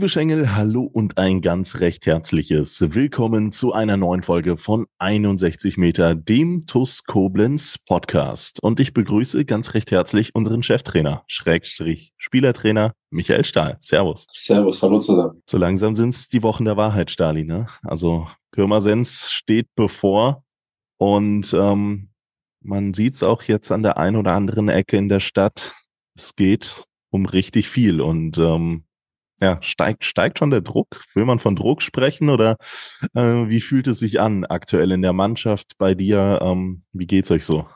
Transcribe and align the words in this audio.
Liebe 0.00 0.08
Schengel, 0.08 0.56
hallo 0.56 0.84
und 0.84 1.18
ein 1.18 1.42
ganz 1.42 1.80
recht 1.80 2.06
herzliches 2.06 2.94
Willkommen 2.94 3.52
zu 3.52 3.74
einer 3.74 3.98
neuen 3.98 4.22
Folge 4.22 4.56
von 4.56 4.86
61 4.96 5.76
Meter, 5.76 6.14
dem 6.14 6.64
TUS 6.64 7.04
Koblenz 7.04 7.76
Podcast. 7.86 8.62
Und 8.62 8.80
ich 8.80 8.94
begrüße 8.94 9.44
ganz 9.44 9.74
recht 9.74 9.90
herzlich 9.90 10.34
unseren 10.34 10.62
Cheftrainer, 10.62 11.22
Schrägstrich 11.26 12.14
Spielertrainer 12.16 12.94
Michael 13.10 13.44
Stahl. 13.44 13.76
Servus. 13.80 14.26
Servus, 14.32 14.82
hallo 14.82 15.00
zusammen. 15.00 15.42
So 15.44 15.58
langsam 15.58 15.94
sind 15.94 16.14
es 16.14 16.28
die 16.28 16.42
Wochen 16.42 16.64
der 16.64 16.78
Wahrheit, 16.78 17.10
Stali. 17.10 17.44
Ne? 17.44 17.66
Also 17.82 18.26
Pirmasens 18.52 19.30
steht 19.30 19.66
bevor 19.74 20.42
und 20.96 21.52
ähm, 21.52 22.08
man 22.62 22.94
sieht 22.94 23.16
es 23.16 23.22
auch 23.22 23.42
jetzt 23.42 23.70
an 23.70 23.82
der 23.82 23.98
einen 23.98 24.16
oder 24.16 24.32
anderen 24.32 24.70
Ecke 24.70 24.96
in 24.96 25.10
der 25.10 25.20
Stadt. 25.20 25.74
Es 26.16 26.34
geht 26.36 26.84
um 27.10 27.26
richtig 27.26 27.68
viel 27.68 28.00
und 28.00 28.38
ähm, 28.38 28.84
ja, 29.40 29.58
steigt, 29.62 30.04
steigt 30.04 30.38
schon 30.38 30.50
der 30.50 30.60
Druck? 30.60 31.02
Will 31.14 31.24
man 31.24 31.38
von 31.38 31.56
Druck 31.56 31.82
sprechen 31.82 32.28
oder 32.28 32.56
äh, 33.14 33.20
wie 33.20 33.60
fühlt 33.60 33.86
es 33.86 33.98
sich 33.98 34.20
an 34.20 34.44
aktuell 34.44 34.92
in 34.92 35.02
der 35.02 35.12
Mannschaft 35.12 35.78
bei 35.78 35.94
dir? 35.94 36.40
Ähm, 36.42 36.82
wie 36.92 37.06
geht's 37.06 37.30
euch 37.30 37.44
so? 37.44 37.66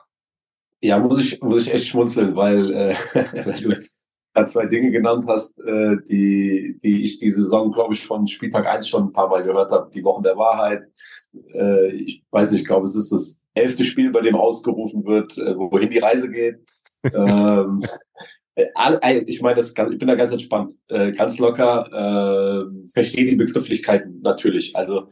Ja, 0.80 0.98
muss 0.98 1.20
ich, 1.20 1.40
muss 1.40 1.62
ich 1.62 1.72
echt 1.72 1.86
schmunzeln, 1.86 2.36
weil, 2.36 2.72
äh, 2.72 2.94
weil 3.14 3.60
du 3.60 3.70
jetzt 3.70 4.02
zwei 4.48 4.66
Dinge 4.66 4.90
genannt 4.90 5.24
hast, 5.28 5.58
äh, 5.60 5.96
die, 6.08 6.78
die 6.82 7.04
ich 7.04 7.18
die 7.18 7.30
Saison, 7.30 7.70
glaube 7.70 7.94
ich, 7.94 8.04
von 8.04 8.26
Spieltag 8.26 8.66
1 8.66 8.88
schon 8.88 9.04
ein 9.04 9.12
paar 9.12 9.28
Mal 9.28 9.44
gehört 9.44 9.70
habe. 9.70 9.90
Die 9.94 10.04
Wochen 10.04 10.22
der 10.22 10.36
Wahrheit. 10.36 10.82
Äh, 11.54 11.92
ich 11.92 12.24
weiß 12.30 12.50
nicht, 12.50 12.62
ich 12.62 12.66
glaube, 12.66 12.86
es 12.86 12.94
ist 12.94 13.12
das 13.12 13.40
elfte 13.54 13.84
Spiel, 13.84 14.10
bei 14.10 14.20
dem 14.20 14.34
ausgerufen 14.34 15.04
wird, 15.04 15.38
äh, 15.38 15.56
wohin 15.56 15.90
die 15.90 15.98
Reise 15.98 16.30
geht. 16.30 16.58
ähm, 17.04 17.80
äh, 17.82 17.88
ich 18.56 19.42
meine, 19.42 19.56
das, 19.56 19.70
ich 19.70 19.98
bin 19.98 20.08
da 20.08 20.14
ganz 20.14 20.30
entspannt, 20.30 20.74
äh, 20.88 21.12
ganz 21.12 21.38
locker, 21.38 21.88
äh, 21.92 22.88
verstehe 22.92 23.28
die 23.28 23.36
Begrifflichkeiten 23.36 24.20
natürlich. 24.22 24.76
Also 24.76 25.08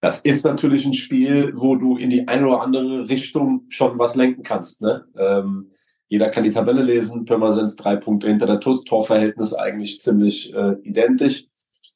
das 0.00 0.18
ist 0.20 0.44
natürlich 0.44 0.84
ein 0.84 0.94
Spiel, 0.94 1.52
wo 1.54 1.76
du 1.76 1.96
in 1.96 2.10
die 2.10 2.26
eine 2.26 2.46
oder 2.46 2.60
andere 2.62 3.08
Richtung 3.08 3.66
schon 3.68 3.98
was 3.98 4.16
lenken 4.16 4.42
kannst. 4.42 4.80
Ne? 4.80 5.04
Ähm, 5.16 5.70
jeder 6.08 6.28
kann 6.28 6.44
die 6.44 6.50
Tabelle 6.50 6.82
lesen. 6.82 7.24
Pirmasens 7.24 7.76
drei 7.76 7.96
Punkte 7.96 8.26
hinter 8.26 8.46
der 8.46 8.60
TUS, 8.60 8.84
Torverhältnis 8.84 9.54
eigentlich 9.54 10.00
ziemlich 10.00 10.52
äh, 10.54 10.74
identisch. 10.82 11.46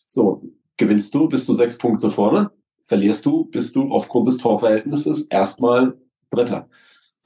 So, 0.07 0.43
gewinnst 0.77 1.15
du, 1.15 1.29
bist 1.29 1.49
du 1.49 1.55
sechs 1.55 1.77
Punkte 1.77 2.11
vorne. 2.11 2.51
Verlierst 2.85 3.27
du, 3.27 3.47
bist 3.47 3.75
du 3.75 3.91
aufgrund 3.91 4.29
des 4.29 4.37
Torverhältnisses 4.37 5.23
erstmal 5.25 5.99
Dritter. 6.31 6.69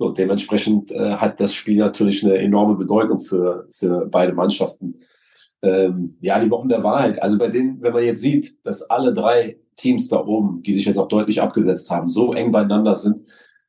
So, 0.01 0.09
dementsprechend 0.09 0.91
äh, 0.93 1.17
hat 1.17 1.41
das 1.41 1.53
Spiel 1.53 1.77
natürlich 1.77 2.25
eine 2.25 2.39
enorme 2.39 2.75
Bedeutung 2.75 3.21
für, 3.21 3.67
für 3.69 4.07
beide 4.07 4.33
Mannschaften. 4.33 4.95
Ähm, 5.61 6.17
ja, 6.23 6.41
die 6.41 6.51
Wochen 6.51 6.71
der 6.71 6.83
Wahrheit. 6.83 7.21
Also 7.21 7.37
bei 7.37 7.49
denen, 7.49 7.83
wenn 7.83 7.93
man 7.93 8.05
jetzt 8.05 8.23
sieht, 8.23 8.65
dass 8.65 8.81
alle 8.89 9.13
drei 9.13 9.59
Teams 9.77 10.09
da 10.09 10.25
oben, 10.25 10.63
die 10.63 10.73
sich 10.73 10.87
jetzt 10.87 10.97
auch 10.97 11.09
deutlich 11.09 11.43
abgesetzt 11.43 11.91
haben, 11.91 12.09
so 12.09 12.33
eng 12.33 12.51
beieinander 12.51 12.95
sind, 12.95 13.25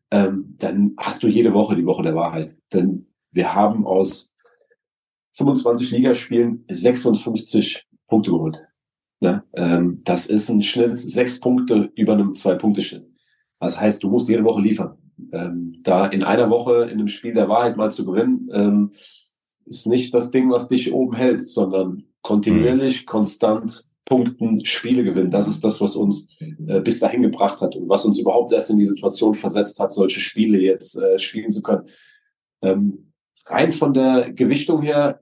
ähm, 0.10 0.56
dann 0.58 0.94
hast 0.96 1.22
du 1.22 1.28
jede 1.28 1.54
Woche 1.54 1.76
die 1.76 1.86
Woche 1.86 2.04
der 2.04 2.16
Wahrheit. 2.16 2.56
Denn 2.72 3.08
wir 3.34 3.54
haben 3.54 3.86
aus 3.86 4.34
25 5.34 5.92
Ligaspielen 5.92 6.64
56 6.70 7.90
Punkte 8.08 8.32
geholt. 8.32 8.66
Ja, 9.20 9.44
ähm, 9.52 10.00
das 10.06 10.28
ist 10.28 10.48
ein 10.48 10.64
Schnitt, 10.64 10.98
sechs 10.98 11.42
Punkte 11.42 11.92
über 11.96 12.14
einem 12.14 12.36
Zwei-Punkte-Schnitt. 12.36 13.06
Das 13.60 13.78
heißt, 13.78 14.02
du 14.02 14.10
musst 14.10 14.30
jede 14.30 14.46
Woche 14.46 14.62
liefern 14.62 14.98
ähm, 15.32 15.78
da 15.84 16.08
in 16.08 16.24
einer 16.24 16.50
Woche 16.50 16.84
in 16.84 17.00
einem 17.00 17.08
Spiel 17.08 17.34
der 17.34 17.50
Wahrheit 17.50 17.78
mal 17.78 17.92
zu 17.92 18.06
gewinnen, 18.06 18.50
ähm, 18.54 18.92
ist 19.66 19.88
nicht 19.88 20.14
das 20.14 20.32
Ding, 20.32 20.50
was 20.50 20.68
dich 20.68 20.94
oben 20.94 21.16
hält, 21.16 21.48
sondern 21.48 22.04
kontinuierlich, 22.22 23.02
mhm. 23.02 23.06
konstant 23.06 23.86
Punkten 24.06 24.66
Spiele 24.66 25.04
gewinnen. 25.04 25.32
Das 25.32 25.48
ist 25.48 25.64
das, 25.64 25.80
was 25.80 25.96
uns 25.96 26.28
äh, 26.40 26.82
bis 26.82 27.00
dahin 27.00 27.22
gebracht 27.22 27.62
hat 27.62 27.76
und 27.76 27.88
was 27.88 28.04
uns 28.04 28.20
überhaupt 28.20 28.52
erst 28.52 28.70
in 28.70 28.78
die 28.78 28.86
Situation 28.86 29.34
versetzt 29.34 29.80
hat, 29.80 29.94
solche 29.94 30.20
Spiele 30.20 30.60
jetzt 30.60 30.98
äh, 30.98 31.18
spielen 31.18 31.52
zu 31.52 31.62
können. 31.62 31.88
Ähm, 32.62 33.14
rein 33.46 33.72
von 33.72 33.94
der 33.94 34.34
Gewichtung 34.34 34.82
her 34.82 35.22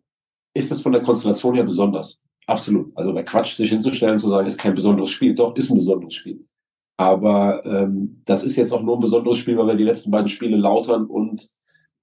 ist 0.56 0.72
es 0.72 0.82
von 0.82 0.92
der 0.92 1.04
Konstellation 1.04 1.54
her 1.54 1.64
besonders. 1.64 2.24
Absolut. 2.48 2.92
Also 2.98 3.14
bei 3.14 3.22
Quatsch, 3.22 3.54
sich 3.54 3.70
hinzustellen, 3.70 4.18
zu 4.18 4.28
sagen, 4.28 4.48
ist 4.48 4.58
kein 4.58 4.74
besonderes 4.74 5.12
Spiel. 5.12 5.36
Doch, 5.36 5.56
ist 5.56 5.70
ein 5.70 5.78
besonderes 5.78 6.16
Spiel. 6.16 6.44
Aber 7.00 7.66
ähm, 7.66 8.22
das 8.26 8.44
ist 8.44 8.58
jetzt 8.58 8.74
auch 8.74 8.84
nur 8.84 8.98
ein 8.98 9.00
besonderes 9.00 9.38
Spiel, 9.38 9.58
weil 9.58 9.68
wir 9.68 9.76
die 9.76 9.86
letzten 9.86 10.12
beiden 10.12 10.28
Spiele 10.28 10.58
Lautern 10.58 11.06
und 11.06 11.50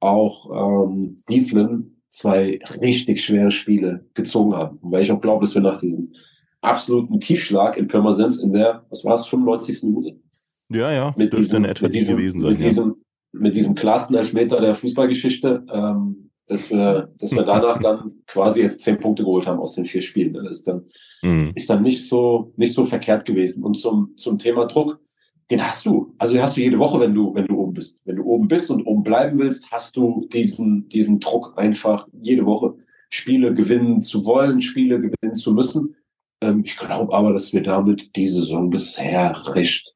auch 0.00 0.86
ähm, 0.86 1.18
Dieflen 1.28 2.00
zwei 2.08 2.58
richtig 2.80 3.22
schwere 3.22 3.50
Spiele 3.50 4.06
gezogen 4.14 4.54
haben. 4.54 4.78
Und 4.78 4.92
weil 4.92 5.02
ich 5.02 5.12
auch 5.12 5.20
glaube, 5.20 5.44
dass 5.44 5.54
wir 5.54 5.60
nach 5.60 5.76
diesem 5.76 6.14
absoluten 6.62 7.20
Tiefschlag 7.20 7.76
in 7.76 7.88
Pirmasens 7.88 8.38
in 8.38 8.54
der, 8.54 8.86
was 8.88 9.04
war 9.04 9.12
es, 9.12 9.26
95. 9.26 9.82
Minute? 9.82 10.18
Ja, 10.70 10.90
ja, 10.90 11.14
mit 11.14 11.36
diesem, 11.36 11.66
etwa 11.66 11.84
mit 11.84 11.94
diesem, 11.94 12.16
gewesen 12.16 12.40
sein. 12.40 12.52
Mit, 12.52 12.62
ja. 12.62 12.68
diesem, 12.68 12.94
mit 13.32 13.54
diesem 13.54 13.74
klarsten 13.74 14.16
Elfmeter 14.16 14.62
der 14.62 14.72
Fußballgeschichte 14.72 15.66
ähm, 15.74 16.25
dass 16.46 16.70
wir, 16.70 17.12
dass 17.18 17.32
wir 17.32 17.42
danach 17.42 17.78
dann 17.78 18.12
quasi 18.26 18.62
jetzt 18.62 18.80
zehn 18.80 18.98
Punkte 18.98 19.24
geholt 19.24 19.46
haben 19.46 19.58
aus 19.58 19.74
den 19.74 19.84
vier 19.84 20.00
Spielen. 20.00 20.34
Das 20.34 20.58
ist 20.58 20.68
dann, 20.68 20.84
mhm. 21.22 21.52
ist 21.54 21.68
dann 21.68 21.82
nicht 21.82 22.06
so, 22.06 22.52
nicht 22.56 22.72
so 22.72 22.84
verkehrt 22.84 23.24
gewesen. 23.24 23.64
Und 23.64 23.74
zum, 23.74 24.12
zum 24.16 24.38
Thema 24.38 24.66
Druck, 24.66 25.00
den 25.50 25.64
hast 25.64 25.86
du. 25.86 26.14
Also 26.18 26.34
den 26.34 26.42
hast 26.42 26.56
du 26.56 26.60
jede 26.60 26.78
Woche, 26.78 27.00
wenn 27.00 27.14
du, 27.14 27.34
wenn 27.34 27.46
du 27.46 27.58
oben 27.58 27.74
bist. 27.74 28.00
Wenn 28.04 28.16
du 28.16 28.24
oben 28.24 28.48
bist 28.48 28.70
und 28.70 28.86
oben 28.86 29.02
bleiben 29.02 29.38
willst, 29.38 29.70
hast 29.70 29.96
du 29.96 30.26
diesen, 30.32 30.88
diesen 30.88 31.20
Druck 31.20 31.54
einfach 31.56 32.06
jede 32.12 32.46
Woche 32.46 32.74
Spiele 33.08 33.54
gewinnen 33.54 34.02
zu 34.02 34.24
wollen, 34.24 34.60
Spiele 34.60 35.00
gewinnen 35.00 35.34
zu 35.34 35.52
müssen. 35.52 35.96
Ähm, 36.40 36.62
ich 36.64 36.76
glaube 36.76 37.12
aber, 37.12 37.32
dass 37.32 37.52
wir 37.52 37.62
damit 37.62 38.14
die 38.16 38.26
Saison 38.26 38.70
bisher 38.70 39.36
recht 39.54 39.94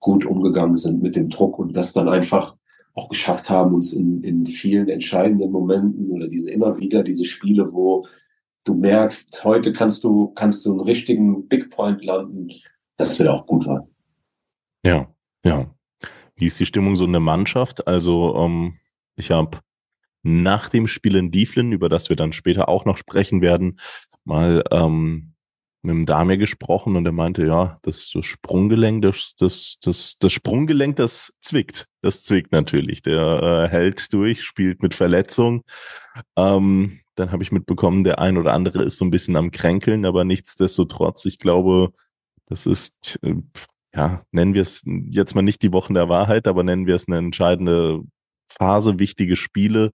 gut 0.00 0.26
umgegangen 0.26 0.76
sind 0.76 1.02
mit 1.02 1.16
dem 1.16 1.30
Druck 1.30 1.58
und 1.58 1.74
das 1.74 1.92
dann 1.92 2.08
einfach 2.08 2.56
auch 2.94 3.08
geschafft 3.08 3.50
haben, 3.50 3.74
uns 3.74 3.92
in, 3.92 4.22
in 4.22 4.46
vielen 4.46 4.88
entscheidenden 4.88 5.50
Momenten 5.50 6.10
oder 6.10 6.28
diese 6.28 6.50
immer 6.50 6.78
wieder 6.78 7.02
diese 7.02 7.24
Spiele, 7.24 7.72
wo 7.72 8.06
du 8.64 8.74
merkst, 8.74 9.44
heute 9.44 9.72
kannst 9.72 10.04
du, 10.04 10.28
kannst 10.28 10.64
du 10.64 10.70
einen 10.70 10.80
richtigen 10.80 11.48
Big 11.48 11.70
Point 11.70 12.02
landen, 12.04 12.50
dass 12.96 13.18
wir 13.18 13.32
auch 13.32 13.46
gut 13.46 13.66
waren. 13.66 13.88
Ja, 14.84 15.12
ja. 15.44 15.74
Wie 16.36 16.46
ist 16.46 16.58
die 16.58 16.66
Stimmung 16.66 16.96
so 16.96 17.04
in 17.04 17.12
der 17.12 17.20
Mannschaft? 17.20 17.86
Also, 17.86 18.34
ähm, 18.36 18.78
ich 19.16 19.30
habe 19.30 19.58
nach 20.22 20.68
dem 20.68 20.86
Spiel 20.86 21.16
in 21.16 21.30
Dieflin, 21.30 21.72
über 21.72 21.88
das 21.88 22.08
wir 22.08 22.16
dann 22.16 22.32
später 22.32 22.68
auch 22.68 22.84
noch 22.84 22.96
sprechen 22.96 23.40
werden, 23.40 23.78
mal 24.24 24.64
ähm, 24.70 25.33
mit 25.84 25.94
dem 25.94 26.06
Damir 26.06 26.38
gesprochen 26.38 26.96
und 26.96 27.04
er 27.04 27.12
meinte, 27.12 27.46
ja, 27.46 27.78
das, 27.82 28.10
das 28.12 28.24
Sprunggelenk, 28.24 29.02
das, 29.02 29.34
das, 29.38 29.76
das, 29.82 30.16
das 30.18 30.32
Sprunggelenk, 30.32 30.96
das 30.96 31.34
zwickt. 31.40 31.86
Das 32.00 32.24
zwickt 32.24 32.52
natürlich. 32.52 33.02
Der 33.02 33.66
äh, 33.66 33.68
hält 33.68 34.12
durch, 34.12 34.42
spielt 34.42 34.82
mit 34.82 34.94
Verletzung. 34.94 35.62
Ähm, 36.36 37.00
dann 37.16 37.32
habe 37.32 37.42
ich 37.42 37.52
mitbekommen, 37.52 38.02
der 38.02 38.18
ein 38.18 38.38
oder 38.38 38.54
andere 38.54 38.82
ist 38.82 38.96
so 38.96 39.04
ein 39.04 39.10
bisschen 39.10 39.36
am 39.36 39.50
Kränkeln, 39.50 40.06
aber 40.06 40.24
nichtsdestotrotz, 40.24 41.26
ich 41.26 41.38
glaube, 41.38 41.92
das 42.46 42.66
ist, 42.66 43.18
äh, 43.22 43.34
ja, 43.94 44.24
nennen 44.32 44.54
wir 44.54 44.62
es 44.62 44.82
jetzt 45.10 45.34
mal 45.34 45.42
nicht 45.42 45.62
die 45.62 45.72
Wochen 45.72 45.94
der 45.94 46.08
Wahrheit, 46.08 46.48
aber 46.48 46.62
nennen 46.62 46.86
wir 46.86 46.96
es 46.96 47.06
eine 47.06 47.18
entscheidende 47.18 48.00
Phase, 48.48 48.98
wichtige 48.98 49.36
Spiele 49.36 49.90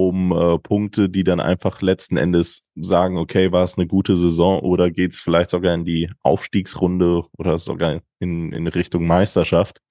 um 0.00 0.32
äh, 0.32 0.58
Punkte, 0.58 1.10
die 1.10 1.24
dann 1.24 1.40
einfach 1.40 1.82
letzten 1.82 2.16
Endes 2.16 2.66
sagen, 2.74 3.18
okay, 3.18 3.52
war 3.52 3.64
es 3.64 3.76
eine 3.76 3.86
gute 3.86 4.16
Saison 4.16 4.60
oder 4.60 4.90
geht 4.90 5.12
es 5.12 5.20
vielleicht 5.20 5.50
sogar 5.50 5.74
in 5.74 5.84
die 5.84 6.10
Aufstiegsrunde 6.22 7.24
oder 7.36 7.58
sogar 7.58 8.00
in, 8.18 8.50
in 8.50 8.66
Richtung 8.66 9.06
Meisterschaft. 9.06 9.82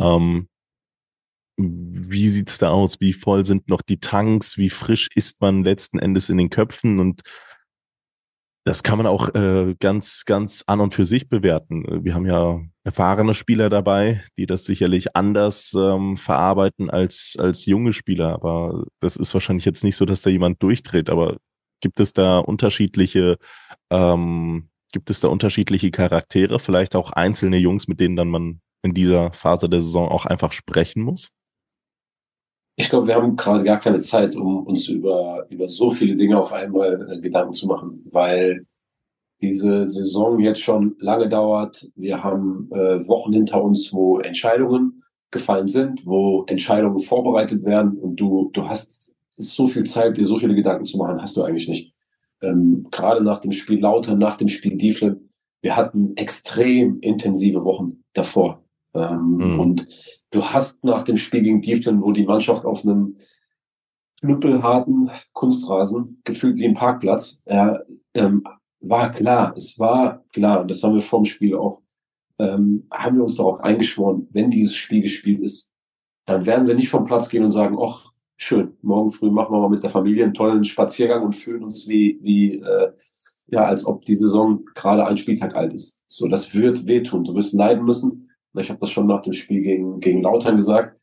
Ähm, 0.00 0.48
wie 1.56 2.28
sieht's 2.28 2.58
da 2.58 2.70
aus? 2.70 3.00
Wie 3.00 3.12
voll 3.12 3.44
sind 3.44 3.68
noch 3.68 3.82
die 3.82 3.98
Tanks? 3.98 4.56
Wie 4.56 4.70
frisch 4.70 5.08
ist 5.16 5.40
man 5.40 5.64
letzten 5.64 5.98
Endes 5.98 6.30
in 6.30 6.38
den 6.38 6.50
Köpfen? 6.50 7.00
Und 7.00 7.22
das 8.64 8.82
kann 8.82 8.98
man 8.98 9.06
auch 9.06 9.34
äh, 9.34 9.74
ganz, 9.78 10.24
ganz 10.26 10.64
an 10.66 10.80
und 10.80 10.94
für 10.94 11.06
sich 11.06 11.28
bewerten. 11.28 12.04
Wir 12.04 12.14
haben 12.14 12.26
ja 12.26 12.60
erfahrene 12.84 13.34
Spieler 13.34 13.70
dabei, 13.70 14.22
die 14.38 14.46
das 14.46 14.64
sicherlich 14.64 15.16
anders 15.16 15.74
ähm, 15.74 16.16
verarbeiten 16.16 16.90
als, 16.90 17.36
als 17.38 17.66
junge 17.66 17.92
Spieler. 17.92 18.34
Aber 18.34 18.84
das 19.00 19.16
ist 19.16 19.32
wahrscheinlich 19.34 19.64
jetzt 19.64 19.84
nicht 19.84 19.96
so, 19.96 20.04
dass 20.04 20.22
da 20.22 20.30
jemand 20.30 20.62
durchdreht. 20.62 21.08
Aber 21.08 21.38
gibt 21.80 22.00
es 22.00 22.12
da 22.12 22.38
unterschiedliche 22.38 23.38
ähm, 23.90 24.70
Gibt 24.92 25.10
es 25.10 25.20
da 25.20 25.28
unterschiedliche 25.28 25.90
Charaktere, 25.90 26.58
vielleicht 26.58 26.96
auch 26.96 27.12
einzelne 27.12 27.58
Jungs, 27.58 27.86
mit 27.86 28.00
denen 28.00 28.16
dann 28.16 28.28
man 28.28 28.60
in 28.82 28.92
dieser 28.92 29.32
Phase 29.32 29.68
der 29.68 29.80
Saison 29.80 30.08
auch 30.08 30.26
einfach 30.26 30.52
sprechen 30.52 31.02
muss? 31.02 31.30
Ich 32.80 32.88
glaube, 32.88 33.08
wir 33.08 33.14
haben 33.14 33.36
gerade 33.36 33.62
gar 33.62 33.78
keine 33.78 33.98
Zeit, 33.98 34.34
um 34.34 34.66
uns 34.66 34.88
über, 34.88 35.46
über 35.50 35.68
so 35.68 35.90
viele 35.90 36.16
Dinge 36.16 36.40
auf 36.40 36.54
einmal 36.54 37.06
äh, 37.10 37.20
Gedanken 37.20 37.52
zu 37.52 37.66
machen, 37.66 38.02
weil 38.10 38.64
diese 39.42 39.86
Saison 39.86 40.40
jetzt 40.40 40.62
schon 40.62 40.96
lange 40.98 41.28
dauert. 41.28 41.90
Wir 41.94 42.24
haben 42.24 42.70
äh, 42.72 43.06
Wochen 43.06 43.34
hinter 43.34 43.62
uns, 43.62 43.92
wo 43.92 44.18
Entscheidungen 44.20 45.02
gefallen 45.30 45.68
sind, 45.68 46.06
wo 46.06 46.44
Entscheidungen 46.46 47.00
vorbereitet 47.00 47.66
werden 47.66 47.98
und 47.98 48.16
du, 48.16 48.48
du 48.54 48.66
hast 48.66 49.12
so 49.36 49.68
viel 49.68 49.84
Zeit, 49.84 50.16
dir 50.16 50.24
so 50.24 50.38
viele 50.38 50.54
Gedanken 50.54 50.86
zu 50.86 50.96
machen, 50.96 51.20
hast 51.20 51.36
du 51.36 51.42
eigentlich 51.42 51.68
nicht. 51.68 51.92
Ähm, 52.40 52.86
gerade 52.90 53.22
nach 53.22 53.38
dem 53.38 53.52
Spiel 53.52 53.80
Lauter, 53.80 54.16
nach 54.16 54.36
dem 54.36 54.48
Spiel 54.48 54.78
Dieflen, 54.78 55.28
wir 55.60 55.76
hatten 55.76 56.16
extrem 56.16 56.98
intensive 57.00 57.62
Wochen 57.62 58.02
davor. 58.14 58.64
Ähm, 58.94 59.36
mhm. 59.36 59.60
Und 59.60 59.86
du 60.30 60.44
hast 60.44 60.84
nach 60.84 61.02
dem 61.02 61.16
Spiel 61.16 61.42
gegen 61.42 61.60
Dieflen, 61.60 62.02
wo 62.02 62.12
die 62.12 62.26
Mannschaft 62.26 62.64
auf 62.64 62.84
einem 62.84 63.16
knüppelharten 64.20 65.10
Kunstrasen, 65.32 66.20
gefühlt 66.24 66.56
wie 66.56 66.66
ein 66.66 66.74
Parkplatz, 66.74 67.42
äh, 67.46 67.74
ähm, 68.14 68.44
war 68.80 69.10
klar, 69.10 69.54
es 69.56 69.78
war 69.78 70.24
klar, 70.32 70.62
und 70.62 70.70
das 70.70 70.82
haben 70.82 70.94
wir 70.94 71.02
vorm 71.02 71.24
Spiel 71.24 71.56
auch, 71.56 71.80
ähm, 72.38 72.86
haben 72.90 73.16
wir 73.16 73.24
uns 73.24 73.36
darauf 73.36 73.60
eingeschworen, 73.60 74.28
wenn 74.32 74.50
dieses 74.50 74.74
Spiel 74.74 75.02
gespielt 75.02 75.42
ist, 75.42 75.70
dann 76.24 76.46
werden 76.46 76.66
wir 76.66 76.74
nicht 76.74 76.88
vom 76.88 77.04
Platz 77.04 77.28
gehen 77.28 77.44
und 77.44 77.50
sagen, 77.50 77.76
ach, 77.80 78.12
schön, 78.36 78.76
morgen 78.82 79.10
früh 79.10 79.30
machen 79.30 79.52
wir 79.52 79.60
mal 79.60 79.68
mit 79.68 79.82
der 79.82 79.90
Familie 79.90 80.24
einen 80.24 80.34
tollen 80.34 80.64
Spaziergang 80.64 81.22
und 81.22 81.34
fühlen 81.34 81.62
uns 81.62 81.88
wie, 81.88 82.18
wie 82.22 82.60
äh, 82.60 82.92
ja, 83.48 83.64
als 83.64 83.84
ob 83.84 84.04
die 84.04 84.14
Saison 84.14 84.64
gerade 84.74 85.06
ein 85.06 85.16
Spieltag 85.16 85.54
alt 85.54 85.74
ist. 85.74 85.98
So, 86.06 86.28
das 86.28 86.54
wird 86.54 86.86
wehtun. 86.86 87.24
Du 87.24 87.34
wirst 87.34 87.52
leiden 87.52 87.84
müssen. 87.84 88.29
Ich 88.58 88.68
habe 88.68 88.80
das 88.80 88.90
schon 88.90 89.06
nach 89.06 89.22
dem 89.22 89.32
Spiel 89.32 89.62
gegen, 89.62 90.00
gegen 90.00 90.22
Lautern 90.22 90.56
gesagt. 90.56 90.98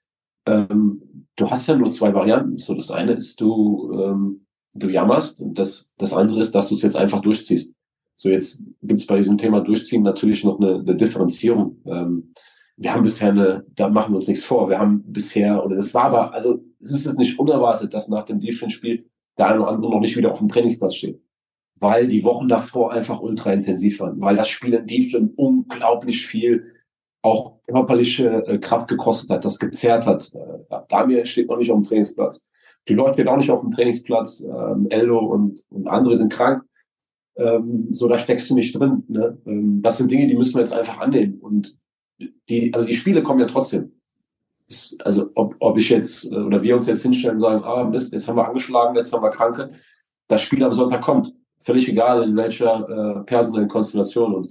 Ähm, 0.46 1.26
du 1.36 1.50
hast 1.50 1.68
ja 1.68 1.76
nur 1.76 1.90
zwei 1.90 2.14
Varianten. 2.14 2.58
So, 2.58 2.74
das 2.74 2.92
eine 2.92 3.14
ist, 3.14 3.40
du 3.40 3.92
ähm, 3.94 4.48
du 4.80 4.90
jammerst 4.90 5.42
und 5.42 5.58
das, 5.58 5.92
das 5.98 6.14
andere 6.14 6.40
ist, 6.40 6.54
dass 6.56 6.70
du 6.70 6.76
es 6.76 6.82
jetzt 6.82 6.98
einfach 6.98 7.22
durchziehst. 7.22 7.74
So, 8.16 8.30
jetzt 8.30 8.64
gibt 8.82 9.00
es 9.00 9.08
bei 9.08 9.18
diesem 9.18 9.38
Thema 9.38 9.62
Durchziehen 9.62 10.04
natürlich 10.04 10.44
noch 10.44 10.60
eine, 10.60 10.76
eine 10.76 10.96
Differenzierung. 10.96 11.78
Ähm, 11.86 12.32
wir 12.76 12.94
haben 12.94 13.04
bisher 13.04 13.30
eine, 13.30 13.66
da 13.76 13.90
machen 13.90 14.14
wir 14.14 14.18
uns 14.18 14.28
nichts 14.28 14.44
vor, 14.44 14.70
wir 14.70 14.80
haben 14.80 15.04
bisher, 15.06 15.64
oder 15.64 15.76
das 15.76 15.94
war 15.94 16.06
aber, 16.06 16.34
also 16.34 16.64
es 16.80 16.92
ist 16.92 17.06
jetzt 17.06 17.18
nicht 17.18 17.40
unerwartet, 17.40 17.94
dass 17.94 18.08
nach 18.08 18.26
dem 18.26 18.40
Defense-Spiel 18.40 19.10
der 19.38 19.48
eine 19.48 19.62
oder 19.62 19.70
andere 19.70 19.92
noch 19.92 20.00
nicht 20.00 20.16
wieder 20.16 20.32
auf 20.32 20.40
dem 20.40 20.50
Trainingsplatz 20.50 20.96
steht. 20.96 21.22
Weil 21.80 22.08
die 22.08 22.24
Wochen 22.24 22.48
davor 22.48 22.92
einfach 22.92 23.20
ultra 23.20 23.54
intensiv 23.54 24.00
waren, 24.00 24.20
weil 24.20 24.36
das 24.36 24.48
Spiel 24.48 24.74
in 24.74 24.88
Defense 24.88 25.34
unglaublich 25.36 26.26
viel 26.26 26.74
auch 27.27 27.59
körperliche 27.68 28.45
äh, 28.47 28.57
Kraft 28.57 28.88
gekostet 28.88 29.29
hat, 29.29 29.45
das 29.45 29.59
gezerrt 29.59 30.06
hat. 30.06 30.31
Äh, 30.33 30.77
Damir 30.88 31.25
steht 31.25 31.50
noch 31.50 31.57
nicht 31.57 31.71
auf 31.71 31.77
dem 31.77 31.83
Trainingsplatz. 31.83 32.47
Die 32.88 32.94
Leute 32.94 33.13
stehen 33.13 33.27
auch 33.27 33.38
nicht 33.38 33.51
auf 33.51 33.62
dem 33.62 33.71
Trainingsplatz. 33.71 34.41
Ähm, 34.41 34.88
Eldo 34.89 35.19
und, 35.19 35.63
und 35.69 35.88
andere 35.88 36.15
sind 36.15 36.31
krank. 36.31 36.63
Ähm, 37.35 37.88
so, 37.91 38.07
da 38.07 38.19
steckst 38.19 38.50
du 38.50 38.56
nicht 38.56 38.77
drin. 38.77 39.03
Ne? 39.07 39.38
Ähm, 39.45 39.81
das 39.81 39.97
sind 39.97 40.09
Dinge, 40.09 40.27
die 40.27 40.35
müssen 40.35 40.56
wir 40.56 40.62
jetzt 40.62 40.74
einfach 40.74 41.00
annehmen. 41.00 41.39
Und 41.39 41.77
die, 42.50 42.74
also 42.74 42.88
die 42.88 42.95
Spiele 42.95 43.21
kommen 43.24 43.39
ja 43.39 43.47
trotzdem. 43.47 43.91
Also 45.03 45.29
ob, 45.35 45.56
ob 45.59 45.77
ich 45.77 45.89
jetzt 45.89 46.31
äh, 46.31 46.35
oder 46.35 46.63
wir 46.63 46.75
uns 46.75 46.88
jetzt 46.88 47.03
hinstellen 47.03 47.35
und 47.35 47.41
sagen, 47.41 47.63
ah 47.63 47.83
Mist, 47.83 48.13
jetzt 48.13 48.27
haben 48.27 48.38
wir 48.38 48.47
angeschlagen, 48.47 48.95
jetzt 48.95 49.13
haben 49.13 49.24
wir 49.24 49.29
Kranke. 49.29 49.71
Das 50.27 50.41
Spiel 50.41 50.63
am 50.63 50.74
Sonntag 50.74 51.01
kommt. 51.01 51.33
Völlig 51.59 51.89
egal, 51.89 52.24
in 52.24 52.35
welcher 52.35 52.88
äh, 52.89 53.24
personellen 53.24 53.68
Konstellation. 53.68 54.33
Und 54.33 54.50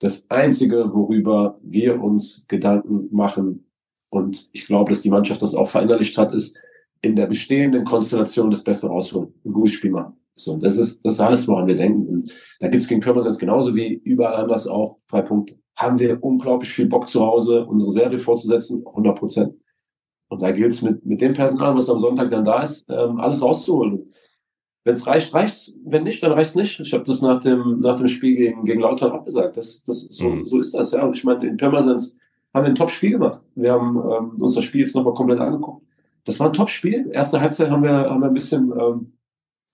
das 0.00 0.28
Einzige, 0.30 0.92
worüber 0.92 1.58
wir 1.62 2.02
uns 2.02 2.46
Gedanken 2.48 3.08
machen, 3.10 3.66
und 4.10 4.48
ich 4.52 4.66
glaube, 4.66 4.90
dass 4.90 5.00
die 5.00 5.10
Mannschaft 5.10 5.42
das 5.42 5.54
auch 5.54 5.66
verinnerlicht 5.66 6.16
hat, 6.18 6.32
ist, 6.32 6.56
in 7.02 7.16
der 7.16 7.26
bestehenden 7.26 7.84
Konstellation 7.84 8.50
das 8.50 8.62
Beste 8.62 8.86
rausholen, 8.86 9.34
ein 9.44 9.52
gutes 9.52 9.74
Spiel 9.74 9.90
machen. 9.90 10.14
So, 10.36 10.56
das 10.56 10.78
ist, 10.78 11.04
das 11.04 11.14
ist 11.14 11.20
alles, 11.20 11.46
woran 11.48 11.66
wir 11.66 11.74
denken. 11.74 12.06
Und 12.08 12.34
da 12.60 12.68
gibt 12.68 12.82
es 12.82 12.88
gegen 12.88 13.00
Pirmasens 13.00 13.38
genauso 13.38 13.74
wie 13.74 13.94
überall 14.04 14.36
anders 14.36 14.66
auch 14.66 14.98
drei 15.08 15.22
Punkte. 15.22 15.58
Haben 15.76 15.98
wir 15.98 16.22
unglaublich 16.22 16.70
viel 16.70 16.86
Bock 16.86 17.06
zu 17.06 17.20
Hause, 17.20 17.66
unsere 17.66 17.90
Serie 17.90 18.18
fortzusetzen? 18.18 18.84
100 18.86 19.18
Prozent. 19.18 19.54
Und 20.28 20.42
da 20.42 20.50
gilt 20.50 20.72
es 20.72 20.82
mit, 20.82 21.04
mit 21.04 21.20
dem 21.20 21.32
Personal, 21.32 21.76
was 21.76 21.90
am 21.90 22.00
Sonntag 22.00 22.30
dann 22.30 22.44
da 22.44 22.62
ist, 22.62 22.88
ähm, 22.88 23.20
alles 23.20 23.42
rauszuholen. 23.42 24.06
Wenn 24.84 24.94
es 24.94 25.06
reicht, 25.06 25.32
reicht's. 25.34 25.76
Wenn 25.84 26.04
nicht, 26.04 26.22
dann 26.22 26.32
reicht's 26.32 26.54
nicht. 26.54 26.78
Ich 26.78 26.92
habe 26.92 27.04
das 27.04 27.22
nach 27.22 27.40
dem, 27.40 27.80
nach 27.80 27.96
dem 27.96 28.08
Spiel 28.08 28.36
gegen, 28.36 28.64
gegen 28.64 28.80
Lautern 28.80 29.12
auch 29.12 29.24
gesagt. 29.24 29.56
Das, 29.56 29.82
das, 29.84 30.02
so, 30.10 30.28
mhm. 30.28 30.46
so 30.46 30.58
ist 30.58 30.74
das, 30.74 30.92
ja. 30.92 31.04
Und 31.04 31.16
ich 31.16 31.24
meine, 31.24 31.46
in 31.46 31.56
Pirmasens 31.56 32.18
haben 32.52 32.64
wir 32.64 32.68
ein 32.68 32.74
Top-Spiel 32.74 33.12
gemacht. 33.12 33.40
Wir 33.54 33.72
haben 33.72 33.96
ähm, 33.96 34.42
uns 34.42 34.54
das 34.54 34.64
Spiel 34.64 34.82
jetzt 34.82 34.94
nochmal 34.94 35.14
komplett 35.14 35.40
angeguckt 35.40 35.82
das 36.24 36.40
war 36.40 36.48
ein 36.48 36.52
Top-Spiel. 36.52 37.10
Erste 37.12 37.40
Halbzeit 37.40 37.70
haben 37.70 37.82
wir, 37.82 37.92
haben 37.92 38.20
wir 38.20 38.28
ein 38.28 38.34
bisschen, 38.34 38.72
ähm, 38.72 39.12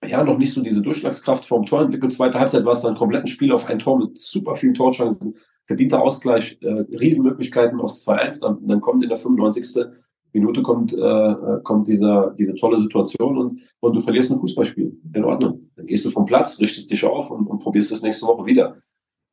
ja, 0.05 0.23
noch 0.23 0.37
nicht 0.37 0.53
so 0.53 0.61
diese 0.61 0.81
Durchschlagskraft 0.81 1.45
vom 1.45 1.65
Tor 1.65 1.81
entwickelt. 1.81 2.11
Zweite 2.11 2.39
Halbzeit 2.39 2.65
war 2.65 2.73
es 2.73 2.81
dann 2.81 2.95
komplett 2.95 3.23
ein 3.23 3.27
Spiel 3.27 3.51
auf 3.51 3.65
ein 3.67 3.79
Tor 3.79 3.97
mit 3.97 4.17
super 4.17 4.55
vielen 4.55 4.73
Torchancen. 4.73 5.35
Verdienter 5.65 6.01
Ausgleich, 6.01 6.57
äh, 6.61 6.85
Riesenmöglichkeiten 6.97 7.79
aufs 7.79 8.05
2-1. 8.07 8.41
Dann, 8.41 8.67
dann 8.67 8.81
kommt 8.81 9.03
in 9.03 9.09
der 9.09 9.17
95. 9.17 9.93
Minute 10.33 10.61
kommt, 10.61 10.93
äh, 10.93 11.35
kommt 11.63 11.87
dieser, 11.87 12.31
diese 12.37 12.55
tolle 12.55 12.79
Situation 12.79 13.37
und, 13.37 13.59
und 13.79 13.95
du 13.95 13.99
verlierst 13.99 14.31
ein 14.31 14.37
Fußballspiel. 14.37 14.97
In 15.13 15.25
Ordnung. 15.25 15.69
Dann 15.75 15.85
gehst 15.85 16.05
du 16.05 16.09
vom 16.09 16.25
Platz, 16.25 16.59
richtest 16.59 16.91
dich 16.91 17.03
auf 17.05 17.31
und, 17.31 17.47
und 17.47 17.59
probierst 17.59 17.91
es 17.91 18.01
nächste 18.01 18.25
Woche 18.27 18.45
wieder. 18.45 18.77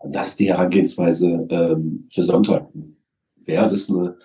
Das 0.04 0.28
ist 0.28 0.40
die 0.40 0.48
Herangehensweise 0.48 1.46
ähm, 1.50 2.06
für 2.10 2.22
Sonntag. 2.22 2.68
Wäre 3.44 3.68
das 3.68 3.88
eine, 3.88 4.16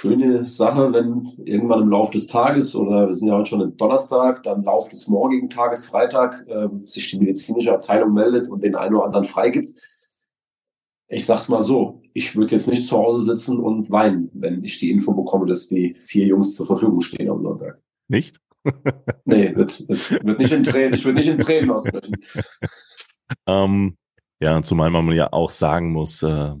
schöne 0.00 0.44
Sache, 0.46 0.94
wenn 0.94 1.28
irgendwann 1.44 1.82
im 1.82 1.90
Laufe 1.90 2.12
des 2.12 2.26
Tages 2.26 2.74
oder 2.74 3.08
wir 3.08 3.14
sind 3.14 3.28
ja 3.28 3.36
heute 3.36 3.50
schon 3.50 3.60
im 3.60 3.76
Donnerstag, 3.76 4.42
dann 4.44 4.60
im 4.60 4.64
Laufe 4.64 4.88
des 4.88 5.08
morgigen 5.08 5.50
Tages, 5.50 5.86
Freitag, 5.86 6.46
äh, 6.48 6.68
sich 6.84 7.10
die 7.10 7.18
medizinische 7.18 7.74
Abteilung 7.74 8.14
meldet 8.14 8.48
und 8.48 8.64
den 8.64 8.76
einen 8.76 8.94
oder 8.94 9.04
anderen 9.04 9.24
freigibt. 9.24 9.74
Ich 11.12 11.26
sag's 11.26 11.48
mal 11.48 11.60
so, 11.60 12.02
ich 12.14 12.36
würde 12.36 12.54
jetzt 12.54 12.68
nicht 12.68 12.84
zu 12.84 12.96
Hause 12.96 13.24
sitzen 13.24 13.58
und 13.58 13.90
weinen, 13.90 14.30
wenn 14.32 14.62
ich 14.62 14.78
die 14.78 14.90
Info 14.90 15.12
bekomme, 15.12 15.46
dass 15.46 15.66
die 15.66 15.94
vier 15.94 16.26
Jungs 16.26 16.54
zur 16.54 16.66
Verfügung 16.66 17.00
stehen 17.00 17.28
am 17.28 17.42
Sonntag. 17.42 17.80
Nicht? 18.06 18.40
nee, 19.24 19.54
wird, 19.56 19.88
wird, 19.88 20.24
wird 20.24 20.38
nicht 20.38 20.52
in 20.52 20.62
Tränen, 20.62 20.94
ich 20.94 21.04
würde 21.04 21.18
nicht 21.18 21.28
in 21.28 21.38
Tränen 21.38 21.70
ausbrechen. 21.70 22.16
Ähm, 23.46 23.96
ja, 24.40 24.60
zumal 24.60 24.90
man 24.90 25.12
ja 25.12 25.32
auch 25.32 25.50
sagen 25.50 25.92
muss, 25.92 26.20
äh, 26.24 26.54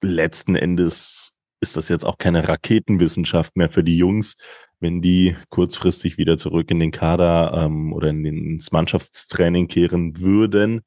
letzten 0.00 0.54
Endes 0.54 1.32
ist 1.60 1.76
das 1.76 1.88
jetzt 1.88 2.06
auch 2.06 2.18
keine 2.18 2.46
Raketenwissenschaft 2.46 3.56
mehr 3.56 3.68
für 3.68 3.82
die 3.82 3.98
Jungs, 3.98 4.36
wenn 4.78 5.02
die 5.02 5.36
kurzfristig 5.48 6.16
wieder 6.16 6.38
zurück 6.38 6.70
in 6.70 6.78
den 6.78 6.92
Kader 6.92 7.64
ähm, 7.64 7.92
oder 7.92 8.10
in 8.10 8.22
den, 8.22 8.36
ins 8.36 8.70
Mannschaftstraining 8.70 9.66
kehren 9.66 10.20
würden, 10.20 10.82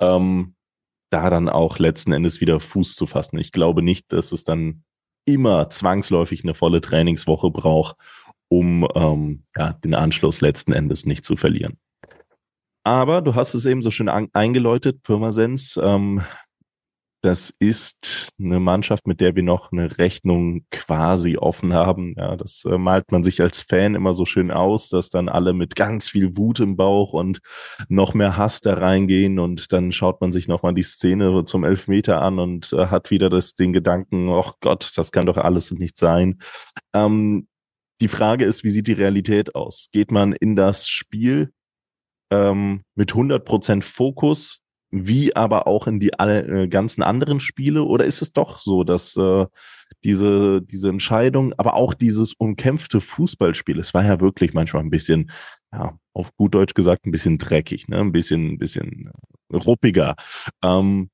ähm, 0.00 0.54
da 1.10 1.30
dann 1.30 1.48
auch 1.48 1.78
letzten 1.78 2.12
Endes 2.12 2.40
wieder 2.40 2.60
Fuß 2.60 2.96
zu 2.96 3.06
fassen. 3.06 3.38
Ich 3.38 3.52
glaube 3.52 3.82
nicht, 3.82 4.12
dass 4.12 4.32
es 4.32 4.44
dann 4.44 4.84
immer 5.26 5.70
zwangsläufig 5.70 6.42
eine 6.42 6.54
volle 6.54 6.80
Trainingswoche 6.80 7.50
braucht, 7.50 7.96
um 8.48 8.86
ähm, 8.94 9.44
ja, 9.56 9.72
den 9.72 9.94
Anschluss 9.94 10.40
letzten 10.40 10.72
Endes 10.72 11.06
nicht 11.06 11.24
zu 11.24 11.36
verlieren. 11.36 11.78
Aber 12.84 13.22
du 13.22 13.34
hast 13.34 13.54
es 13.54 13.64
eben 13.64 13.80
so 13.80 13.90
schön 13.90 14.08
eingeläutet, 14.08 15.02
Pirmasens. 15.02 15.80
Ähm, 15.82 16.20
das 17.24 17.48
ist 17.58 18.28
eine 18.38 18.60
Mannschaft, 18.60 19.06
mit 19.06 19.20
der 19.20 19.34
wir 19.34 19.42
noch 19.42 19.72
eine 19.72 19.96
Rechnung 19.96 20.66
quasi 20.70 21.38
offen 21.38 21.72
haben. 21.72 22.14
Ja, 22.18 22.36
das 22.36 22.64
äh, 22.66 22.76
malt 22.76 23.10
man 23.12 23.24
sich 23.24 23.40
als 23.40 23.62
Fan 23.62 23.94
immer 23.94 24.12
so 24.12 24.26
schön 24.26 24.50
aus, 24.50 24.90
dass 24.90 25.08
dann 25.08 25.30
alle 25.30 25.54
mit 25.54 25.74
ganz 25.74 26.10
viel 26.10 26.36
Wut 26.36 26.60
im 26.60 26.76
Bauch 26.76 27.14
und 27.14 27.40
noch 27.88 28.12
mehr 28.12 28.36
Hass 28.36 28.60
da 28.60 28.74
reingehen 28.74 29.38
und 29.38 29.72
dann 29.72 29.90
schaut 29.90 30.20
man 30.20 30.32
sich 30.32 30.48
nochmal 30.48 30.74
die 30.74 30.82
Szene 30.82 31.44
zum 31.46 31.64
Elfmeter 31.64 32.20
an 32.20 32.38
und 32.38 32.72
äh, 32.74 32.86
hat 32.88 33.10
wieder 33.10 33.30
das, 33.30 33.54
den 33.54 33.72
Gedanken, 33.72 34.28
ach 34.28 34.54
Gott, 34.60 34.92
das 34.96 35.10
kann 35.10 35.24
doch 35.24 35.38
alles 35.38 35.70
nicht 35.70 35.96
sein. 35.96 36.40
Ähm, 36.92 37.48
die 38.02 38.08
Frage 38.08 38.44
ist, 38.44 38.64
wie 38.64 38.70
sieht 38.70 38.86
die 38.86 38.92
Realität 38.92 39.54
aus? 39.54 39.88
Geht 39.92 40.10
man 40.10 40.32
in 40.32 40.56
das 40.56 40.88
Spiel 40.88 41.52
ähm, 42.30 42.82
mit 42.94 43.12
100 43.12 43.44
Prozent 43.44 43.84
Fokus 43.84 44.63
wie 44.94 45.34
aber 45.34 45.66
auch 45.66 45.86
in 45.86 45.98
die 45.98 46.14
alle, 46.18 46.46
äh, 46.46 46.68
ganzen 46.68 47.02
anderen 47.02 47.40
Spiele? 47.40 47.82
Oder 47.82 48.04
ist 48.04 48.22
es 48.22 48.32
doch 48.32 48.60
so, 48.60 48.84
dass 48.84 49.16
äh, 49.16 49.46
diese, 50.04 50.62
diese 50.62 50.88
Entscheidung, 50.88 51.52
aber 51.56 51.74
auch 51.74 51.94
dieses 51.94 52.32
umkämpfte 52.34 53.00
Fußballspiel, 53.00 53.78
es 53.78 53.92
war 53.92 54.04
ja 54.04 54.20
wirklich 54.20 54.54
manchmal 54.54 54.84
ein 54.84 54.90
bisschen, 54.90 55.30
ja, 55.72 55.98
auf 56.12 56.36
gut 56.36 56.54
Deutsch 56.54 56.74
gesagt, 56.74 57.06
ein 57.06 57.10
bisschen 57.10 57.38
dreckig, 57.38 57.88
ne? 57.88 57.98
ein 57.98 58.12
bisschen, 58.12 58.52
ein 58.52 58.58
bisschen 58.58 59.10
äh, 59.52 59.56
ruppiger. 59.56 60.14
Ähm, 60.62 61.10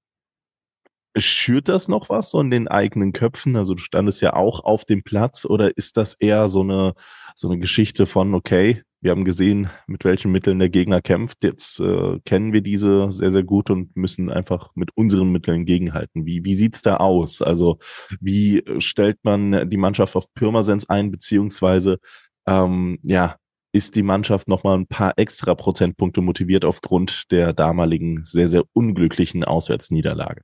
schürt 1.17 1.69
das 1.69 1.89
noch 1.89 2.09
was 2.09 2.31
so 2.31 2.41
in 2.41 2.51
den 2.51 2.69
eigenen 2.69 3.13
Köpfen? 3.13 3.57
Also 3.57 3.75
du 3.75 3.81
standest 3.83 4.21
ja 4.21 4.35
auch 4.35 4.61
auf 4.61 4.85
dem 4.85 5.03
Platz 5.03 5.47
oder 5.47 5.77
ist 5.77 5.97
das 5.97 6.15
eher 6.15 6.49
so 6.49 6.61
eine, 6.61 6.95
so 7.35 7.49
eine 7.49 7.59
Geschichte 7.59 8.07
von, 8.07 8.35
okay, 8.35 8.83
Wir 9.03 9.13
haben 9.13 9.25
gesehen, 9.25 9.71
mit 9.87 10.05
welchen 10.05 10.31
Mitteln 10.31 10.59
der 10.59 10.69
Gegner 10.69 11.01
kämpft. 11.01 11.43
Jetzt 11.43 11.81
äh, 11.81 12.19
kennen 12.27 12.53
wir 12.53 12.61
diese 12.61 13.11
sehr, 13.11 13.31
sehr 13.31 13.43
gut 13.43 13.71
und 13.71 13.97
müssen 13.97 14.29
einfach 14.31 14.71
mit 14.75 14.91
unseren 14.95 15.33
Mitteln 15.33 15.65
gegenhalten. 15.65 16.27
Wie, 16.27 16.45
wie 16.45 16.55
sieht's 16.55 16.83
da 16.83 16.99
aus? 16.99 17.41
Also 17.41 17.79
wie 18.21 18.63
stellt 18.79 19.19
man 19.23 19.71
die 19.71 19.79
Mannschaft 19.79 20.17
auf 20.17 20.33
Pirmasens 20.35 20.89
ein, 20.91 21.11
beziehungsweise 21.11 21.99
ähm, 22.47 22.99
ja, 23.03 23.37
ist 23.73 23.97
die 23.97 24.03
Mannschaft 24.03 24.49
nochmal 24.49 24.77
ein 24.77 24.87
paar 24.87 25.15
extra 25.17 25.55
Prozentpunkte 25.55 26.21
motiviert 26.21 26.65
aufgrund 26.67 27.31
der 27.31 27.53
damaligen 27.55 28.25
sehr, 28.25 28.49
sehr 28.49 28.65
unglücklichen 28.75 29.45
Auswärtsniederlage? 29.45 30.43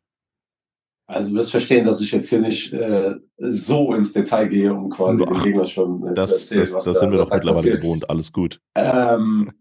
Also 1.08 1.30
du 1.30 1.36
wirst 1.36 1.52
verstehen, 1.52 1.86
dass 1.86 2.00
ich 2.00 2.10
jetzt 2.10 2.28
hier 2.28 2.40
nicht 2.40 2.72
äh, 2.72 3.14
so 3.38 3.94
ins 3.94 4.12
Detail 4.12 4.48
gehe, 4.48 4.74
um 4.74 4.90
quasi 4.90 5.24
Ach, 5.24 5.32
den 5.32 5.42
Gegner 5.44 5.66
schon 5.66 6.04
äh, 6.08 6.14
das, 6.14 6.26
zu 6.26 6.32
erzählen. 6.32 6.60
Das, 6.60 6.74
was 6.74 6.84
das 6.84 6.94
da, 6.94 7.00
sind 7.00 7.10
wir 7.12 7.18
doch 7.18 7.30
mittlerweile 7.30 7.54
passiert. 7.54 7.80
gewohnt, 7.80 8.10
alles 8.10 8.32
gut. 8.32 8.60
Ähm, 8.74 9.52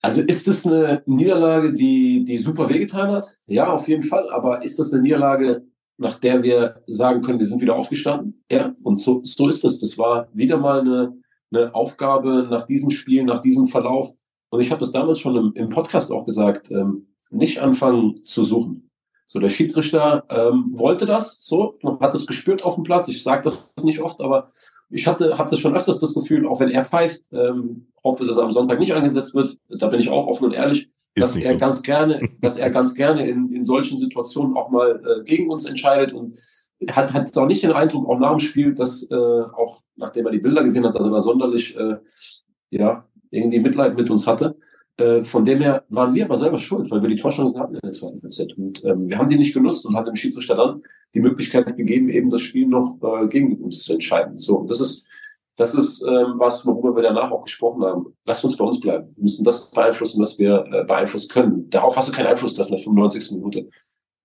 also 0.00 0.22
ist 0.22 0.48
das 0.48 0.66
eine 0.66 1.02
Niederlage, 1.04 1.74
die, 1.74 2.24
die 2.24 2.38
super 2.38 2.70
wehgetan 2.70 3.10
hat? 3.10 3.36
Ja, 3.46 3.70
auf 3.70 3.86
jeden 3.88 4.02
Fall. 4.02 4.30
Aber 4.30 4.62
ist 4.62 4.78
das 4.78 4.92
eine 4.92 5.02
Niederlage, 5.02 5.66
nach 5.98 6.18
der 6.18 6.42
wir 6.42 6.82
sagen 6.86 7.20
können, 7.20 7.38
wir 7.38 7.46
sind 7.46 7.60
wieder 7.60 7.76
aufgestanden? 7.76 8.42
Ja, 8.50 8.74
und 8.84 8.98
so, 8.98 9.20
so 9.24 9.46
ist 9.48 9.64
es. 9.64 9.78
Das 9.78 9.98
war 9.98 10.28
wieder 10.32 10.56
mal 10.56 10.80
eine, 10.80 11.18
eine 11.52 11.74
Aufgabe 11.74 12.46
nach 12.50 12.66
diesem 12.66 12.90
Spiel, 12.90 13.24
nach 13.24 13.40
diesem 13.40 13.66
Verlauf. 13.66 14.14
Und 14.48 14.60
ich 14.60 14.70
habe 14.70 14.80
das 14.80 14.92
damals 14.92 15.18
schon 15.18 15.36
im, 15.36 15.52
im 15.54 15.68
Podcast 15.68 16.10
auch 16.12 16.24
gesagt, 16.24 16.70
ähm, 16.70 17.08
nicht 17.30 17.58
anfangen 17.58 18.22
zu 18.22 18.42
suchen 18.42 18.87
so, 19.30 19.38
der 19.40 19.50
Schiedsrichter 19.50 20.24
ähm, 20.30 20.70
wollte 20.72 21.04
das, 21.04 21.36
so, 21.38 21.74
hat 22.00 22.14
es 22.14 22.26
gespürt 22.26 22.64
auf 22.64 22.76
dem 22.76 22.84
Platz. 22.84 23.08
Ich 23.08 23.22
sage 23.22 23.42
das 23.42 23.74
nicht 23.82 24.00
oft, 24.00 24.22
aber 24.22 24.52
ich 24.88 25.06
hatte, 25.06 25.36
habe 25.36 25.50
das 25.50 25.58
schon 25.58 25.76
öfters 25.76 25.98
das 25.98 26.14
Gefühl, 26.14 26.46
auch 26.46 26.60
wenn 26.60 26.70
er 26.70 26.82
pfeift, 26.82 27.24
ähm, 27.30 27.88
hoffe, 28.02 28.24
dass 28.24 28.38
er 28.38 28.44
am 28.44 28.52
Sonntag 28.52 28.78
nicht 28.78 28.94
eingesetzt 28.94 29.34
wird. 29.34 29.58
Da 29.68 29.88
bin 29.88 30.00
ich 30.00 30.08
auch 30.08 30.26
offen 30.28 30.46
und 30.46 30.54
ehrlich, 30.54 30.88
dass 31.14 31.36
er 31.36 31.50
so. 31.50 31.56
ganz 31.58 31.82
gerne, 31.82 32.26
dass 32.40 32.56
er 32.56 32.70
ganz 32.70 32.94
gerne 32.94 33.28
in, 33.28 33.52
in 33.52 33.64
solchen 33.64 33.98
Situationen 33.98 34.56
auch 34.56 34.70
mal 34.70 35.02
äh, 35.04 35.24
gegen 35.24 35.50
uns 35.50 35.66
entscheidet 35.66 36.14
und 36.14 36.38
hat, 36.90 37.12
hat 37.12 37.36
auch 37.36 37.46
nicht 37.46 37.62
den 37.62 37.72
Eindruck, 37.72 38.08
auch 38.08 38.18
nach 38.18 38.30
dem 38.30 38.38
Spiel, 38.38 38.74
dass 38.74 39.02
äh, 39.10 39.14
auch 39.14 39.82
nachdem 39.96 40.24
er 40.24 40.32
die 40.32 40.38
Bilder 40.38 40.62
gesehen 40.62 40.86
hat, 40.86 40.94
dass 40.94 41.04
er 41.04 41.10
da 41.10 41.20
sonderlich 41.20 41.76
äh, 41.76 41.96
ja 42.70 43.04
irgendwie 43.30 43.60
Mitleid 43.60 43.94
mit 43.94 44.08
uns 44.08 44.26
hatte. 44.26 44.56
Äh, 44.98 45.22
von 45.22 45.44
dem 45.44 45.60
her 45.60 45.84
waren 45.88 46.14
wir 46.14 46.24
aber 46.24 46.36
selber 46.36 46.58
schuld, 46.58 46.90
weil 46.90 47.00
wir 47.00 47.08
die 47.08 47.16
Torchancen 47.16 47.60
hatten 47.60 47.74
in 47.74 47.80
der 47.82 47.92
zweiten 47.92 48.20
Halbzeit. 48.20 48.52
Und 48.58 48.84
ähm, 48.84 49.08
wir 49.08 49.16
haben 49.16 49.30
die 49.30 49.38
nicht 49.38 49.54
genutzt 49.54 49.86
und 49.86 49.94
haben 49.94 50.06
dem 50.06 50.16
Schiedsrichter 50.16 50.56
dann 50.56 50.82
die 51.14 51.20
Möglichkeit 51.20 51.76
gegeben, 51.76 52.08
eben 52.08 52.30
das 52.30 52.40
Spiel 52.40 52.66
noch 52.66 52.98
äh, 53.02 53.28
gegen 53.28 53.56
uns 53.62 53.84
zu 53.84 53.94
entscheiden. 53.94 54.36
So, 54.36 54.58
und 54.58 54.70
das 54.70 54.80
ist, 54.80 55.06
das 55.56 55.74
ist 55.74 56.02
ähm, 56.02 56.34
was, 56.36 56.66
worüber 56.66 56.96
wir 56.96 57.04
danach 57.04 57.30
auch 57.30 57.44
gesprochen 57.44 57.84
haben. 57.84 58.06
Lasst 58.24 58.42
uns 58.42 58.56
bei 58.56 58.64
uns 58.64 58.80
bleiben. 58.80 59.12
Wir 59.14 59.22
müssen 59.22 59.44
das 59.44 59.70
beeinflussen, 59.70 60.20
was 60.20 60.36
wir 60.38 60.64
äh, 60.72 60.84
beeinflussen 60.84 61.28
können. 61.28 61.70
Darauf 61.70 61.96
hast 61.96 62.08
du 62.08 62.12
keinen 62.12 62.26
Einfluss, 62.26 62.54
dass 62.54 62.68
in 62.68 62.76
der 62.76 62.84
95. 62.84 63.36
Minute 63.36 63.68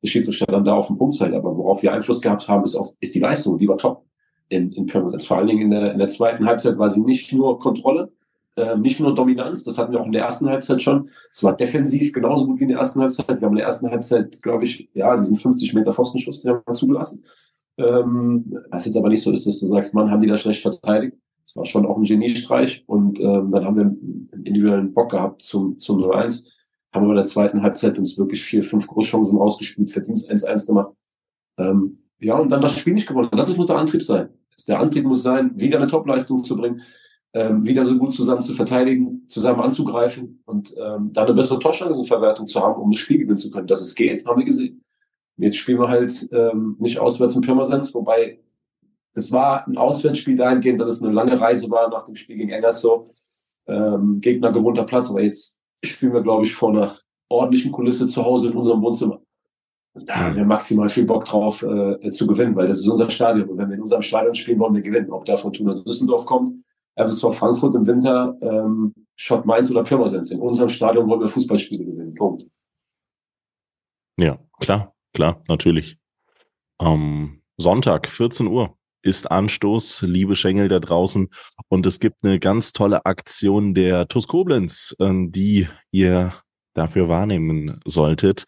der 0.01 0.07
Schiedsrichter 0.07 0.47
dann 0.47 0.65
da 0.65 0.73
auf 0.73 0.87
den 0.87 0.97
Punkt 0.97 1.13
zeigt. 1.13 1.35
Aber 1.35 1.55
worauf 1.55 1.83
wir 1.83 1.93
Einfluss 1.93 2.19
gehabt 2.19 2.47
haben, 2.47 2.63
ist, 2.63 2.75
auf, 2.75 2.89
ist 2.99 3.13
die 3.13 3.19
Leistung. 3.19 3.59
Die 3.59 3.67
war 3.67 3.77
top 3.77 4.05
in, 4.49 4.71
in 4.71 4.87
Pirmasens. 4.87 5.25
Vor 5.25 5.37
allen 5.37 5.47
Dingen 5.47 5.61
in 5.61 5.71
der, 5.71 5.93
in 5.93 5.99
der 5.99 6.07
zweiten 6.07 6.45
Halbzeit 6.45 6.79
war 6.79 6.89
sie 6.89 7.01
nicht 7.01 7.31
nur 7.31 7.59
Kontrolle, 7.59 8.11
äh, 8.55 8.77
nicht 8.77 8.99
nur 8.99 9.15
Dominanz, 9.15 9.63
das 9.63 9.77
hatten 9.77 9.91
wir 9.91 9.99
auch 9.99 10.05
in 10.05 10.11
der 10.11 10.23
ersten 10.23 10.47
Halbzeit 10.47 10.81
schon. 10.81 11.09
Es 11.31 11.43
war 11.43 11.55
defensiv 11.55 12.13
genauso 12.13 12.45
gut 12.45 12.59
wie 12.59 12.63
in 12.63 12.69
der 12.69 12.77
ersten 12.77 13.01
Halbzeit. 13.01 13.27
Wir 13.27 13.45
haben 13.45 13.53
in 13.53 13.57
der 13.57 13.65
ersten 13.65 13.89
Halbzeit, 13.89 14.41
glaube 14.41 14.63
ich, 14.65 14.89
ja, 14.93 15.17
diesen 15.17 15.37
50 15.37 15.73
Meter 15.73 15.91
Pfostenschuss, 15.91 16.41
den 16.41 16.53
haben 16.53 16.61
wir 16.65 16.73
zugelassen. 16.73 17.23
Ähm, 17.77 18.55
was 18.69 18.85
jetzt 18.85 18.97
aber 18.97 19.09
nicht 19.09 19.23
so 19.23 19.31
ist, 19.31 19.47
dass 19.47 19.59
du 19.59 19.65
sagst, 19.65 19.95
Mann, 19.95 20.11
haben 20.11 20.21
die 20.21 20.27
da 20.27 20.37
schlecht 20.37 20.61
verteidigt. 20.61 21.17
Das 21.43 21.55
war 21.55 21.65
schon 21.65 21.87
auch 21.87 21.97
ein 21.97 22.03
Geniestreich. 22.03 22.83
Und 22.85 23.19
ähm, 23.19 23.49
dann 23.49 23.65
haben 23.65 23.75
wir 23.75 23.83
einen 23.83 24.29
individuellen 24.45 24.93
Bock 24.93 25.11
gehabt 25.11 25.41
zum, 25.41 25.79
zum 25.79 25.99
0-1. 25.99 26.45
Haben 26.93 27.07
wir 27.07 27.11
in 27.11 27.15
der 27.15 27.25
zweiten 27.25 27.63
Halbzeit 27.63 27.97
uns 27.97 28.19
wirklich 28.19 28.43
vier, 28.43 28.63
fünf 28.63 28.87
Großchancen 28.87 29.39
rausgespielt, 29.39 29.89
verdient 29.89 30.19
1-1 30.19 30.67
gemacht. 30.67 30.93
Ähm, 31.57 32.03
ja, 32.19 32.37
und 32.37 32.51
dann 32.51 32.61
das 32.61 32.77
Spiel 32.77 32.93
nicht 32.93 33.07
gewonnen. 33.07 33.29
Das 33.31 33.55
nur 33.57 33.65
der 33.65 33.77
Antrieb 33.77 34.03
sein. 34.03 34.29
Der 34.67 34.79
Antrieb 34.79 35.05
muss 35.05 35.23
sein, 35.23 35.51
wieder 35.55 35.79
eine 35.79 35.87
Topleistung 35.87 36.43
zu 36.43 36.55
bringen 36.55 36.83
ähm, 37.33 37.65
wieder 37.65 37.83
so 37.83 37.97
gut 37.97 38.13
zusammen 38.13 38.43
zu 38.43 38.53
verteidigen, 38.53 39.27
zusammen 39.27 39.61
anzugreifen 39.61 40.41
und 40.45 40.73
ähm, 40.77 41.11
da 41.13 41.23
eine 41.23 41.33
bessere 41.33 41.59
Torchancenverwertung 41.59 42.45
zu 42.47 42.61
haben, 42.61 42.81
um 42.81 42.91
das 42.91 42.99
Spiel 42.99 43.17
gewinnen 43.17 43.37
zu 43.37 43.49
können. 43.49 43.67
Dass 43.67 43.81
es 43.81 43.95
geht, 43.95 44.25
haben 44.25 44.39
wir 44.39 44.45
gesehen. 44.45 44.83
Jetzt 45.37 45.57
spielen 45.57 45.79
wir 45.79 45.89
halt 45.89 46.29
ähm, 46.31 46.75
nicht 46.79 46.99
auswärts 46.99 47.35
in 47.35 47.41
Pirmasens, 47.41 47.93
wobei 47.95 48.39
das 49.15 49.31
war 49.31 49.67
ein 49.67 49.77
Auswärtsspiel 49.77 50.35
dahingehend, 50.35 50.79
dass 50.79 50.89
es 50.89 51.03
eine 51.03 51.11
lange 51.11 51.39
Reise 51.39 51.69
war 51.69 51.89
nach 51.89 52.05
dem 52.05 52.15
Spiel 52.15 52.37
gegen 52.37 52.49
Engerso. 52.49 53.07
Ähm, 53.65 54.19
Gegner 54.19 54.51
gewohnter 54.51 54.83
Platz, 54.83 55.09
aber 55.09 55.21
jetzt 55.21 55.57
spielen 55.83 56.13
wir, 56.13 56.21
glaube 56.21 56.43
ich, 56.43 56.53
vor 56.53 56.69
einer 56.69 56.97
ordentlichen 57.29 57.71
Kulisse 57.71 58.07
zu 58.07 58.23
Hause 58.23 58.49
in 58.49 58.57
unserem 58.57 58.81
Wohnzimmer. 58.81 59.21
Und 59.93 60.09
da 60.09 60.15
haben 60.15 60.35
wir 60.35 60.45
maximal 60.45 60.89
viel 60.89 61.05
Bock 61.05 61.25
drauf 61.25 61.63
äh, 61.63 62.09
zu 62.11 62.27
gewinnen, 62.27 62.55
weil 62.55 62.67
das 62.67 62.79
ist 62.79 62.87
unser 62.87 63.09
Stadion. 63.09 63.49
Und 63.49 63.57
wenn 63.57 63.69
wir 63.69 63.75
in 63.75 63.81
unserem 63.81 64.01
Stadion 64.01 64.33
spielen, 64.33 64.59
wollen 64.59 64.73
wir 64.73 64.81
gewinnen. 64.81 65.11
Ob 65.11 65.25
da 65.25 65.35
Fortuna 65.35 65.75
Düsseldorf 65.75 66.25
kommt, 66.25 66.51
FSV 66.95 67.33
Frankfurt 67.33 67.75
im 67.75 67.87
Winter, 67.87 68.37
ähm, 68.41 68.93
Schott 69.15 69.45
Mainz 69.45 69.69
oder 69.71 69.83
Pirmasens. 69.83 70.31
In 70.31 70.39
unserem 70.39 70.69
Stadion 70.69 71.07
wollen 71.07 71.21
wir 71.21 71.27
Fußballspiele 71.27 71.85
gewinnen. 71.85 72.13
Punkt. 72.13 72.45
Ja, 74.17 74.39
klar, 74.59 74.93
klar, 75.13 75.43
natürlich. 75.47 75.97
Ähm, 76.79 77.41
Sonntag, 77.57 78.07
14 78.07 78.47
Uhr 78.47 78.77
ist 79.01 79.29
Anstoß, 79.29 80.03
liebe 80.03 80.35
Schengel 80.35 80.69
da 80.69 80.79
draußen. 80.79 81.29
Und 81.67 81.85
es 81.85 81.99
gibt 81.99 82.17
eine 82.23 82.39
ganz 82.39 82.71
tolle 82.71 83.05
Aktion 83.05 83.73
der 83.73 84.07
TuS 84.07 84.27
Koblenz, 84.27 84.95
ähm, 84.99 85.31
die 85.31 85.67
ihr 85.91 86.33
dafür 86.73 87.09
wahrnehmen 87.09 87.79
solltet. 87.85 88.45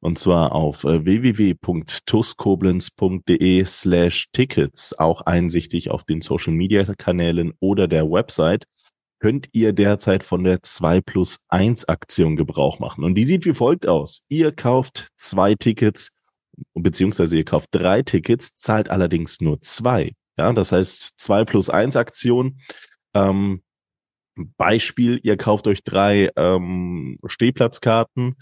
Und 0.00 0.18
zwar 0.18 0.52
auf 0.52 0.84
äh, 0.84 1.04
www.tuskoblenz.de 1.04 3.64
slash 3.66 4.28
Tickets, 4.32 4.98
auch 4.98 5.20
einsichtig 5.22 5.90
auf 5.90 6.04
den 6.04 6.22
Social 6.22 6.54
Media 6.54 6.84
Kanälen 6.94 7.52
oder 7.60 7.86
der 7.86 8.10
Website, 8.10 8.64
könnt 9.20 9.48
ihr 9.52 9.74
derzeit 9.74 10.24
von 10.24 10.44
der 10.44 10.62
2 10.62 11.02
plus 11.02 11.40
1 11.48 11.86
Aktion 11.88 12.36
Gebrauch 12.36 12.78
machen. 12.78 13.04
Und 13.04 13.14
die 13.14 13.24
sieht 13.24 13.44
wie 13.44 13.52
folgt 13.52 13.86
aus. 13.86 14.22
Ihr 14.28 14.52
kauft 14.52 15.08
zwei 15.18 15.54
Tickets, 15.54 16.12
beziehungsweise 16.74 17.36
ihr 17.36 17.44
kauft 17.44 17.68
drei 17.72 18.00
Tickets, 18.02 18.54
zahlt 18.56 18.88
allerdings 18.88 19.42
nur 19.42 19.60
zwei. 19.60 20.14
Ja, 20.38 20.54
das 20.54 20.72
heißt 20.72 21.12
2 21.18 21.44
plus 21.44 21.68
1 21.68 21.96
Aktion. 21.96 22.60
Ähm, 23.14 23.62
Beispiel, 24.56 25.20
ihr 25.22 25.36
kauft 25.36 25.66
euch 25.66 25.84
drei 25.84 26.30
ähm, 26.36 27.18
Stehplatzkarten 27.26 28.36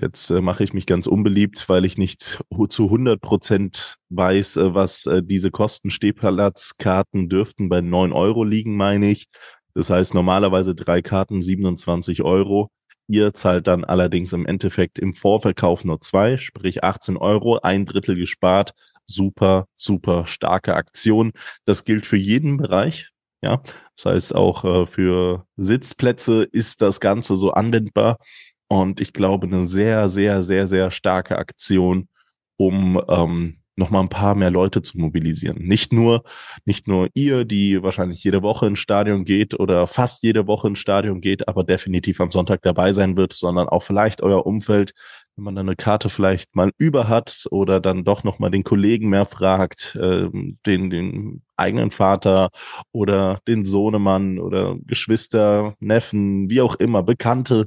Jetzt 0.00 0.30
äh, 0.30 0.40
mache 0.40 0.62
ich 0.62 0.72
mich 0.72 0.86
ganz 0.86 1.06
unbeliebt, 1.06 1.68
weil 1.68 1.84
ich 1.84 1.98
nicht 1.98 2.42
zu 2.68 2.84
100 2.84 3.20
Prozent 3.20 3.96
weiß, 4.10 4.56
äh, 4.58 4.74
was 4.74 5.06
äh, 5.06 5.22
diese 5.22 5.50
kosten. 5.50 5.90
Stehplatzkarten 5.90 7.28
dürften 7.28 7.68
bei 7.68 7.80
9 7.80 8.12
Euro 8.12 8.44
liegen, 8.44 8.76
meine 8.76 9.10
ich. 9.10 9.26
Das 9.74 9.90
heißt 9.90 10.14
normalerweise 10.14 10.74
drei 10.74 11.02
Karten 11.02 11.42
27 11.42 12.22
Euro. 12.22 12.70
Ihr 13.08 13.32
zahlt 13.32 13.66
dann 13.66 13.84
allerdings 13.84 14.32
im 14.32 14.46
Endeffekt 14.46 14.98
im 14.98 15.14
Vorverkauf 15.14 15.84
nur 15.84 16.00
zwei, 16.00 16.36
sprich 16.36 16.84
18 16.84 17.16
Euro, 17.16 17.58
ein 17.60 17.84
Drittel 17.86 18.16
gespart. 18.16 18.72
Super, 19.06 19.66
super 19.76 20.26
starke 20.26 20.74
Aktion. 20.74 21.32
Das 21.64 21.84
gilt 21.84 22.06
für 22.06 22.18
jeden 22.18 22.58
Bereich. 22.58 23.10
Ja, 23.40 23.62
das 23.96 24.06
heißt 24.06 24.34
auch 24.34 24.64
äh, 24.64 24.86
für 24.86 25.46
Sitzplätze 25.56 26.42
ist 26.42 26.82
das 26.82 27.00
Ganze 27.00 27.36
so 27.36 27.52
anwendbar. 27.52 28.18
Und 28.68 29.00
ich 29.00 29.12
glaube, 29.12 29.46
eine 29.46 29.66
sehr, 29.66 30.08
sehr, 30.08 30.42
sehr, 30.42 30.66
sehr 30.66 30.90
starke 30.90 31.38
Aktion, 31.38 32.08
um 32.56 33.00
ähm, 33.08 33.58
nochmal 33.78 34.02
ein 34.02 34.08
paar 34.08 34.34
mehr 34.34 34.50
Leute 34.50 34.82
zu 34.82 34.98
mobilisieren. 34.98 35.58
Nicht 35.62 35.92
nur, 35.92 36.24
nicht 36.66 36.88
nur 36.88 37.08
ihr, 37.14 37.44
die 37.44 37.82
wahrscheinlich 37.82 38.22
jede 38.24 38.42
Woche 38.42 38.66
ins 38.66 38.80
Stadion 38.80 39.24
geht 39.24 39.58
oder 39.58 39.86
fast 39.86 40.22
jede 40.22 40.46
Woche 40.46 40.68
ins 40.68 40.80
Stadion 40.80 41.20
geht, 41.20 41.48
aber 41.48 41.64
definitiv 41.64 42.20
am 42.20 42.30
Sonntag 42.30 42.60
dabei 42.62 42.92
sein 42.92 43.16
wird, 43.16 43.32
sondern 43.32 43.68
auch 43.68 43.82
vielleicht 43.82 44.20
euer 44.20 44.44
Umfeld, 44.46 44.92
wenn 45.36 45.44
man 45.44 45.54
dann 45.54 45.68
eine 45.68 45.76
Karte 45.76 46.08
vielleicht 46.08 46.56
mal 46.56 46.72
über 46.76 47.08
hat 47.08 47.46
oder 47.50 47.80
dann 47.80 48.04
doch 48.04 48.24
nochmal 48.24 48.50
den 48.50 48.64
Kollegen 48.64 49.08
mehr 49.08 49.24
fragt, 49.24 49.94
äh, 49.94 50.28
den, 50.66 50.90
den 50.90 51.42
eigenen 51.56 51.92
Vater 51.92 52.50
oder 52.90 53.38
den 53.46 53.64
Sohnemann 53.64 54.40
oder 54.40 54.76
Geschwister, 54.84 55.74
Neffen, 55.78 56.50
wie 56.50 56.60
auch 56.60 56.74
immer, 56.74 57.04
Bekannte, 57.04 57.66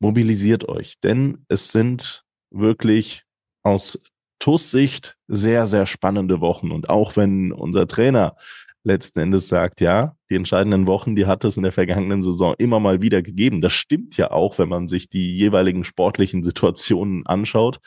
mobilisiert 0.00 0.68
euch, 0.68 1.00
denn 1.00 1.44
es 1.48 1.72
sind 1.72 2.24
wirklich 2.50 3.24
aus 3.62 4.00
TUS 4.38 4.70
Sicht 4.70 5.16
sehr, 5.26 5.66
sehr 5.66 5.86
spannende 5.86 6.40
Wochen. 6.40 6.70
Und 6.70 6.90
auch 6.90 7.16
wenn 7.16 7.52
unser 7.52 7.86
Trainer 7.86 8.36
letzten 8.84 9.20
Endes 9.20 9.48
sagt, 9.48 9.80
ja, 9.80 10.16
die 10.30 10.36
entscheidenden 10.36 10.86
Wochen, 10.86 11.16
die 11.16 11.26
hat 11.26 11.44
es 11.44 11.56
in 11.56 11.62
der 11.62 11.72
vergangenen 11.72 12.22
Saison 12.22 12.54
immer 12.58 12.78
mal 12.78 13.00
wieder 13.00 13.22
gegeben. 13.22 13.62
Das 13.62 13.72
stimmt 13.72 14.16
ja 14.18 14.30
auch, 14.30 14.58
wenn 14.58 14.68
man 14.68 14.88
sich 14.88 15.08
die 15.08 15.34
jeweiligen 15.36 15.84
sportlichen 15.84 16.42
Situationen 16.42 17.26
anschaut. 17.26 17.80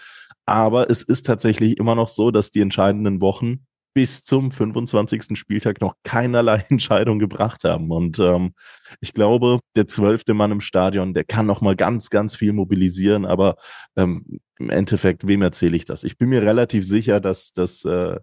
Aber 0.46 0.90
es 0.90 1.04
ist 1.04 1.28
tatsächlich 1.28 1.78
immer 1.78 1.94
noch 1.94 2.10
so, 2.10 2.32
dass 2.32 2.52
die 2.52 2.62
entscheidenden 2.62 3.22
Wochen 3.22 3.67
bis 3.98 4.24
zum 4.24 4.52
25. 4.52 5.36
Spieltag 5.36 5.82
noch 5.82 5.96
keinerlei 6.04 6.64
Entscheidung 6.70 7.18
gebracht 7.18 7.64
haben. 7.64 7.90
Und 7.90 8.20
ähm, 8.20 8.54
ich 9.02 9.16
glaube, 9.16 9.60
der 9.76 9.88
zwölfte 9.88 10.36
Mann 10.36 10.52
im 10.52 10.62
Stadion, 10.62 11.16
der 11.16 11.24
kann 11.24 11.48
noch 11.48 11.62
mal 11.62 11.76
ganz, 11.76 12.12
ganz 12.12 12.36
viel 12.36 12.54
mobilisieren. 12.54 13.26
Aber 13.26 13.56
ähm, 13.96 14.40
im 14.60 14.70
Endeffekt, 14.70 15.28
wem 15.28 15.42
erzähle 15.42 15.76
ich 15.76 15.86
das? 15.86 16.04
Ich 16.04 16.20
bin 16.20 16.30
mir 16.30 16.44
relativ 16.44 16.86
sicher, 16.86 17.20
dass, 17.20 17.54
dass 17.54 17.86
äh, 17.86 18.20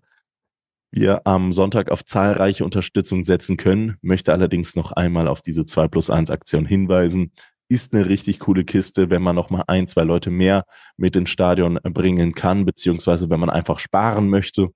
wir 0.92 1.26
am 1.26 1.52
Sonntag 1.52 1.90
auf 1.90 2.04
zahlreiche 2.04 2.64
Unterstützung 2.64 3.24
setzen 3.24 3.56
können, 3.56 3.96
möchte 4.00 4.32
allerdings 4.32 4.76
noch 4.76 4.92
einmal 4.92 5.26
auf 5.26 5.42
diese 5.42 5.66
2 5.66 5.88
plus 5.88 6.08
1 6.08 6.30
Aktion 6.30 6.66
hinweisen. 6.66 7.32
Ist 7.68 7.92
eine 7.92 8.08
richtig 8.08 8.38
coole 8.38 8.64
Kiste, 8.64 9.10
wenn 9.10 9.22
man 9.22 9.34
noch 9.34 9.50
mal 9.50 9.64
ein, 9.66 9.88
zwei 9.88 10.04
Leute 10.04 10.30
mehr 10.30 10.66
mit 10.96 11.16
ins 11.16 11.30
Stadion 11.30 11.80
bringen 11.82 12.36
kann, 12.36 12.64
beziehungsweise 12.64 13.28
wenn 13.28 13.40
man 13.40 13.50
einfach 13.50 13.80
sparen 13.80 14.28
möchte. 14.28 14.70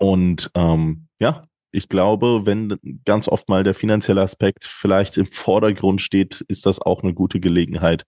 Und 0.00 0.50
ähm, 0.54 1.08
ja, 1.20 1.42
ich 1.72 1.88
glaube, 1.88 2.46
wenn 2.46 2.78
ganz 3.04 3.28
oft 3.28 3.48
mal 3.48 3.62
der 3.62 3.74
finanzielle 3.74 4.22
Aspekt 4.22 4.64
vielleicht 4.64 5.18
im 5.18 5.26
Vordergrund 5.26 6.00
steht, 6.02 6.40
ist 6.48 6.66
das 6.66 6.80
auch 6.80 7.02
eine 7.02 7.14
gute 7.14 7.38
Gelegenheit, 7.38 8.04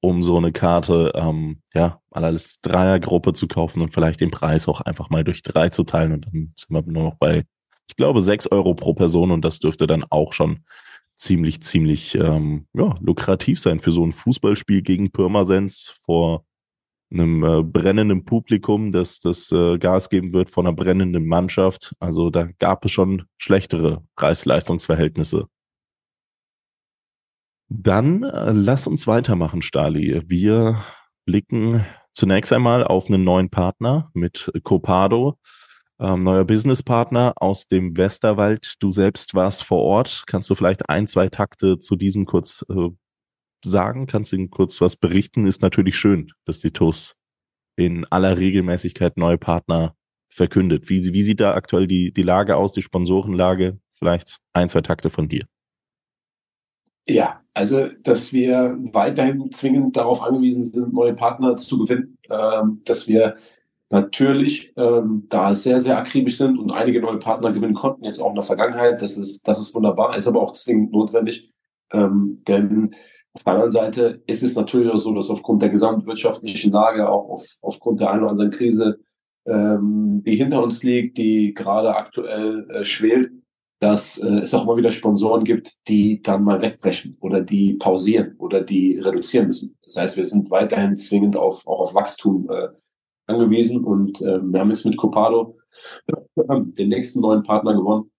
um 0.00 0.22
so 0.22 0.36
eine 0.36 0.52
Karte, 0.52 1.12
ähm, 1.14 1.60
ja, 1.74 2.00
als 2.10 2.60
Dreiergruppe 2.62 3.32
zu 3.32 3.48
kaufen 3.48 3.82
und 3.82 3.92
vielleicht 3.92 4.20
den 4.20 4.30
Preis 4.30 4.68
auch 4.68 4.80
einfach 4.80 5.10
mal 5.10 5.24
durch 5.24 5.42
drei 5.42 5.68
zu 5.68 5.82
teilen. 5.82 6.12
Und 6.12 6.26
dann 6.26 6.52
sind 6.56 6.70
wir 6.70 6.82
nur 6.82 7.02
noch 7.10 7.16
bei, 7.16 7.44
ich 7.88 7.96
glaube, 7.96 8.22
sechs 8.22 8.46
Euro 8.46 8.74
pro 8.74 8.94
Person 8.94 9.32
und 9.32 9.44
das 9.44 9.58
dürfte 9.58 9.86
dann 9.86 10.04
auch 10.08 10.32
schon 10.32 10.60
ziemlich, 11.16 11.60
ziemlich 11.62 12.14
ähm, 12.14 12.66
ja, 12.72 12.94
lukrativ 13.00 13.60
sein 13.60 13.80
für 13.80 13.92
so 13.92 14.04
ein 14.04 14.12
Fußballspiel 14.12 14.82
gegen 14.82 15.10
Pirmasens 15.10 15.92
vor 16.04 16.44
einem 17.12 17.44
äh, 17.44 17.62
brennenden 17.62 18.24
Publikum, 18.24 18.92
das 18.92 19.20
das 19.20 19.52
äh, 19.52 19.78
Gas 19.78 20.08
geben 20.08 20.32
wird 20.32 20.50
von 20.50 20.66
einer 20.66 20.74
brennenden 20.74 21.26
Mannschaft. 21.26 21.94
Also 22.00 22.30
da 22.30 22.48
gab 22.58 22.84
es 22.84 22.92
schon 22.92 23.24
schlechtere 23.38 24.02
Preis-Leistungsverhältnisse. 24.16 25.46
Dann 27.68 28.22
äh, 28.22 28.52
lass 28.52 28.86
uns 28.86 29.06
weitermachen, 29.06 29.62
Stali. 29.62 30.22
Wir 30.26 30.82
blicken 31.24 31.84
zunächst 32.12 32.52
einmal 32.52 32.84
auf 32.84 33.08
einen 33.08 33.24
neuen 33.24 33.48
Partner 33.48 34.10
mit 34.12 34.52
Copado, 34.62 35.38
ähm, 35.98 36.24
neuer 36.24 36.44
Businesspartner 36.44 37.32
aus 37.36 37.68
dem 37.68 37.96
Westerwald. 37.96 38.74
Du 38.80 38.90
selbst 38.90 39.34
warst 39.34 39.64
vor 39.64 39.80
Ort. 39.80 40.24
Kannst 40.26 40.50
du 40.50 40.54
vielleicht 40.54 40.88
ein, 40.90 41.06
zwei 41.06 41.28
Takte 41.28 41.78
zu 41.78 41.96
diesem 41.96 42.26
kurz 42.26 42.64
äh, 42.68 42.90
sagen? 43.68 44.06
Kannst 44.06 44.32
du 44.32 44.36
Ihnen 44.36 44.50
kurz 44.50 44.80
was 44.80 44.96
berichten? 44.96 45.46
Ist 45.46 45.62
natürlich 45.62 45.96
schön, 45.96 46.32
dass 46.44 46.60
die 46.60 46.72
TUS 46.72 47.16
in 47.76 48.04
aller 48.06 48.38
Regelmäßigkeit 48.38 49.16
neue 49.16 49.38
Partner 49.38 49.94
verkündet. 50.28 50.88
Wie, 50.88 51.12
wie 51.12 51.22
sieht 51.22 51.40
da 51.40 51.54
aktuell 51.54 51.86
die, 51.86 52.12
die 52.12 52.22
Lage 52.22 52.56
aus, 52.56 52.72
die 52.72 52.82
Sponsorenlage? 52.82 53.78
Vielleicht 53.90 54.38
ein, 54.52 54.68
zwei 54.68 54.80
Takte 54.80 55.10
von 55.10 55.28
dir. 55.28 55.46
Ja, 57.06 57.40
also 57.52 57.88
dass 58.02 58.32
wir 58.32 58.78
weiterhin 58.92 59.50
zwingend 59.50 59.96
darauf 59.96 60.22
angewiesen 60.22 60.62
sind, 60.62 60.94
neue 60.94 61.14
Partner 61.14 61.56
zu 61.56 61.78
gewinnen, 61.78 62.16
ähm, 62.30 62.80
dass 62.84 63.08
wir 63.08 63.36
natürlich 63.90 64.72
ähm, 64.76 65.26
da 65.28 65.54
sehr, 65.54 65.78
sehr 65.80 65.98
akribisch 65.98 66.38
sind 66.38 66.58
und 66.58 66.72
einige 66.72 67.00
neue 67.00 67.18
Partner 67.18 67.52
gewinnen 67.52 67.74
konnten, 67.74 68.04
jetzt 68.04 68.20
auch 68.20 68.30
in 68.30 68.36
der 68.36 68.44
Vergangenheit. 68.44 69.02
Das 69.02 69.18
ist, 69.18 69.46
das 69.46 69.60
ist 69.60 69.74
wunderbar, 69.74 70.16
ist 70.16 70.26
aber 70.26 70.40
auch 70.40 70.52
zwingend 70.54 70.92
notwendig. 70.92 71.52
Ähm, 71.92 72.38
denn 72.48 72.94
auf 73.34 73.44
der 73.44 73.52
anderen 73.54 73.70
Seite 73.70 74.22
ist 74.26 74.42
es 74.42 74.54
natürlich 74.54 74.90
auch 74.92 74.98
so, 74.98 75.14
dass 75.14 75.30
aufgrund 75.30 75.62
der 75.62 75.70
gesamtwirtschaftlichen 75.70 76.72
Lage, 76.72 77.08
auch 77.08 77.30
auf, 77.30 77.56
aufgrund 77.62 78.00
der 78.00 78.10
einen 78.10 78.22
oder 78.22 78.32
anderen 78.32 78.50
Krise, 78.50 79.00
ähm, 79.46 80.22
die 80.24 80.36
hinter 80.36 80.62
uns 80.62 80.82
liegt, 80.82 81.18
die 81.18 81.54
gerade 81.54 81.96
aktuell 81.96 82.68
äh, 82.70 82.84
schwelt, 82.84 83.32
dass 83.80 84.18
äh, 84.18 84.38
es 84.38 84.54
auch 84.54 84.62
immer 84.62 84.76
wieder 84.76 84.90
Sponsoren 84.90 85.42
gibt, 85.42 85.88
die 85.88 86.22
dann 86.22 86.44
mal 86.44 86.62
wegbrechen 86.62 87.16
oder 87.20 87.40
die 87.40 87.74
pausieren 87.74 88.36
oder 88.38 88.60
die 88.60 88.98
reduzieren 88.98 89.48
müssen. 89.48 89.76
Das 89.82 89.96
heißt, 89.96 90.16
wir 90.16 90.24
sind 90.24 90.50
weiterhin 90.50 90.96
zwingend 90.96 91.36
auf, 91.36 91.66
auch 91.66 91.80
auf 91.80 91.94
Wachstum 91.94 92.48
äh, 92.48 92.68
angewiesen 93.26 93.82
und 93.82 94.20
äh, 94.20 94.40
wir 94.40 94.60
haben 94.60 94.68
jetzt 94.68 94.84
mit 94.84 94.96
Copado 94.96 95.56
den 96.36 96.88
nächsten 96.88 97.20
neuen 97.20 97.42
Partner 97.42 97.74
gewonnen, 97.74 98.11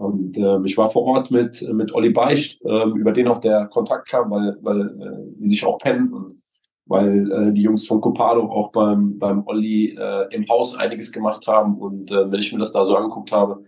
und 0.00 0.38
äh, 0.38 0.58
ich 0.64 0.78
war 0.78 0.90
vor 0.90 1.02
Ort 1.02 1.30
mit, 1.30 1.60
mit 1.74 1.94
Olli 1.94 2.08
Beicht, 2.08 2.64
äh, 2.64 2.88
über 2.88 3.12
den 3.12 3.28
auch 3.28 3.36
der 3.36 3.66
Kontakt 3.66 4.08
kam, 4.08 4.30
weil, 4.30 4.56
weil 4.62 4.80
äh, 4.80 5.38
die 5.38 5.46
sich 5.46 5.66
auch 5.66 5.76
kennen 5.76 6.10
und 6.14 6.40
weil 6.86 7.30
äh, 7.30 7.52
die 7.52 7.60
Jungs 7.60 7.86
von 7.86 8.00
Copado 8.00 8.50
auch 8.50 8.72
beim, 8.72 9.18
beim 9.18 9.46
Olli 9.46 9.94
äh, 9.98 10.34
im 10.34 10.48
Haus 10.48 10.74
einiges 10.74 11.12
gemacht 11.12 11.46
haben. 11.46 11.76
Und 11.76 12.10
äh, 12.10 12.32
wenn 12.32 12.40
ich 12.40 12.50
mir 12.50 12.60
das 12.60 12.72
da 12.72 12.82
so 12.82 12.96
angeguckt 12.96 13.30
habe, 13.30 13.62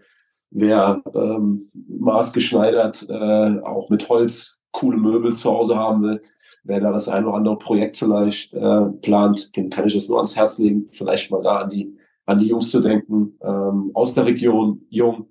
wer 0.51 1.03
ähm, 1.15 1.71
maßgeschneidert 1.99 3.11
äh, 3.11 3.61
auch 3.61 3.91
mit 3.91 4.09
Holz 4.09 4.59
coole 4.73 4.97
Möbel 4.97 5.35
zu 5.37 5.51
Hause 5.51 5.77
haben 5.77 6.03
will, 6.03 6.23
wer 6.65 6.81
da 6.81 6.93
das 6.93 7.11
ein 7.11 7.27
oder 7.27 7.37
andere 7.37 7.59
Projekt 7.59 7.99
vielleicht 7.99 8.55
äh, 8.55 8.85
plant, 9.03 9.55
dem 9.55 9.69
kann 9.69 9.87
ich 9.87 9.93
das 9.93 10.09
nur 10.09 10.17
ans 10.17 10.35
Herz 10.35 10.59
legen, 10.59 10.89
vielleicht 10.93 11.31
mal 11.31 11.43
da 11.43 11.57
an 11.59 11.69
die, 11.69 11.95
an 12.25 12.39
die 12.39 12.47
Jungs 12.47 12.71
zu 12.71 12.81
denken, 12.81 13.39
ähm, 13.43 13.91
aus 13.93 14.15
der 14.15 14.25
Region, 14.25 14.81
jung, 14.89 15.27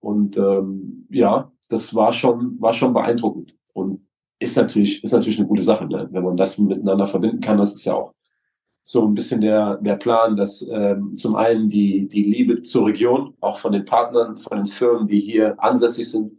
und 0.00 0.36
ähm, 0.36 1.06
ja, 1.10 1.52
das 1.68 1.94
war 1.94 2.12
schon, 2.12 2.60
war 2.60 2.72
schon 2.72 2.92
beeindruckend. 2.94 3.54
Und 3.72 4.06
ist 4.38 4.56
natürlich, 4.56 5.02
ist 5.02 5.12
natürlich 5.12 5.38
eine 5.38 5.48
gute 5.48 5.62
Sache, 5.62 5.86
ne? 5.86 6.08
wenn 6.10 6.24
man 6.24 6.36
das 6.36 6.58
miteinander 6.58 7.06
verbinden 7.06 7.40
kann. 7.40 7.58
Das 7.58 7.74
ist 7.74 7.84
ja 7.84 7.94
auch 7.94 8.12
so 8.82 9.06
ein 9.06 9.14
bisschen 9.14 9.40
der, 9.40 9.78
der 9.78 9.96
Plan, 9.96 10.36
dass 10.36 10.66
ähm, 10.70 11.16
zum 11.16 11.34
einen 11.34 11.68
die, 11.68 12.06
die 12.06 12.22
Liebe 12.22 12.62
zur 12.62 12.86
Region, 12.86 13.34
auch 13.40 13.58
von 13.58 13.72
den 13.72 13.84
Partnern, 13.84 14.36
von 14.36 14.58
den 14.58 14.66
Firmen, 14.66 15.06
die 15.06 15.18
hier 15.18 15.60
ansässig 15.62 16.08
sind, 16.08 16.38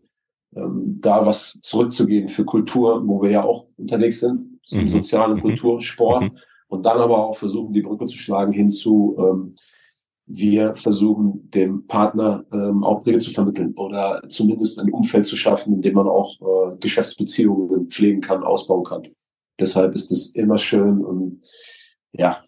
ähm, 0.56 0.96
da 1.02 1.26
was 1.26 1.60
zurückzugeben 1.62 2.30
für 2.30 2.46
Kultur, 2.46 3.06
wo 3.06 3.22
wir 3.22 3.32
ja 3.32 3.44
auch 3.44 3.68
unterwegs 3.76 4.22
sind, 4.22 4.46
mhm. 4.72 4.88
soziale 4.88 5.36
mhm. 5.36 5.42
Kultur, 5.42 5.82
Sport, 5.82 6.24
mhm. 6.24 6.38
und 6.70 6.86
dann 6.86 7.00
aber 7.00 7.18
auch 7.18 7.36
versuchen, 7.36 7.74
die 7.74 7.82
Brücke 7.82 8.06
zu 8.06 8.18
schlagen 8.18 8.54
hin 8.54 8.70
zu 8.70 9.18
ähm, 9.20 9.56
wir 10.28 10.76
versuchen, 10.76 11.50
dem 11.52 11.88
Partner 11.88 12.46
ähm, 12.52 12.84
Aufträge 12.84 13.18
zu 13.18 13.32
vermitteln 13.32 13.74
oder 13.76 14.22
zumindest 14.28 14.80
ein 14.80 14.92
Umfeld 14.92 15.26
zu 15.26 15.38
schaffen, 15.38 15.74
in 15.74 15.82
dem 15.82 15.96
man 15.96 16.08
auch 16.08 16.34
äh, 16.42 16.78
Geschäftsbeziehungen 16.80 17.90
pflegen 17.90 18.20
kann, 18.20 18.44
ausbauen 18.44 18.84
kann. 18.84 19.08
Deshalb 19.60 19.96
ist 19.96 20.12
es 20.12 20.36
immer 20.36 20.58
schön 20.58 21.04
und 21.04 21.42
ja, 22.12 22.42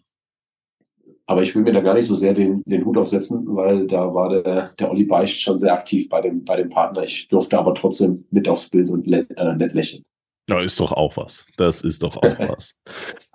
aber 1.30 1.42
ich 1.42 1.54
will 1.54 1.62
mir 1.62 1.72
da 1.72 1.80
gar 1.80 1.94
nicht 1.94 2.06
so 2.06 2.16
sehr 2.16 2.34
den, 2.34 2.60
den 2.64 2.84
Hut 2.84 2.98
aufsetzen, 2.98 3.44
weil 3.46 3.86
da 3.86 4.12
war 4.12 4.42
der, 4.42 4.70
der 4.70 4.90
Olli 4.90 5.04
Beicht 5.04 5.40
schon 5.40 5.58
sehr 5.58 5.72
aktiv 5.72 6.08
bei 6.08 6.20
dem, 6.20 6.44
bei 6.44 6.56
dem 6.56 6.68
Partner. 6.68 7.04
Ich 7.04 7.28
durfte 7.28 7.56
aber 7.56 7.72
trotzdem 7.72 8.24
mit 8.32 8.48
aufs 8.48 8.68
Bild 8.68 8.90
und 8.90 9.06
äh, 9.06 9.24
nett 9.56 9.72
lächeln. 9.72 10.02
Ja, 10.48 10.60
ist 10.60 10.80
doch 10.80 10.90
auch 10.90 11.16
was. 11.16 11.46
Das 11.56 11.82
ist 11.82 12.02
doch 12.02 12.16
auch 12.16 12.22
was. 12.48 12.74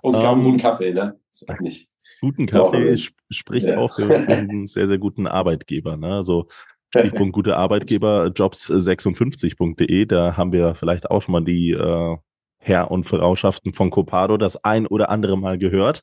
und 0.02 0.14
es 0.14 0.20
gab 0.20 0.34
einen 0.34 0.44
guten 0.44 0.58
Kaffee, 0.58 0.92
ne? 0.92 1.18
Sag 1.30 1.62
nicht. 1.62 1.88
Guten 2.20 2.46
Kaffee 2.46 2.96
so, 2.96 3.10
spricht 3.30 3.68
ja. 3.68 3.78
auch 3.78 3.94
für, 3.94 4.06
für, 4.06 4.28
einen 4.28 4.66
sehr, 4.66 4.88
sehr 4.88 4.98
guten 4.98 5.26
Arbeitgeber. 5.26 5.96
Ne? 5.96 6.14
Also 6.14 6.46
Stichpunkt 6.90 7.34
gute 7.34 7.56
Arbeitgeber, 7.56 8.26
jobs56.de, 8.26 10.06
da 10.06 10.36
haben 10.36 10.52
wir 10.52 10.74
vielleicht 10.74 11.10
auch 11.10 11.22
schon 11.22 11.32
mal 11.32 11.44
die 11.44 11.72
äh, 11.72 12.16
Herr- 12.58 12.90
und 12.90 13.04
Frauschaften 13.04 13.74
von 13.74 13.90
Copado 13.90 14.36
das 14.36 14.64
ein 14.64 14.86
oder 14.86 15.10
andere 15.10 15.36
Mal 15.36 15.58
gehört. 15.58 16.02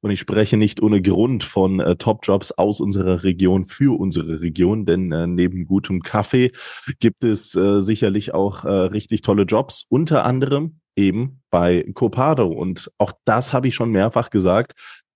Und 0.00 0.10
ich 0.10 0.20
spreche 0.20 0.58
nicht 0.58 0.82
ohne 0.82 1.00
Grund 1.00 1.44
von 1.44 1.80
äh, 1.80 1.96
Top-Jobs 1.96 2.52
aus 2.52 2.80
unserer 2.80 3.22
Region 3.22 3.64
für 3.64 3.98
unsere 3.98 4.42
Region, 4.42 4.84
denn 4.84 5.10
äh, 5.12 5.26
neben 5.26 5.64
gutem 5.64 6.02
Kaffee 6.02 6.52
gibt 7.00 7.24
es 7.24 7.54
äh, 7.54 7.80
sicherlich 7.80 8.34
auch 8.34 8.64
äh, 8.64 8.68
richtig 8.68 9.22
tolle 9.22 9.44
Jobs, 9.44 9.86
unter 9.88 10.26
anderem 10.26 10.80
eben 10.94 11.40
bei 11.50 11.90
Copado. 11.94 12.48
Und 12.48 12.90
auch 12.98 13.12
das 13.24 13.54
habe 13.54 13.68
ich 13.68 13.74
schon 13.74 13.90
mehrfach 13.92 14.28
gesagt. 14.28 14.74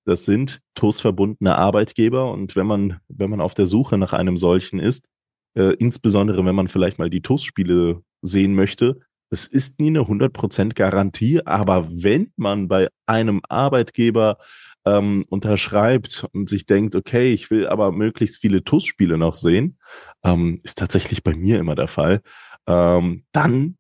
Das 0.09 0.25
sind 0.25 0.61
TUS-verbundene 0.75 1.55
Arbeitgeber. 1.55 2.33
Und 2.33 2.57
wenn 2.57 2.67
man, 2.67 3.01
wenn 3.09 3.29
man 3.29 3.43
auf 3.43 3.53
der 3.53 3.67
Suche 3.67 3.99
nach 3.99 4.15
einem 4.15 4.39
solchen 4.39 4.79
ist, 4.79 5.07
äh, 5.55 5.75
insbesondere 5.75 6.47
wenn 6.47 6.55
man 6.55 6.69
vielleicht 6.69 6.99
mal 6.99 7.11
die 7.11 7.21
TUS-Spiele 7.21 8.01
sehen 8.23 8.55
möchte, 8.55 9.01
es 9.31 9.47
ist 9.47 9.79
nie 9.79 9.89
eine 9.89 10.01
100% 10.01 10.75
Garantie, 10.75 11.45
aber 11.45 11.89
wenn 11.91 12.33
man 12.37 12.69
bei 12.69 12.89
einem 13.05 13.43
Arbeitgeber 13.51 14.39
ähm, 14.87 15.27
unterschreibt 15.29 16.27
und 16.33 16.49
sich 16.49 16.65
denkt, 16.65 16.97
okay, 16.97 17.31
ich 17.31 17.51
will 17.51 17.67
aber 17.67 17.93
möglichst 17.93 18.41
viele 18.41 18.65
TUS-Spiele 18.65 19.19
noch 19.19 19.35
sehen, 19.35 19.79
ähm, 20.25 20.61
ist 20.63 20.79
tatsächlich 20.79 21.23
bei 21.23 21.37
mir 21.37 21.59
immer 21.59 21.75
der 21.75 21.89
Fall, 21.89 22.23
ähm, 22.67 23.25
dann 23.33 23.78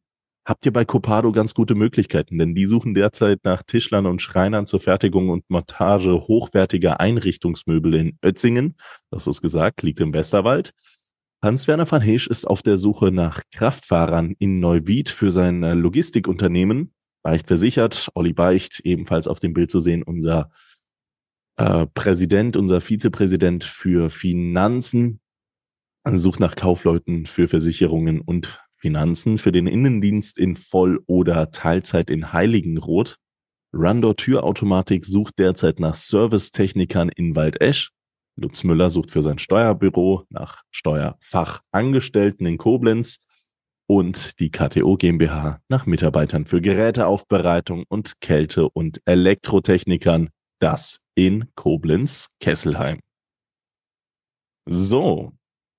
habt 0.49 0.65
ihr 0.65 0.73
bei 0.73 0.87
Copado 0.87 1.31
ganz 1.31 1.53
gute 1.53 1.75
Möglichkeiten, 1.75 2.39
denn 2.39 2.55
die 2.55 2.65
suchen 2.65 2.95
derzeit 2.95 3.45
nach 3.45 3.63
Tischlern 3.63 4.07
und 4.07 4.23
Schreinern 4.23 4.67
zur 4.67 4.81
Fertigung 4.81 5.29
und 5.29 5.49
Montage 5.51 6.27
hochwertiger 6.27 7.01
Einrichtungsmöbel 7.01 7.95
in 7.95 8.19
Ötzingen. 8.25 8.75
Das 9.11 9.27
ist 9.27 9.43
gesagt, 9.43 9.83
liegt 9.83 10.01
im 10.01 10.15
Westerwald. 10.15 10.73
Hans-Werner 11.43 11.89
van 11.89 12.01
Heesch 12.01 12.27
ist 12.27 12.47
auf 12.47 12.63
der 12.63 12.79
Suche 12.79 13.13
nach 13.13 13.43
Kraftfahrern 13.53 14.35
in 14.39 14.55
Neuwied 14.55 15.11
für 15.11 15.31
sein 15.31 15.63
äh, 15.63 15.75
Logistikunternehmen. 15.75 16.95
Beicht 17.23 17.47
versichert, 17.47 18.09
Olli 18.15 18.33
Beicht, 18.33 18.81
ebenfalls 18.81 19.29
auf 19.29 19.41
dem 19.41 19.53
Bild 19.53 19.71
zu 19.71 19.81
sehen, 19.81 20.03
unser 20.03 20.51
äh, 21.57 21.87
Präsident, 21.93 22.57
unser 22.57 22.81
Vizepräsident 22.81 23.65
für 23.65 24.09
Finanzen, 24.09 25.21
sucht 26.11 26.41
nach 26.41 26.57
Kaufleuten 26.57 27.27
für 27.27 27.49
Versicherungen 27.49 28.23
und 28.23 28.61
Finanzen, 28.79 29.39
für 29.39 29.53
den 29.53 29.67
Innendienst 29.67 30.39
in 30.39 30.57
Voll- 30.57 31.01
oder 31.07 31.51
Teilzeit 31.51 32.11
in 32.11 32.33
Heiligenroth. 32.33 33.17
Randor 33.73 34.17
Türautomatik 34.17 35.05
sucht 35.05 35.39
derzeit 35.39 35.81
nach 35.81 35.95
Servicetechnikern 35.95 37.11
in 37.11 37.37
Waldesch. 37.37 37.91
Lutz 38.37 38.65
Müller 38.65 38.89
sucht 38.89 39.11
für 39.11 39.21
sein 39.21 39.39
Steuerbüro 39.39 40.25
nach 40.31 40.63
Steuerfachangestellten 40.71 42.47
in 42.47 42.57
Koblenz 42.57 43.27
und 43.89 44.39
die 44.39 44.51
KTO 44.51 44.97
GmbH 44.97 45.61
nach 45.69 45.87
Mitarbeitern 45.87 46.47
für 46.47 46.61
Geräteaufbereitung 46.61 47.85
und 47.89 48.21
Kälte- 48.21 48.69
und 48.69 49.01
Elektrotechnikern. 49.07 50.31
Das 50.61 51.01
in 51.15 51.53
Koblenz-Kesselheim. 51.57 53.01
So, 54.67 55.33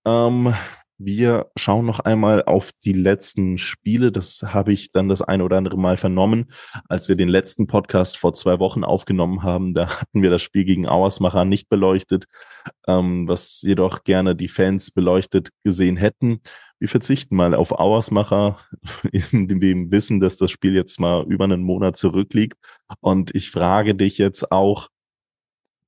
ähm, 0.05 0.53
wir 0.99 1.49
schauen 1.55 1.85
noch 1.85 2.01
einmal 2.01 2.43
auf 2.43 2.71
die 2.83 2.93
letzten 2.93 3.57
Spiele. 3.57 4.12
Das 4.12 4.43
habe 4.43 4.73
ich 4.73 4.91
dann 4.91 5.07
das 5.07 5.21
ein 5.21 5.41
oder 5.41 5.57
andere 5.57 5.77
Mal 5.77 5.95
vernommen, 5.95 6.47
als 6.89 7.07
wir 7.07 7.15
den 7.15 7.29
letzten 7.29 7.67
Podcast 7.67 8.17
vor 8.17 8.33
zwei 8.33 8.59
Wochen 8.59 8.83
aufgenommen 8.83 9.41
haben. 9.41 9.73
Da 9.73 10.01
hatten 10.01 10.21
wir 10.21 10.29
das 10.29 10.41
Spiel 10.41 10.65
gegen 10.65 10.89
Auersmacher 10.89 11.45
nicht 11.45 11.69
beleuchtet, 11.69 12.25
ähm, 12.85 13.29
was 13.29 13.62
jedoch 13.62 14.03
gerne 14.03 14.35
die 14.35 14.49
Fans 14.49 14.91
beleuchtet 14.91 15.49
gesehen 15.63 15.95
hätten. 15.95 16.41
Wir 16.79 16.89
verzichten 16.89 17.35
mal 17.35 17.55
auf 17.55 17.71
Auersmacher 17.71 18.59
in 19.31 19.47
dem 19.47 19.91
Wissen, 19.91 20.19
dass 20.19 20.35
das 20.35 20.51
Spiel 20.51 20.75
jetzt 20.75 20.99
mal 20.99 21.25
über 21.29 21.45
einen 21.45 21.63
Monat 21.63 21.95
zurückliegt. 21.95 22.57
Und 22.99 23.33
ich 23.33 23.51
frage 23.51 23.95
dich 23.95 24.17
jetzt 24.17 24.51
auch 24.51 24.89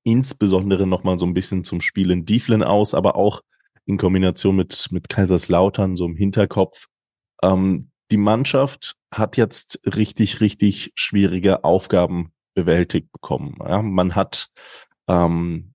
insbesondere 0.03 0.87
nochmal 0.87 1.19
so 1.19 1.25
ein 1.25 1.33
bisschen 1.33 1.65
zum 1.65 1.81
Spiel 1.81 2.11
in 2.11 2.25
Dieflen 2.25 2.63
aus, 2.63 2.93
aber 2.93 3.15
auch 3.17 3.41
in 3.85 3.97
Kombination 3.97 4.55
mit, 4.55 4.87
mit 4.91 5.09
Kaiserslautern 5.09 5.95
so 5.95 6.05
im 6.05 6.15
Hinterkopf. 6.15 6.87
Ähm, 7.43 7.89
die 8.11 8.17
Mannschaft 8.17 8.95
hat 9.13 9.37
jetzt 9.37 9.79
richtig, 9.85 10.41
richtig 10.41 10.91
schwierige 10.95 11.63
Aufgaben 11.63 12.31
bewältigt 12.53 13.11
bekommen. 13.11 13.57
Ja, 13.65 13.81
man 13.81 14.15
hat 14.15 14.49
ähm, 15.07 15.73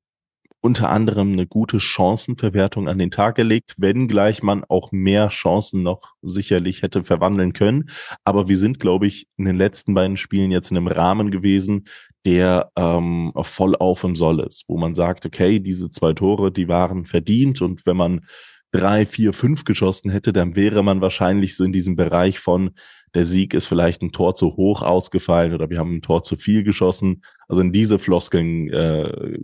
unter 0.61 0.91
anderem 0.91 1.33
eine 1.33 1.47
gute 1.47 1.79
Chancenverwertung 1.79 2.89
an 2.89 2.99
den 2.99 3.11
Tag 3.11 3.37
gelegt, 3.37 3.77
wenngleich 3.79 4.43
man 4.43 4.65
auch 4.65 4.91
mehr 4.91 5.29
Chancen 5.29 5.83
noch 5.83 6.15
sicherlich 6.23 6.83
hätte 6.83 7.05
verwandeln 7.05 7.53
können. 7.53 7.89
Aber 8.25 8.49
wir 8.49 8.59
sind, 8.59 8.81
glaube 8.81 9.07
ich, 9.07 9.29
in 9.37 9.45
den 9.45 9.57
letzten 9.57 9.95
beiden 9.95 10.17
Spielen 10.17 10.51
jetzt 10.51 10.73
in 10.73 10.77
einem 10.77 10.89
Rahmen 10.89 11.31
gewesen, 11.31 11.87
der 12.27 12.73
ähm, 12.77 13.33
voll 13.43 13.77
auf 13.77 14.05
und 14.05 14.17
soll 14.17 14.41
ist, 14.41 14.65
wo 14.69 14.77
man 14.77 14.95
sagt, 14.95 15.25
okay, 15.25 15.61
diese 15.61 15.91
zwei 15.91 16.13
Tore, 16.13 16.53
die 16.53 16.69
waren 16.69 17.07
verdient 17.07 17.63
und 17.63 17.87
wenn 17.87 17.97
man 17.97 18.27
drei, 18.73 19.07
vier, 19.07 19.33
fünf 19.33 19.65
geschossen 19.65 20.11
hätte, 20.11 20.33
dann 20.33 20.57
wäre 20.57 20.83
man 20.83 21.01
wahrscheinlich 21.01 21.57
so 21.57 21.65
in 21.65 21.73
diesem 21.73 21.97
Bereich 21.97 22.41
von 22.41 22.73
der 23.15 23.25
Sieg 23.25 23.55
ist 23.55 23.67
vielleicht 23.67 24.03
ein 24.03 24.13
Tor 24.13 24.35
zu 24.35 24.57
hoch 24.57 24.83
ausgefallen 24.83 25.55
oder 25.55 25.71
wir 25.71 25.79
haben 25.79 25.97
ein 25.97 26.03
Tor 26.03 26.23
zu 26.23 26.37
viel 26.37 26.65
geschossen. 26.65 27.23
Also 27.49 27.63
in 27.63 27.73
diese 27.73 27.99
Floskeln 27.99 28.69
äh, 28.69 29.39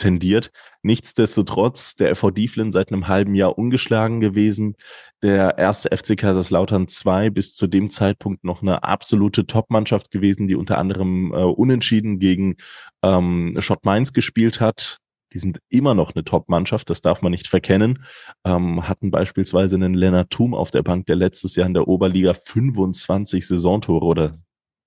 tendiert. 0.00 0.50
Nichtsdestotrotz, 0.82 1.94
der 1.94 2.16
FV 2.16 2.30
Dieflin 2.30 2.72
seit 2.72 2.90
einem 2.90 3.06
halben 3.06 3.34
Jahr 3.34 3.56
ungeschlagen 3.58 4.20
gewesen. 4.20 4.76
Der 5.22 5.58
erste 5.58 5.96
FC 5.96 6.16
Kaiserslautern 6.16 6.88
2 6.88 7.30
bis 7.30 7.54
zu 7.54 7.66
dem 7.66 7.90
Zeitpunkt 7.90 8.42
noch 8.42 8.62
eine 8.62 8.82
absolute 8.82 9.46
Top-Mannschaft 9.46 10.10
gewesen, 10.10 10.48
die 10.48 10.56
unter 10.56 10.78
anderem 10.78 11.32
äh, 11.32 11.42
unentschieden 11.42 12.18
gegen 12.18 12.56
ähm, 13.02 13.56
Schott 13.60 13.84
Mainz 13.84 14.12
gespielt 14.12 14.60
hat. 14.60 14.98
Die 15.32 15.38
sind 15.38 15.60
immer 15.68 15.94
noch 15.94 16.14
eine 16.14 16.24
Top-Mannschaft, 16.24 16.90
das 16.90 17.02
darf 17.02 17.22
man 17.22 17.30
nicht 17.30 17.46
verkennen. 17.46 18.04
Ähm, 18.44 18.88
hatten 18.88 19.10
beispielsweise 19.10 19.76
einen 19.76 19.94
Lennart 19.94 20.30
Thum 20.30 20.54
auf 20.54 20.70
der 20.70 20.82
Bank, 20.82 21.06
der 21.06 21.16
letztes 21.16 21.54
Jahr 21.54 21.66
in 21.66 21.74
der 21.74 21.86
Oberliga 21.86 22.34
25 22.34 23.46
Saisontore 23.46 24.04
oder 24.04 24.38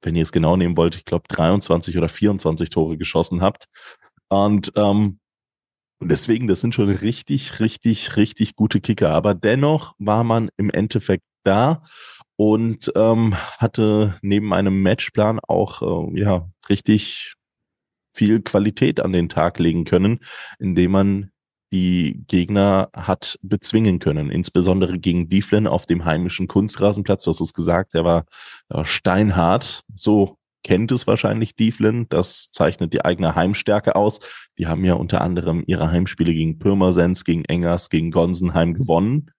wenn 0.03 0.15
ihr 0.15 0.23
es 0.23 0.31
genau 0.31 0.57
nehmen 0.57 0.77
wollt, 0.77 0.95
ich 0.95 1.05
glaube 1.05 1.25
23 1.29 1.97
oder 1.97 2.09
24 2.09 2.69
Tore 2.69 2.97
geschossen 2.97 3.41
habt. 3.41 3.67
Und 4.29 4.71
ähm, 4.75 5.19
deswegen, 5.99 6.47
das 6.47 6.61
sind 6.61 6.75
schon 6.75 6.89
richtig, 6.89 7.59
richtig, 7.59 8.15
richtig 8.17 8.55
gute 8.55 8.81
Kicker. 8.81 9.11
Aber 9.11 9.33
dennoch 9.33 9.93
war 9.99 10.23
man 10.23 10.49
im 10.57 10.69
Endeffekt 10.69 11.23
da 11.43 11.83
und 12.35 12.91
ähm, 12.95 13.35
hatte 13.57 14.17
neben 14.21 14.53
einem 14.53 14.81
Matchplan 14.81 15.39
auch 15.39 15.81
äh, 16.13 16.19
ja 16.19 16.49
richtig 16.69 17.35
viel 18.15 18.41
Qualität 18.41 18.99
an 18.99 19.11
den 19.11 19.29
Tag 19.29 19.59
legen 19.59 19.85
können, 19.85 20.19
indem 20.59 20.91
man 20.91 21.31
die 21.71 22.23
Gegner 22.27 22.89
hat 22.93 23.39
bezwingen 23.41 23.97
können, 23.97 24.29
insbesondere 24.29 24.99
gegen 24.99 25.27
Dieflen 25.27 25.65
auf 25.65 25.87
dem 25.87 26.05
heimischen 26.05 26.47
Kunstrasenplatz. 26.47 27.23
Du 27.23 27.31
hast 27.31 27.41
es 27.41 27.53
gesagt, 27.53 27.95
der 27.95 28.05
war, 28.05 28.25
der 28.69 28.77
war 28.77 28.85
steinhart. 28.85 29.81
So 29.95 30.37
kennt 30.63 30.91
es 30.91 31.07
wahrscheinlich 31.07 31.55
Dieflin. 31.55 32.07
Das 32.09 32.51
zeichnet 32.51 32.93
die 32.93 33.03
eigene 33.05 33.35
Heimstärke 33.35 33.95
aus. 33.95 34.19
Die 34.57 34.67
haben 34.67 34.85
ja 34.85 34.93
unter 34.93 35.21
anderem 35.21 35.63
ihre 35.67 35.91
Heimspiele 35.91 36.33
gegen 36.33 36.59
Pirmasens, 36.59 37.23
gegen 37.25 37.45
Engers, 37.45 37.89
gegen 37.89 38.11
Gonsenheim 38.11 38.73
gewonnen. 38.73 39.31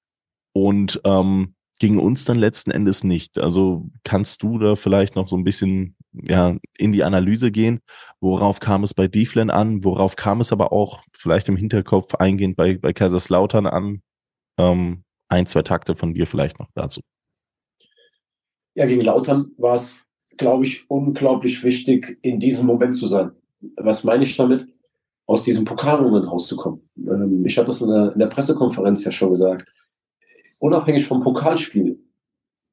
Und 0.53 1.01
ähm, 1.05 1.55
gegen 1.81 1.99
uns 1.99 2.25
dann 2.25 2.39
letzten 2.39 2.71
Endes 2.71 3.03
nicht. 3.03 3.39
Also 3.39 3.91
kannst 4.05 4.43
du 4.43 4.59
da 4.59 4.77
vielleicht 4.77 5.17
noch 5.17 5.27
so 5.27 5.37
ein 5.37 5.45
bisschen 5.45 5.97
ja, 6.13 6.57
in 6.79 6.93
die 6.93 7.03
Analyse 7.03 7.51
gehen? 7.51 7.81
Worauf 8.21 8.61
kam 8.61 8.85
es 8.85 8.95
bei 8.95 9.09
Dieflen 9.09 9.51
an? 9.51 9.83
Worauf 9.85 10.17
kam 10.17 10.41
es 10.41 10.53
aber 10.53 10.73
auch 10.73 11.03
vielleicht 11.13 11.49
im 11.49 11.57
Hinterkopf 11.57 12.15
eingehend 12.15 12.57
bei, 12.57 12.79
bei 12.79 12.93
Kaiserslautern 12.93 13.67
an? 13.67 14.03
Ähm, 14.59 15.05
ein, 15.29 15.47
zwei 15.47 15.63
Takte 15.63 15.97
von 15.97 16.15
dir 16.15 16.27
vielleicht 16.27 16.61
noch 16.61 16.69
dazu. 16.75 17.01
Ja, 18.77 18.87
gegen 18.87 19.03
Lautern 19.03 19.51
war 19.57 19.75
es 19.75 20.04
glaube 20.37 20.65
ich, 20.65 20.89
unglaublich 20.89 21.63
wichtig, 21.63 22.19
in 22.23 22.39
diesem 22.39 22.67
Moment 22.67 22.95
zu 22.95 23.07
sein. 23.07 23.33
Was 23.77 24.05
meine 24.05 24.25
ich 24.25 24.37
damit? 24.37 24.67
Aus 25.27 25.43
diesem 25.43 25.65
Pokalmoment 25.65 26.31
rauszukommen. 26.31 26.89
Ähm, 26.99 27.45
ich 27.47 27.57
habe 27.57 27.67
das 27.67 27.81
in 27.81 27.89
der, 27.89 28.13
in 28.13 28.19
der, 28.19 28.27
Pressekonferenz 28.27 29.05
ja 29.05 29.13
schon 29.13 29.31
gesagt. 29.31 29.71
Unabhängig 30.59 31.07
vom 31.07 31.21
Pokalspiel 31.21 31.99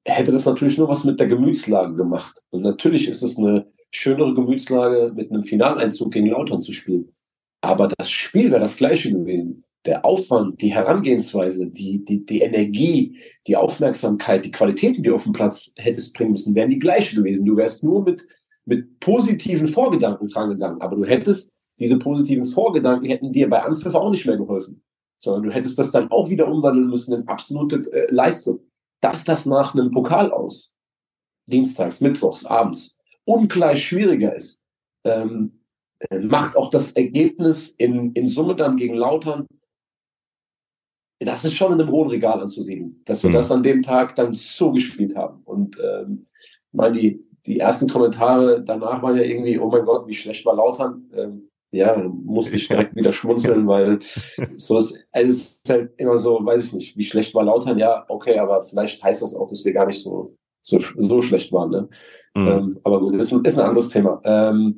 hätte 0.05 0.31
das 0.31 0.45
natürlich 0.45 0.77
nur 0.77 0.89
was 0.89 1.03
mit 1.03 1.19
der 1.19 1.27
Gemütslage 1.27 1.95
gemacht. 1.95 2.43
Und 2.49 2.63
natürlich 2.63 3.07
ist 3.07 3.23
es 3.23 3.37
eine 3.37 3.67
schönere 3.91 4.33
Gemütslage, 4.33 5.13
mit 5.15 5.31
einem 5.31 5.43
Finaleinzug 5.43 6.11
gegen 6.11 6.27
Lautern 6.27 6.59
zu 6.59 6.73
spielen. 6.73 7.13
Aber 7.61 7.87
das 7.87 8.09
Spiel 8.09 8.49
wäre 8.51 8.61
das 8.61 8.75
gleiche 8.75 9.11
gewesen 9.11 9.63
der 9.85 10.05
Aufwand, 10.05 10.61
die 10.61 10.73
Herangehensweise, 10.73 11.67
die, 11.67 12.03
die, 12.05 12.25
die 12.25 12.41
Energie, 12.41 13.17
die 13.47 13.55
Aufmerksamkeit, 13.55 14.45
die 14.45 14.51
Qualität, 14.51 14.97
die 14.97 15.01
du 15.01 15.15
auf 15.15 15.23
dem 15.23 15.33
Platz 15.33 15.71
hättest 15.75 16.13
bringen 16.13 16.31
müssen, 16.31 16.53
wären 16.53 16.69
die 16.69 16.79
gleiche 16.79 17.15
gewesen. 17.15 17.45
Du 17.45 17.57
wärst 17.57 17.83
nur 17.83 18.03
mit, 18.03 18.27
mit 18.65 18.99
positiven 18.99 19.67
Vorgedanken 19.67 20.27
drangegangen. 20.27 20.81
Aber 20.81 20.95
du 20.95 21.05
hättest, 21.05 21.49
diese 21.79 21.97
positiven 21.97 22.45
Vorgedanken 22.45 23.07
hätten 23.07 23.31
dir 23.31 23.49
bei 23.49 23.63
Anpfiff 23.63 23.95
auch 23.95 24.11
nicht 24.11 24.25
mehr 24.25 24.37
geholfen. 24.37 24.83
Sondern 25.17 25.43
du 25.43 25.51
hättest 25.51 25.79
das 25.79 25.91
dann 25.91 26.11
auch 26.11 26.29
wieder 26.29 26.47
umwandeln 26.47 26.87
müssen 26.87 27.13
in 27.13 27.27
absolute 27.27 27.91
äh, 27.91 28.11
Leistung. 28.11 28.59
Dass 29.01 29.23
das 29.23 29.47
nach 29.47 29.73
einem 29.73 29.89
Pokal 29.89 30.31
aus, 30.31 30.75
dienstags, 31.47 32.01
mittwochs, 32.01 32.45
abends, 32.45 32.99
ungleich 33.25 33.83
schwieriger 33.83 34.35
ist, 34.35 34.63
ähm, 35.03 35.63
äh, 35.97 36.19
macht 36.19 36.55
auch 36.55 36.69
das 36.69 36.91
Ergebnis 36.91 37.71
in, 37.71 38.11
in 38.13 38.27
Summe 38.27 38.55
dann 38.55 38.77
gegen 38.77 38.95
Lautern 38.95 39.47
das 41.25 41.45
ist 41.45 41.55
schon 41.55 41.73
in 41.73 41.81
einem 41.81 41.91
hohen 41.91 42.09
Regal 42.09 42.39
anzusiedeln, 42.41 43.01
dass 43.05 43.23
wir 43.23 43.29
mhm. 43.29 43.35
das 43.35 43.51
an 43.51 43.63
dem 43.63 43.83
Tag 43.83 44.15
dann 44.15 44.33
so 44.33 44.71
gespielt 44.71 45.15
haben. 45.15 45.41
Und 45.43 45.77
ähm, 45.79 46.25
meine, 46.71 46.97
die, 46.97 47.23
die 47.45 47.59
ersten 47.59 47.87
Kommentare 47.87 48.63
danach 48.63 49.03
waren 49.03 49.17
ja 49.17 49.23
irgendwie, 49.23 49.59
oh 49.59 49.69
mein 49.69 49.85
Gott, 49.85 50.07
wie 50.07 50.13
schlecht 50.13 50.45
war 50.45 50.55
Lautern. 50.55 51.09
Ähm, 51.15 51.47
ja, 51.71 51.97
musste 51.97 52.57
ich 52.57 52.67
direkt 52.67 52.95
wieder 52.95 53.13
schmunzeln, 53.13 53.65
weil 53.67 53.99
so 54.57 54.79
ist, 54.79 55.05
also 55.11 55.29
es 55.29 55.37
ist 55.63 55.69
halt 55.69 55.91
immer 55.97 56.17
so, 56.17 56.39
weiß 56.43 56.65
ich 56.65 56.73
nicht, 56.73 56.97
wie 56.97 57.03
schlecht 57.03 57.33
war 57.33 57.43
Lautern, 57.43 57.77
ja, 57.77 58.03
okay, 58.09 58.37
aber 58.37 58.61
vielleicht 58.63 59.01
heißt 59.01 59.21
das 59.21 59.35
auch, 59.35 59.47
dass 59.47 59.63
wir 59.63 59.71
gar 59.71 59.85
nicht 59.85 60.01
so, 60.01 60.35
so, 60.61 60.79
so 60.97 61.21
schlecht 61.21 61.51
waren. 61.53 61.69
Ne? 61.69 61.89
Mhm. 62.35 62.47
Ähm, 62.47 62.79
aber 62.83 62.99
gut, 62.99 63.13
das 63.13 63.23
ist 63.23 63.33
ein, 63.33 63.45
ist 63.45 63.57
ein 63.57 63.67
anderes 63.67 63.89
Thema. 63.89 64.21
Ähm, 64.25 64.75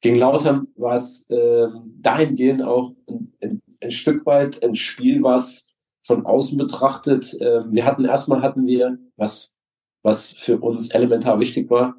gegen 0.00 0.16
Lautern 0.16 0.68
war 0.76 0.94
es 0.94 1.26
ähm, 1.28 1.96
dahingehend 2.00 2.62
auch 2.62 2.92
ein, 3.08 3.32
ein, 3.42 3.62
ein 3.80 3.90
Stück 3.90 4.24
weit 4.26 4.62
ein 4.62 4.76
Spiel, 4.76 5.22
was 5.22 5.68
von 6.08 6.24
außen 6.24 6.56
betrachtet, 6.56 7.38
äh, 7.40 7.70
wir 7.70 7.84
hatten 7.84 8.04
erstmal 8.06 8.40
hatten 8.42 8.66
wir, 8.66 8.98
was, 9.16 9.54
was 10.02 10.32
für 10.32 10.58
uns 10.58 10.90
elementar 10.90 11.38
wichtig 11.38 11.70
war, 11.70 11.96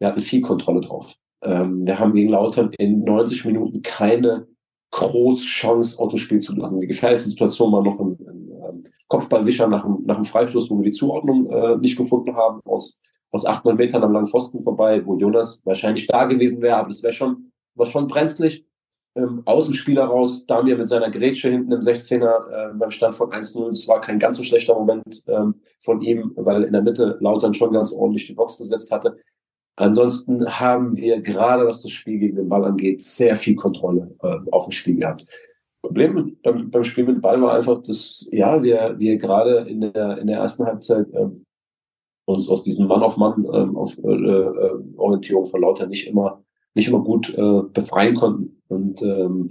wir 0.00 0.08
hatten 0.08 0.20
viel 0.20 0.42
Kontrolle 0.42 0.80
drauf. 0.80 1.14
Ähm, 1.42 1.86
wir 1.86 1.98
haben 1.98 2.12
gegen 2.12 2.30
Lautern 2.30 2.72
in 2.72 3.04
90 3.04 3.44
Minuten 3.44 3.80
keine 3.82 4.48
Großchance 4.90 5.98
aus 5.98 6.10
dem 6.10 6.18
Spiel 6.18 6.40
zu 6.40 6.54
lassen. 6.56 6.80
Die 6.80 6.88
gefährlichste 6.88 7.30
Situation 7.30 7.72
war 7.72 7.82
noch 7.82 7.98
ein, 8.00 8.18
ein, 8.20 8.82
Kopfballwischer 9.06 9.68
nach 9.68 9.84
dem, 9.84 10.02
nach 10.06 10.16
dem 10.16 10.24
Freistoß, 10.24 10.68
wo 10.70 10.78
wir 10.78 10.84
die 10.84 10.90
Zuordnung 10.90 11.48
äh, 11.50 11.76
nicht 11.76 11.96
gefunden 11.96 12.34
haben, 12.34 12.60
aus, 12.64 12.98
aus 13.30 13.46
800 13.46 13.78
Metern 13.78 14.02
am 14.02 14.12
langen 14.12 14.26
Pfosten 14.26 14.62
vorbei, 14.62 15.06
wo 15.06 15.16
Jonas 15.16 15.60
wahrscheinlich 15.64 16.08
da 16.08 16.24
gewesen 16.24 16.62
wäre, 16.62 16.78
aber 16.78 16.88
das 16.88 17.02
wäre 17.02 17.12
schon, 17.12 17.52
war 17.74 17.86
schon 17.86 18.08
brenzlig. 18.08 18.66
Ähm, 19.14 19.42
Außenspieler 19.44 20.04
raus, 20.04 20.46
Damir 20.46 20.76
mit 20.76 20.88
seiner 20.88 21.10
Grätsche 21.10 21.50
hinten 21.50 21.72
im 21.72 21.80
16er 21.80 22.70
äh, 22.70 22.74
beim 22.74 22.90
Stand 22.90 23.14
von 23.14 23.30
1-0. 23.30 23.68
Es 23.68 23.86
war 23.88 24.00
kein 24.00 24.18
ganz 24.18 24.36
so 24.36 24.42
schlechter 24.42 24.74
Moment 24.74 25.22
ähm, 25.26 25.56
von 25.80 26.00
ihm, 26.00 26.32
weil 26.36 26.64
in 26.64 26.72
der 26.72 26.82
Mitte 26.82 27.18
Lautern 27.20 27.54
schon 27.54 27.72
ganz 27.72 27.92
ordentlich 27.92 28.26
die 28.26 28.34
Box 28.34 28.58
besetzt 28.58 28.90
hatte. 28.90 29.16
Ansonsten 29.76 30.46
haben 30.46 30.96
wir 30.96 31.20
gerade, 31.20 31.66
was 31.66 31.82
das 31.82 31.90
Spiel 31.90 32.18
gegen 32.18 32.36
den 32.36 32.48
Ball 32.48 32.64
angeht, 32.64 33.02
sehr 33.02 33.36
viel 33.36 33.54
Kontrolle 33.54 34.14
äh, 34.22 34.36
auf 34.50 34.66
dem 34.66 34.72
Spiel 34.72 34.96
gehabt. 34.96 35.26
Problem 35.82 36.32
beim, 36.42 36.70
beim 36.70 36.84
Spiel 36.84 37.04
mit 37.04 37.20
Ball 37.20 37.40
war 37.42 37.54
einfach, 37.54 37.82
dass 37.82 38.28
ja 38.30 38.62
wir 38.62 38.94
wir 38.98 39.16
gerade 39.16 39.68
in 39.68 39.80
der 39.80 40.18
in 40.18 40.28
der 40.28 40.38
ersten 40.38 40.64
Halbzeit 40.64 41.06
ähm, 41.12 41.44
uns 42.24 42.48
aus 42.48 42.62
diesem 42.62 42.86
Mann 42.86 43.02
auf 43.02 43.16
Mann 43.16 43.44
ähm, 43.52 43.76
äh, 44.04 44.12
äh, 44.12 45.46
von 45.46 45.60
Lauter 45.60 45.86
nicht 45.86 46.06
immer 46.06 46.44
nicht 46.74 46.88
immer 46.88 47.00
gut 47.00 47.30
äh, 47.30 47.62
befreien 47.72 48.14
konnten 48.14 48.62
und 48.68 49.02
ähm, 49.02 49.50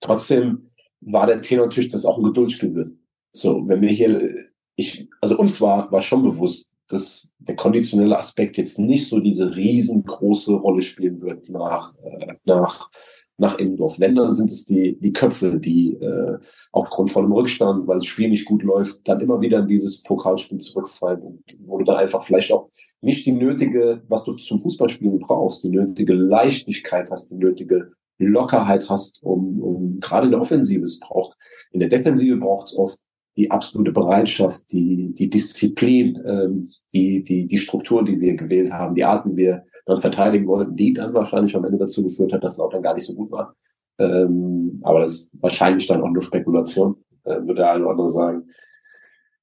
trotzdem 0.00 0.70
war 1.00 1.26
der 1.26 1.40
Tenor 1.40 1.66
natürlich, 1.66 1.90
dass 1.90 2.04
auch 2.04 2.18
ein 2.18 2.24
Geduldsspiel 2.24 2.74
wird. 2.74 2.90
So, 3.32 3.68
wenn 3.68 3.80
wir 3.80 3.90
hier, 3.90 4.48
ich, 4.76 5.08
also 5.20 5.38
uns 5.38 5.60
war 5.60 5.90
war 5.92 6.02
schon 6.02 6.22
bewusst, 6.22 6.72
dass 6.88 7.32
der 7.38 7.56
konditionelle 7.56 8.16
Aspekt 8.16 8.56
jetzt 8.56 8.78
nicht 8.78 9.08
so 9.08 9.20
diese 9.20 9.54
riesengroße 9.54 10.52
Rolle 10.52 10.82
spielen 10.82 11.20
wird 11.20 11.48
nach 11.48 11.94
äh, 12.02 12.34
nach 12.44 12.90
nach 13.38 13.56
Immendorf. 13.58 14.00
Wenn, 14.00 14.16
dann 14.16 14.32
sind 14.32 14.50
es 14.50 14.64
die, 14.64 14.98
die 14.98 15.12
Köpfe, 15.12 15.58
die 15.58 15.94
äh, 15.94 16.38
aufgrund 16.72 17.10
von 17.10 17.24
einem 17.24 17.32
Rückstand, 17.32 17.86
weil 17.86 17.96
das 17.96 18.04
Spiel 18.06 18.28
nicht 18.28 18.44
gut 18.44 18.62
läuft, 18.64 19.06
dann 19.06 19.20
immer 19.20 19.40
wieder 19.40 19.60
in 19.60 19.68
dieses 19.68 20.02
Pokalspiel 20.02 20.58
zurückfallen 20.58 21.22
und 21.22 21.42
wo 21.60 21.78
du 21.78 21.84
dann 21.84 21.96
einfach 21.96 22.22
vielleicht 22.22 22.52
auch 22.52 22.68
nicht 23.00 23.26
die 23.26 23.32
nötige, 23.32 24.02
was 24.08 24.24
du 24.24 24.32
zum 24.32 24.58
Fußballspielen 24.58 25.18
brauchst, 25.20 25.62
die 25.62 25.70
nötige 25.70 26.14
Leichtigkeit 26.14 27.10
hast, 27.10 27.30
die 27.30 27.36
nötige 27.36 27.92
Lockerheit 28.18 28.88
hast, 28.90 29.22
um, 29.22 29.60
um 29.60 30.00
gerade 30.00 30.26
in 30.26 30.32
der 30.32 30.40
Offensive 30.40 30.82
es 30.82 30.98
braucht. 30.98 31.36
In 31.70 31.80
der 31.80 31.88
Defensive 31.88 32.36
braucht 32.36 32.68
es 32.68 32.76
oft 32.76 32.98
die 33.36 33.50
absolute 33.52 33.92
Bereitschaft, 33.92 34.64
die, 34.72 35.14
die 35.14 35.30
Disziplin, 35.30 36.20
ähm, 36.26 36.70
die, 36.92 37.22
die, 37.22 37.46
die 37.46 37.58
Struktur, 37.58 38.04
die 38.04 38.20
wir 38.20 38.34
gewählt 38.34 38.72
haben, 38.72 38.96
die 38.96 39.04
Arten, 39.04 39.36
wir 39.36 39.64
dann 39.86 40.00
verteidigen 40.00 40.48
wollten, 40.48 40.74
die 40.74 40.92
dann 40.92 41.14
wahrscheinlich 41.14 41.54
am 41.54 41.64
Ende 41.64 41.78
dazu 41.78 42.02
geführt 42.02 42.32
hat, 42.32 42.42
dass 42.42 42.56
Lautern 42.56 42.82
gar 42.82 42.94
nicht 42.94 43.06
so 43.06 43.14
gut 43.14 43.30
war. 43.30 43.54
Ähm, 43.98 44.80
aber 44.82 45.00
das 45.00 45.12
ist 45.12 45.30
wahrscheinlich 45.34 45.86
dann 45.86 46.02
auch 46.02 46.10
nur 46.10 46.22
Spekulation, 46.22 46.96
äh, 47.22 47.36
würde 47.36 47.56
der 47.56 47.72
eine 47.72 47.84
oder 47.84 47.92
andere 47.92 48.10
sagen. 48.10 48.48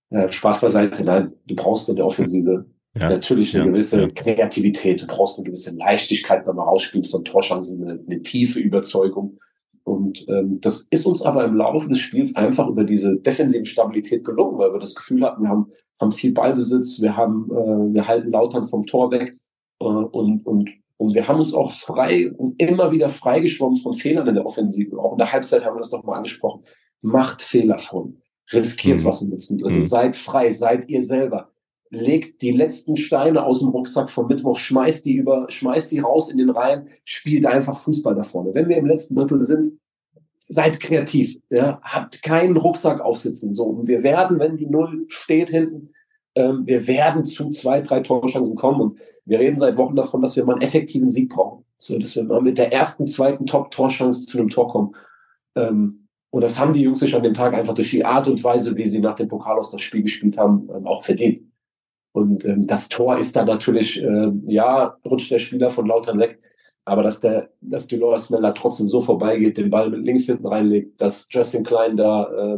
Äh, 0.09 0.29
Spaß 0.29 0.59
beiseite, 0.59 1.05
nein, 1.05 1.33
du 1.45 1.55
brauchst 1.55 1.87
in 1.87 1.95
der 1.95 2.05
Offensive 2.05 2.65
ja, 2.97 3.09
natürlich 3.09 3.55
eine 3.55 3.65
ja, 3.65 3.71
gewisse 3.71 4.01
ja. 4.01 4.07
Kreativität, 4.07 5.01
du 5.01 5.07
brauchst 5.07 5.37
eine 5.37 5.45
gewisse 5.45 5.75
Leichtigkeit 5.75 6.45
beim 6.45 6.59
Rausspielen 6.59 7.03
von 7.03 7.25
Torschancen, 7.25 7.83
eine, 7.83 7.99
eine 7.99 8.21
tiefe 8.23 8.59
Überzeugung. 8.59 9.39
Und 9.83 10.25
ähm, 10.29 10.59
das 10.61 10.87
ist 10.89 11.05
uns 11.05 11.21
aber 11.21 11.45
im 11.45 11.55
Laufe 11.55 11.89
des 11.89 11.99
Spiels 11.99 12.35
einfach 12.35 12.67
über 12.67 12.83
diese 12.83 13.17
defensive 13.17 13.65
Stabilität 13.65 14.23
gelungen, 14.23 14.57
weil 14.57 14.73
wir 14.73 14.79
das 14.79 14.95
Gefühl 14.95 15.23
hatten, 15.23 15.43
wir 15.43 15.49
haben, 15.49 15.67
haben 15.99 16.11
viel 16.11 16.31
Ballbesitz, 16.31 17.01
wir 17.01 17.15
haben, 17.15 17.49
äh, 17.51 17.93
wir 17.93 18.07
halten 18.07 18.31
Lautern 18.31 18.63
vom 18.63 18.85
Tor 18.85 19.11
weg 19.11 19.35
äh, 19.79 19.85
und, 19.85 20.45
und, 20.45 20.69
und 20.97 21.13
wir 21.13 21.27
haben 21.27 21.39
uns 21.39 21.53
auch 21.53 21.71
frei 21.71 22.31
und 22.31 22.59
immer 22.59 22.91
wieder 22.91 23.09
freigeschwommen 23.09 23.77
von 23.77 23.93
Fehlern 23.93 24.27
in 24.27 24.35
der 24.35 24.45
Offensive. 24.45 24.97
Auch 24.97 25.11
in 25.11 25.17
der 25.17 25.31
Halbzeit 25.31 25.65
haben 25.65 25.75
wir 25.75 25.81
das 25.81 25.91
nochmal 25.91 26.17
angesprochen. 26.17 26.63
Macht 27.01 27.41
Fehler 27.41 27.77
von. 27.77 28.21
Riskiert 28.53 29.01
mhm. 29.01 29.05
was 29.05 29.21
im 29.21 29.31
letzten 29.31 29.57
Drittel. 29.57 29.81
Mhm. 29.81 29.85
Seid 29.85 30.15
frei, 30.15 30.51
seid 30.51 30.89
ihr 30.89 31.03
selber. 31.03 31.51
Legt 31.89 32.41
die 32.41 32.51
letzten 32.51 32.97
Steine 32.97 33.43
aus 33.43 33.59
dem 33.59 33.69
Rucksack 33.69 34.09
vom 34.09 34.27
Mittwoch, 34.27 34.57
schmeißt 34.57 35.05
die 35.05 35.15
über, 35.15 35.45
schmeißt 35.49 35.91
die 35.91 35.99
raus 35.99 36.29
in 36.29 36.37
den 36.37 36.49
Reihen, 36.49 36.87
spielt 37.03 37.45
einfach 37.45 37.77
Fußball 37.77 38.15
da 38.15 38.23
vorne. 38.23 38.53
Wenn 38.53 38.69
wir 38.69 38.77
im 38.77 38.87
letzten 38.87 39.15
Drittel 39.15 39.39
sind, 39.41 39.71
seid 40.39 40.79
kreativ, 40.79 41.39
ja, 41.49 41.79
habt 41.81 42.21
keinen 42.21 42.57
Rucksack 42.57 43.01
aufsitzen, 43.01 43.53
so. 43.53 43.65
Und 43.65 43.87
wir 43.87 44.03
werden, 44.03 44.39
wenn 44.39 44.57
die 44.57 44.67
Null 44.67 45.05
steht 45.07 45.49
hinten, 45.49 45.91
ähm, 46.35 46.63
wir 46.65 46.85
werden 46.87 47.25
zu 47.25 47.49
zwei, 47.49 47.81
drei 47.81 48.01
Torchancen 48.01 48.55
kommen 48.55 48.81
und 48.81 48.95
wir 49.25 49.39
reden 49.39 49.57
seit 49.57 49.77
Wochen 49.77 49.95
davon, 49.95 50.21
dass 50.21 50.35
wir 50.35 50.45
mal 50.45 50.53
einen 50.53 50.61
effektiven 50.61 51.11
Sieg 51.11 51.29
brauchen. 51.29 51.65
So, 51.77 51.97
dass 51.97 52.15
wir 52.15 52.23
mal 52.23 52.41
mit 52.41 52.57
der 52.57 52.71
ersten, 52.71 53.07
zweiten 53.07 53.45
Top-Torchance 53.45 54.25
zu 54.25 54.37
einem 54.37 54.49
Tor 54.49 54.67
kommen. 54.67 54.95
Ähm, 55.55 56.07
und 56.29 56.41
das 56.41 56.59
haben 56.59 56.73
die 56.73 56.81
Jungs 56.81 56.99
sich 56.99 57.15
an 57.15 57.23
dem 57.23 57.33
Tag 57.33 57.53
einfach 57.53 57.73
durch 57.73 57.91
die 57.91 58.05
Art 58.05 58.27
und 58.27 58.43
Weise, 58.43 58.75
wie 58.75 58.85
sie 58.85 58.99
nach 58.99 59.15
dem 59.15 59.27
Pokal 59.27 59.57
aus 59.57 59.71
das 59.71 59.81
Spiel 59.81 60.03
gespielt 60.03 60.37
haben, 60.37 60.69
ähm, 60.75 60.85
auch 60.85 61.03
verdient. 61.03 61.41
Und 62.15 62.45
ähm, 62.45 62.65
das 62.65 62.87
Tor 62.87 63.17
ist 63.17 63.35
dann 63.35 63.47
natürlich, 63.47 64.01
äh, 64.01 64.31
ja, 64.47 64.95
rutscht 65.03 65.31
der 65.31 65.39
Spieler 65.39 65.69
von 65.69 65.85
Lautern 65.85 66.17
weg. 66.17 66.39
Aber 66.85 67.03
dass 67.03 67.19
der, 67.19 67.49
dass 67.59 67.87
Dolores 67.87 68.29
Meller 68.29 68.53
trotzdem 68.53 68.87
so 68.87 69.01
vorbeigeht, 69.01 69.57
den 69.57 69.69
Ball 69.69 69.89
mit 69.89 70.05
links 70.05 70.25
hinten 70.25 70.47
reinlegt, 70.47 71.01
dass 71.01 71.27
Justin 71.29 71.65
Klein 71.65 71.97
da 71.97 72.31
äh, 72.31 72.57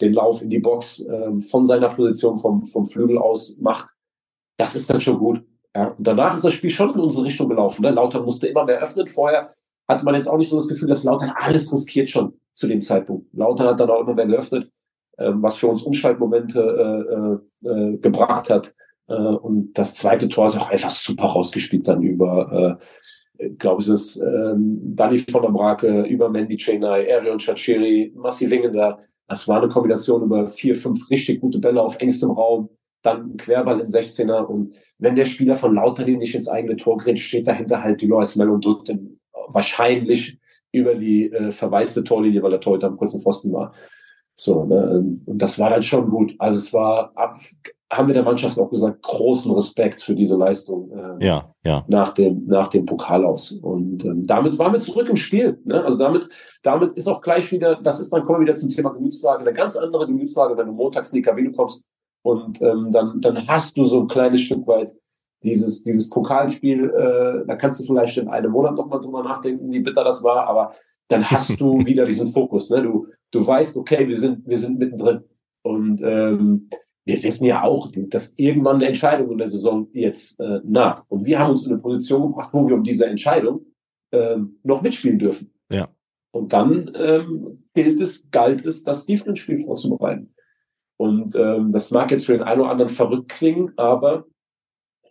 den 0.00 0.12
Lauf 0.12 0.42
in 0.42 0.50
die 0.50 0.58
Box 0.58 1.06
äh, 1.06 1.40
von 1.40 1.64
seiner 1.64 1.88
Position 1.88 2.36
vom, 2.36 2.66
vom 2.66 2.84
Flügel 2.84 3.18
aus 3.18 3.58
macht, 3.60 3.94
das 4.56 4.74
ist 4.74 4.90
dann 4.90 5.00
schon 5.00 5.18
gut. 5.18 5.44
Ja, 5.72 5.88
und 5.88 6.04
danach 6.04 6.34
ist 6.34 6.44
das 6.44 6.54
Spiel 6.54 6.70
schon 6.70 6.92
in 6.94 7.00
unsere 7.00 7.26
Richtung 7.26 7.48
gelaufen. 7.48 7.82
Ne? 7.82 7.90
Lautern 7.90 8.24
musste 8.24 8.48
immer 8.48 8.64
mehr 8.64 8.82
öffnen. 8.82 9.06
Vorher 9.06 9.50
hatte 9.86 10.04
man 10.04 10.16
jetzt 10.16 10.26
auch 10.26 10.38
nicht 10.38 10.48
so 10.48 10.56
das 10.56 10.66
Gefühl, 10.66 10.88
dass 10.88 11.04
Lautern 11.04 11.32
alles 11.36 11.72
riskiert 11.72 12.10
schon 12.10 12.40
zu 12.54 12.66
dem 12.66 12.82
Zeitpunkt. 12.82 13.32
Lautern 13.34 13.68
hat 13.68 13.78
dann 13.78 13.90
auch 13.90 14.00
immer 14.00 14.14
mehr 14.14 14.26
geöffnet, 14.26 14.68
äh, 15.16 15.30
was 15.34 15.58
für 15.58 15.68
uns 15.68 15.82
Umschaltmomente 15.82 17.38
äh, 17.62 17.68
äh, 17.68 17.72
äh, 17.72 17.96
gebracht 17.98 18.50
hat. 18.50 18.74
Äh, 19.08 19.14
und 19.14 19.72
das 19.74 19.94
zweite 19.94 20.28
Tor 20.28 20.46
ist 20.46 20.58
auch 20.58 20.70
einfach 20.70 20.90
super 20.90 21.24
rausgespielt 21.24 21.86
dann 21.88 22.02
über, 22.02 22.78
äh, 23.38 23.50
glaube 23.50 23.82
ich, 23.82 23.88
ist 23.88 24.16
ähm, 24.16 24.80
Danny 24.94 25.18
von 25.18 25.42
der 25.42 25.50
Brake, 25.50 26.02
über 26.02 26.28
Mandy 26.28 26.56
Chenai, 26.56 27.12
Arion 27.14 27.38
Chachiri, 27.38 28.12
Massi 28.14 28.50
Wingender. 28.50 28.98
Das 29.28 29.46
war 29.48 29.58
eine 29.58 29.68
Kombination 29.68 30.22
über 30.22 30.46
vier, 30.46 30.74
fünf 30.74 31.10
richtig 31.10 31.40
gute 31.40 31.58
Bälle 31.58 31.82
auf 31.82 31.98
engstem 32.00 32.30
Raum 32.30 32.70
dann 33.06 33.32
ein 33.32 33.36
Querball 33.36 33.80
in 33.80 33.86
16er 33.86 34.44
und 34.44 34.74
wenn 34.98 35.14
der 35.14 35.24
Spieler 35.24 35.54
von 35.54 35.74
Lautern 35.74 36.10
nicht 36.12 36.34
ins 36.34 36.48
eigene 36.48 36.76
Tor 36.76 36.96
grätscht, 36.98 37.28
steht 37.28 37.46
dahinter 37.46 37.82
halt 37.82 38.00
die 38.00 38.06
Lois 38.06 38.34
Mell 38.36 38.50
und 38.50 38.64
drückt 38.64 38.88
den 38.88 39.20
wahrscheinlich 39.48 40.38
über 40.72 40.94
die 40.94 41.32
äh, 41.32 41.52
verwaiste 41.52 42.02
Torlinie, 42.02 42.42
weil 42.42 42.50
der 42.50 42.60
Torhüter 42.60 42.88
am 42.88 42.96
kurzen 42.96 43.22
Pfosten 43.22 43.52
war. 43.52 43.72
So, 44.34 44.64
ne? 44.64 45.18
Und 45.24 45.38
das 45.38 45.58
war 45.58 45.70
dann 45.70 45.82
schon 45.82 46.08
gut. 46.08 46.34
Also 46.38 46.58
es 46.58 46.72
war, 46.72 47.12
ab, 47.14 47.38
haben 47.90 48.08
wir 48.08 48.14
der 48.14 48.24
Mannschaft 48.24 48.58
auch 48.58 48.68
gesagt, 48.68 49.02
großen 49.02 49.52
Respekt 49.52 50.02
für 50.02 50.14
diese 50.14 50.36
Leistung 50.36 50.90
äh, 50.90 51.24
ja, 51.24 51.50
ja. 51.64 51.84
nach 51.86 52.10
dem 52.10 52.44
nach 52.46 52.68
dem 52.68 52.84
Pokal 52.84 53.24
aus. 53.24 53.52
Und 53.52 54.04
ähm, 54.04 54.24
damit 54.24 54.58
waren 54.58 54.72
wir 54.72 54.80
zurück 54.80 55.08
im 55.08 55.16
Spiel. 55.16 55.60
Ne? 55.64 55.84
Also 55.84 55.98
damit 55.98 56.28
damit 56.62 56.92
ist 56.94 57.06
auch 57.06 57.20
gleich 57.20 57.52
wieder, 57.52 57.76
das 57.82 58.00
ist 58.00 58.12
dann 58.12 58.22
kommen 58.24 58.40
wir 58.40 58.46
wieder 58.46 58.56
zum 58.56 58.68
Thema 58.68 58.90
Gemütslage, 58.90 59.40
eine 59.40 59.52
ganz 59.52 59.76
andere 59.76 60.06
Gemütslage, 60.06 60.56
wenn 60.56 60.66
du 60.66 60.72
montags 60.72 61.12
in 61.12 61.16
die 61.16 61.22
Kabine 61.22 61.52
kommst 61.52 61.84
und 62.26 62.60
ähm, 62.60 62.90
dann, 62.90 63.20
dann 63.20 63.46
hast 63.46 63.76
du 63.76 63.84
so 63.84 64.00
ein 64.00 64.08
kleines 64.08 64.40
Stück 64.40 64.66
weit 64.66 64.92
dieses, 65.44 65.84
dieses 65.84 66.10
Pokalspiel, 66.10 66.90
äh, 66.90 67.46
da 67.46 67.54
kannst 67.54 67.78
du 67.78 67.84
vielleicht 67.84 68.18
in 68.18 68.26
einem 68.26 68.50
Monat 68.50 68.74
nochmal 68.74 68.98
drüber 68.98 69.22
nachdenken, 69.22 69.70
wie 69.70 69.78
bitter 69.78 70.02
das 70.02 70.24
war, 70.24 70.44
aber 70.48 70.72
dann 71.06 71.30
hast 71.30 71.60
du 71.60 71.78
wieder 71.86 72.04
diesen 72.04 72.26
Fokus. 72.26 72.68
Ne? 72.68 72.82
Du, 72.82 73.06
du 73.30 73.46
weißt, 73.46 73.76
okay, 73.76 74.08
wir 74.08 74.18
sind, 74.18 74.44
wir 74.44 74.58
sind 74.58 74.76
mittendrin. 74.76 75.22
Und 75.62 76.00
ähm, 76.02 76.68
wir 77.06 77.22
wissen 77.22 77.44
ja 77.44 77.62
auch, 77.62 77.88
dass 77.92 78.34
irgendwann 78.36 78.76
eine 78.76 78.86
Entscheidung 78.86 79.30
in 79.30 79.38
der 79.38 79.46
Saison 79.46 79.88
jetzt 79.92 80.40
äh, 80.40 80.60
naht. 80.64 81.04
Und 81.08 81.24
wir 81.24 81.38
haben 81.38 81.50
uns 81.50 81.64
in 81.64 81.72
eine 81.72 81.80
Position 81.80 82.22
gebracht, 82.22 82.50
wo 82.52 82.68
wir 82.68 82.74
um 82.74 82.82
diese 82.82 83.06
Entscheidung 83.06 83.64
ähm, 84.12 84.58
noch 84.64 84.82
mitspielen 84.82 85.20
dürfen. 85.20 85.52
Ja. 85.70 85.88
Und 86.32 86.52
dann 86.52 86.90
ähm, 86.96 87.64
gilt 87.74 88.00
es, 88.00 88.28
galt 88.30 88.66
es, 88.66 88.82
das 88.82 89.06
Defense-Spiel 89.06 89.58
vorzubereiten. 89.58 90.34
Und 90.96 91.36
ähm, 91.36 91.70
das 91.70 91.92
mag 91.92 92.10
jetzt 92.10 92.26
für 92.26 92.32
den 92.32 92.42
einen 92.42 92.62
oder 92.62 92.70
anderen 92.70 92.90
verrückt 92.90 93.28
klingen, 93.28 93.72
aber 93.76 94.26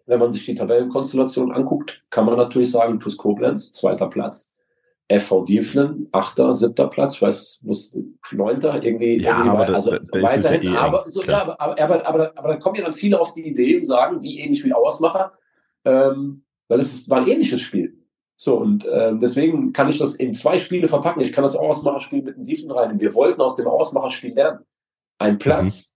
wenn 0.05 0.19
man 0.19 0.33
sich 0.33 0.45
die 0.45 0.55
Tabellenkonstellation 0.55 1.51
anguckt, 1.51 2.03
kann 2.09 2.25
man 2.25 2.35
natürlich 2.35 2.71
sagen, 2.71 2.99
TuS 2.99 3.15
Koblenz, 3.17 3.71
zweiter 3.71 4.07
Platz. 4.09 4.53
FV 5.07 5.45
Dieflen, 5.45 6.07
achter, 6.11 6.55
siebter 6.55 6.87
Platz, 6.87 7.15
ich 7.15 7.21
weiß, 7.21 7.61
muss 7.63 7.97
neunter, 8.31 8.83
irgendwie, 8.83 9.21
ja, 9.21 9.37
irgendwie 9.37 9.49
aber 9.49 9.75
also 9.75 9.91
da, 9.91 9.99
da 9.99 10.21
weiterhin, 10.21 10.63
ja 10.63 10.73
eh 10.73 10.77
aber, 10.77 11.09
so, 11.09 11.21
ja, 11.23 11.41
aber, 11.41 11.61
aber, 11.61 11.79
aber, 11.79 12.07
aber, 12.07 12.33
aber 12.35 12.47
da 12.49 12.55
kommen 12.55 12.75
ja 12.75 12.83
dann 12.83 12.93
viele 12.93 13.19
auf 13.19 13.33
die 13.33 13.47
Idee 13.47 13.77
und 13.77 13.85
sagen, 13.85 14.23
wie 14.23 14.39
ähnlich 14.39 14.63
wie 14.65 14.73
Auersmacher, 14.73 15.33
ähm, 15.85 16.43
weil 16.67 16.79
es 16.79 16.93
ist, 16.93 17.09
war 17.09 17.19
ein 17.19 17.27
ähnliches 17.27 17.61
Spiel. 17.61 17.97
So, 18.35 18.57
und 18.57 18.85
äh, 18.85 19.15
deswegen 19.15 19.71
kann 19.71 19.87
ich 19.87 19.97
das 19.97 20.15
in 20.15 20.33
zwei 20.33 20.57
Spiele 20.57 20.87
verpacken. 20.87 21.21
Ich 21.21 21.31
kann 21.31 21.43
das 21.43 21.55
Ausmacherspiel 21.55 22.21
mit 22.21 22.35
dem 22.35 22.43
Dieflen 22.43 22.71
rein. 22.71 22.99
Wir 22.99 23.13
wollten 23.13 23.39
aus 23.41 23.55
dem 23.55 23.67
Ausmacherspiel 23.67 24.33
lernen 24.33 24.59
ein 25.17 25.37
Platz 25.37 25.87
mhm. 25.87 25.94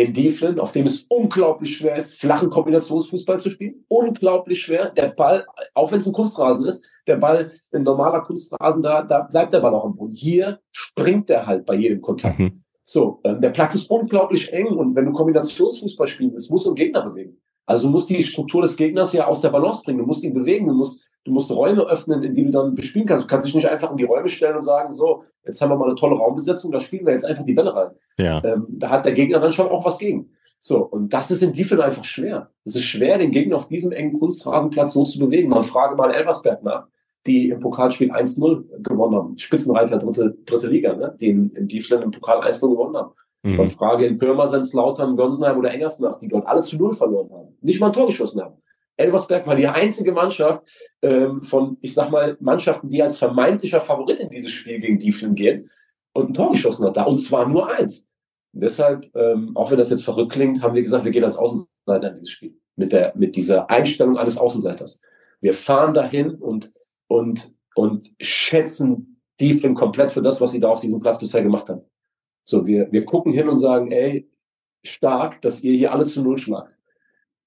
In 0.00 0.12
Dieflen, 0.12 0.58
auf 0.58 0.72
dem 0.72 0.86
es 0.86 1.02
unglaublich 1.08 1.76
schwer 1.76 1.96
ist, 1.96 2.14
flachen 2.18 2.50
Kombinationsfußball 2.50 3.38
zu 3.40 3.50
spielen. 3.50 3.84
Unglaublich 3.88 4.62
schwer. 4.62 4.90
Der 4.90 5.08
Ball, 5.08 5.46
auch 5.74 5.92
wenn 5.92 5.98
es 5.98 6.06
ein 6.06 6.12
Kunstrasen 6.12 6.64
ist, 6.66 6.84
der 7.06 7.16
Ball, 7.16 7.50
ein 7.72 7.82
normaler 7.82 8.20
Kunstrasen, 8.20 8.82
da, 8.82 9.02
da 9.02 9.22
bleibt 9.22 9.52
der 9.52 9.60
Ball 9.60 9.74
auch 9.74 9.84
am 9.84 9.96
Boden. 9.96 10.14
Hier 10.14 10.60
springt 10.72 11.28
der 11.28 11.46
halt 11.46 11.66
bei 11.66 11.74
jedem 11.74 12.00
Kontakt. 12.00 12.38
Mhm. 12.38 12.62
So, 12.82 13.20
äh, 13.24 13.38
der 13.38 13.50
Platz 13.50 13.74
ist 13.74 13.90
unglaublich 13.90 14.52
eng 14.52 14.68
und 14.68 14.94
wenn 14.96 15.04
du 15.04 15.12
Kombinationsfußball 15.12 16.06
spielen 16.06 16.32
willst, 16.32 16.50
musst 16.50 16.66
du 16.66 16.70
einen 16.70 16.76
Gegner 16.76 17.08
bewegen. 17.08 17.40
Also 17.66 17.86
du 17.86 17.92
musst 17.92 18.10
die 18.10 18.22
Struktur 18.22 18.62
des 18.62 18.76
Gegners 18.76 19.12
ja 19.12 19.26
aus 19.26 19.40
der 19.40 19.50
Balance 19.50 19.82
bringen. 19.84 19.98
Du 19.98 20.06
musst 20.06 20.24
ihn 20.24 20.34
bewegen, 20.34 20.66
du 20.66 20.74
musst 20.74 21.04
Du 21.24 21.32
musst 21.32 21.50
Räume 21.50 21.82
öffnen, 21.82 22.22
in 22.22 22.32
die 22.32 22.44
du 22.44 22.50
dann 22.50 22.74
bespielen 22.74 23.06
kannst. 23.06 23.24
Du 23.24 23.28
kannst 23.28 23.46
dich 23.46 23.54
nicht 23.54 23.68
einfach 23.68 23.90
in 23.90 23.98
die 23.98 24.04
Räume 24.04 24.28
stellen 24.28 24.56
und 24.56 24.62
sagen, 24.62 24.92
so, 24.92 25.24
jetzt 25.44 25.60
haben 25.60 25.70
wir 25.70 25.76
mal 25.76 25.86
eine 25.86 25.94
tolle 25.94 26.16
Raumbesetzung, 26.16 26.72
da 26.72 26.80
spielen 26.80 27.04
wir 27.04 27.12
jetzt 27.12 27.26
einfach 27.26 27.44
die 27.44 27.52
Bälle 27.52 27.74
rein. 27.74 27.90
Ja. 28.18 28.42
Ähm, 28.42 28.66
da 28.70 28.88
hat 28.88 29.04
der 29.04 29.12
Gegner 29.12 29.38
dann 29.38 29.52
schon 29.52 29.68
auch 29.68 29.84
was 29.84 29.98
gegen. 29.98 30.30
So, 30.58 30.84
und 30.84 31.12
das 31.12 31.30
ist 31.30 31.42
in 31.42 31.52
Diefel 31.52 31.80
einfach 31.80 32.04
schwer. 32.04 32.50
Es 32.64 32.76
ist 32.76 32.84
schwer, 32.84 33.16
den 33.18 33.30
Gegner 33.30 33.56
auf 33.56 33.68
diesem 33.68 33.92
engen 33.92 34.18
Kunstrasenplatz 34.18 34.92
so 34.92 35.04
zu 35.04 35.18
bewegen. 35.18 35.48
Man 35.48 35.64
frage 35.64 35.96
mal 35.96 36.10
Elversberg 36.10 36.62
nach, 36.62 36.86
die 37.26 37.48
im 37.48 37.60
Pokalspiel 37.60 38.12
1-0 38.12 38.82
gewonnen 38.82 39.14
haben. 39.14 39.38
Spitzenreiter 39.38 39.98
dritte, 39.98 40.36
dritte 40.44 40.66
Liga, 40.68 40.94
ne? 40.94 41.16
die 41.18 41.30
in, 41.30 41.50
in 41.50 41.68
im 41.68 42.10
Pokal 42.10 42.40
1-0 42.40 42.68
gewonnen 42.68 42.96
haben. 42.96 43.12
Mhm. 43.42 43.56
Man 43.56 43.66
frage 43.68 44.06
in 44.06 44.18
Pirmasens, 44.18 44.74
Lautern, 44.74 45.16
Gonsenheim 45.16 45.58
oder 45.58 45.72
Engersnach, 45.72 46.16
die 46.16 46.28
dort 46.28 46.46
alle 46.46 46.60
zu 46.60 46.76
Null 46.76 46.92
verloren 46.92 47.30
haben. 47.32 47.56
Nicht 47.62 47.80
mal 47.80 47.86
ein 47.86 47.92
Tor 47.94 48.06
geschossen 48.06 48.42
haben. 48.42 48.54
Elversberg 49.00 49.46
war 49.46 49.56
die 49.56 49.66
einzige 49.66 50.12
Mannschaft 50.12 50.64
ähm, 51.02 51.42
von, 51.42 51.76
ich 51.80 51.94
sag 51.94 52.10
mal, 52.10 52.36
Mannschaften, 52.40 52.90
die 52.90 53.02
als 53.02 53.18
vermeintlicher 53.18 53.80
Favorit 53.80 54.20
in 54.20 54.30
dieses 54.30 54.50
Spiel 54.50 54.78
gegen 54.80 54.98
Dieflen 54.98 55.34
gehen 55.34 55.70
und 56.12 56.30
ein 56.30 56.34
Tor 56.34 56.50
geschossen 56.50 56.86
hat 56.86 56.96
da. 56.96 57.04
Und 57.04 57.18
zwar 57.18 57.48
nur 57.48 57.68
eins. 57.68 58.06
Und 58.52 58.62
deshalb, 58.62 59.10
ähm, 59.14 59.56
auch 59.56 59.70
wenn 59.70 59.78
das 59.78 59.90
jetzt 59.90 60.04
verrückt 60.04 60.32
klingt, 60.32 60.62
haben 60.62 60.74
wir 60.74 60.82
gesagt, 60.82 61.04
wir 61.04 61.12
gehen 61.12 61.24
als 61.24 61.36
Außenseiter 61.36 62.12
in 62.12 62.14
dieses 62.18 62.30
Spiel. 62.30 62.56
Mit, 62.76 62.92
der, 62.92 63.12
mit 63.14 63.36
dieser 63.36 63.68
Einstellung 63.68 64.16
eines 64.16 64.38
Außenseiters. 64.38 65.02
Wir 65.40 65.52
fahren 65.52 65.92
dahin 65.92 66.36
und, 66.36 66.72
und, 67.08 67.52
und 67.74 68.10
schätzen 68.20 69.20
Dieflen 69.40 69.74
komplett 69.74 70.12
für 70.12 70.22
das, 70.22 70.40
was 70.40 70.52
sie 70.52 70.60
da 70.60 70.68
auf 70.68 70.80
diesem 70.80 71.00
Platz 71.00 71.18
bisher 71.18 71.42
gemacht 71.42 71.68
haben. 71.68 71.82
So, 72.44 72.66
wir, 72.66 72.90
wir 72.90 73.04
gucken 73.04 73.32
hin 73.32 73.48
und 73.48 73.58
sagen, 73.58 73.90
ey, 73.90 74.30
stark, 74.82 75.40
dass 75.42 75.62
ihr 75.62 75.74
hier 75.74 75.92
alle 75.92 76.04
zu 76.04 76.22
Null 76.22 76.38
schlagt. 76.38 76.74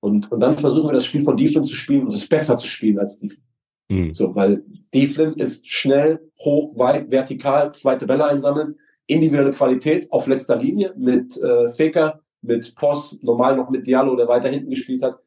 Und, 0.04 0.30
und 0.34 0.42
dann 0.42 0.58
versuchen 0.58 0.90
wir 0.90 0.94
das 0.94 1.06
Spiel 1.06 1.22
von 1.22 1.38
Dieflin 1.38 1.64
zu 1.64 1.76
spielen 1.76 2.02
und 2.02 2.14
es 2.14 2.28
besser 2.28 2.58
zu 2.58 2.68
spielen 2.68 3.00
als 3.00 3.20
Dieflin. 3.20 3.42
Mhm. 3.90 4.14
So, 4.14 4.36
weil 4.36 4.62
Dieflin 4.94 5.32
ist 5.36 5.66
schnell, 5.66 6.20
hoch, 6.40 6.78
weit, 6.78 7.10
vertikal, 7.10 7.74
zweite 7.74 8.06
Bälle 8.06 8.26
einsammeln, 8.26 8.76
individuelle 9.08 9.52
Qualität 9.52 10.12
auf 10.12 10.28
letzter 10.28 10.58
Linie 10.58 10.94
mit 10.98 11.38
äh, 11.42 11.70
Feker, 11.70 12.20
mit 12.42 12.76
Poss, 12.76 13.24
normal 13.24 13.56
noch 13.56 13.70
mit 13.70 13.88
Diallo, 13.88 14.18
der 14.18 14.28
weiter 14.28 14.50
hinten 14.50 14.72
gespielt 14.72 15.04
hat. 15.04 15.20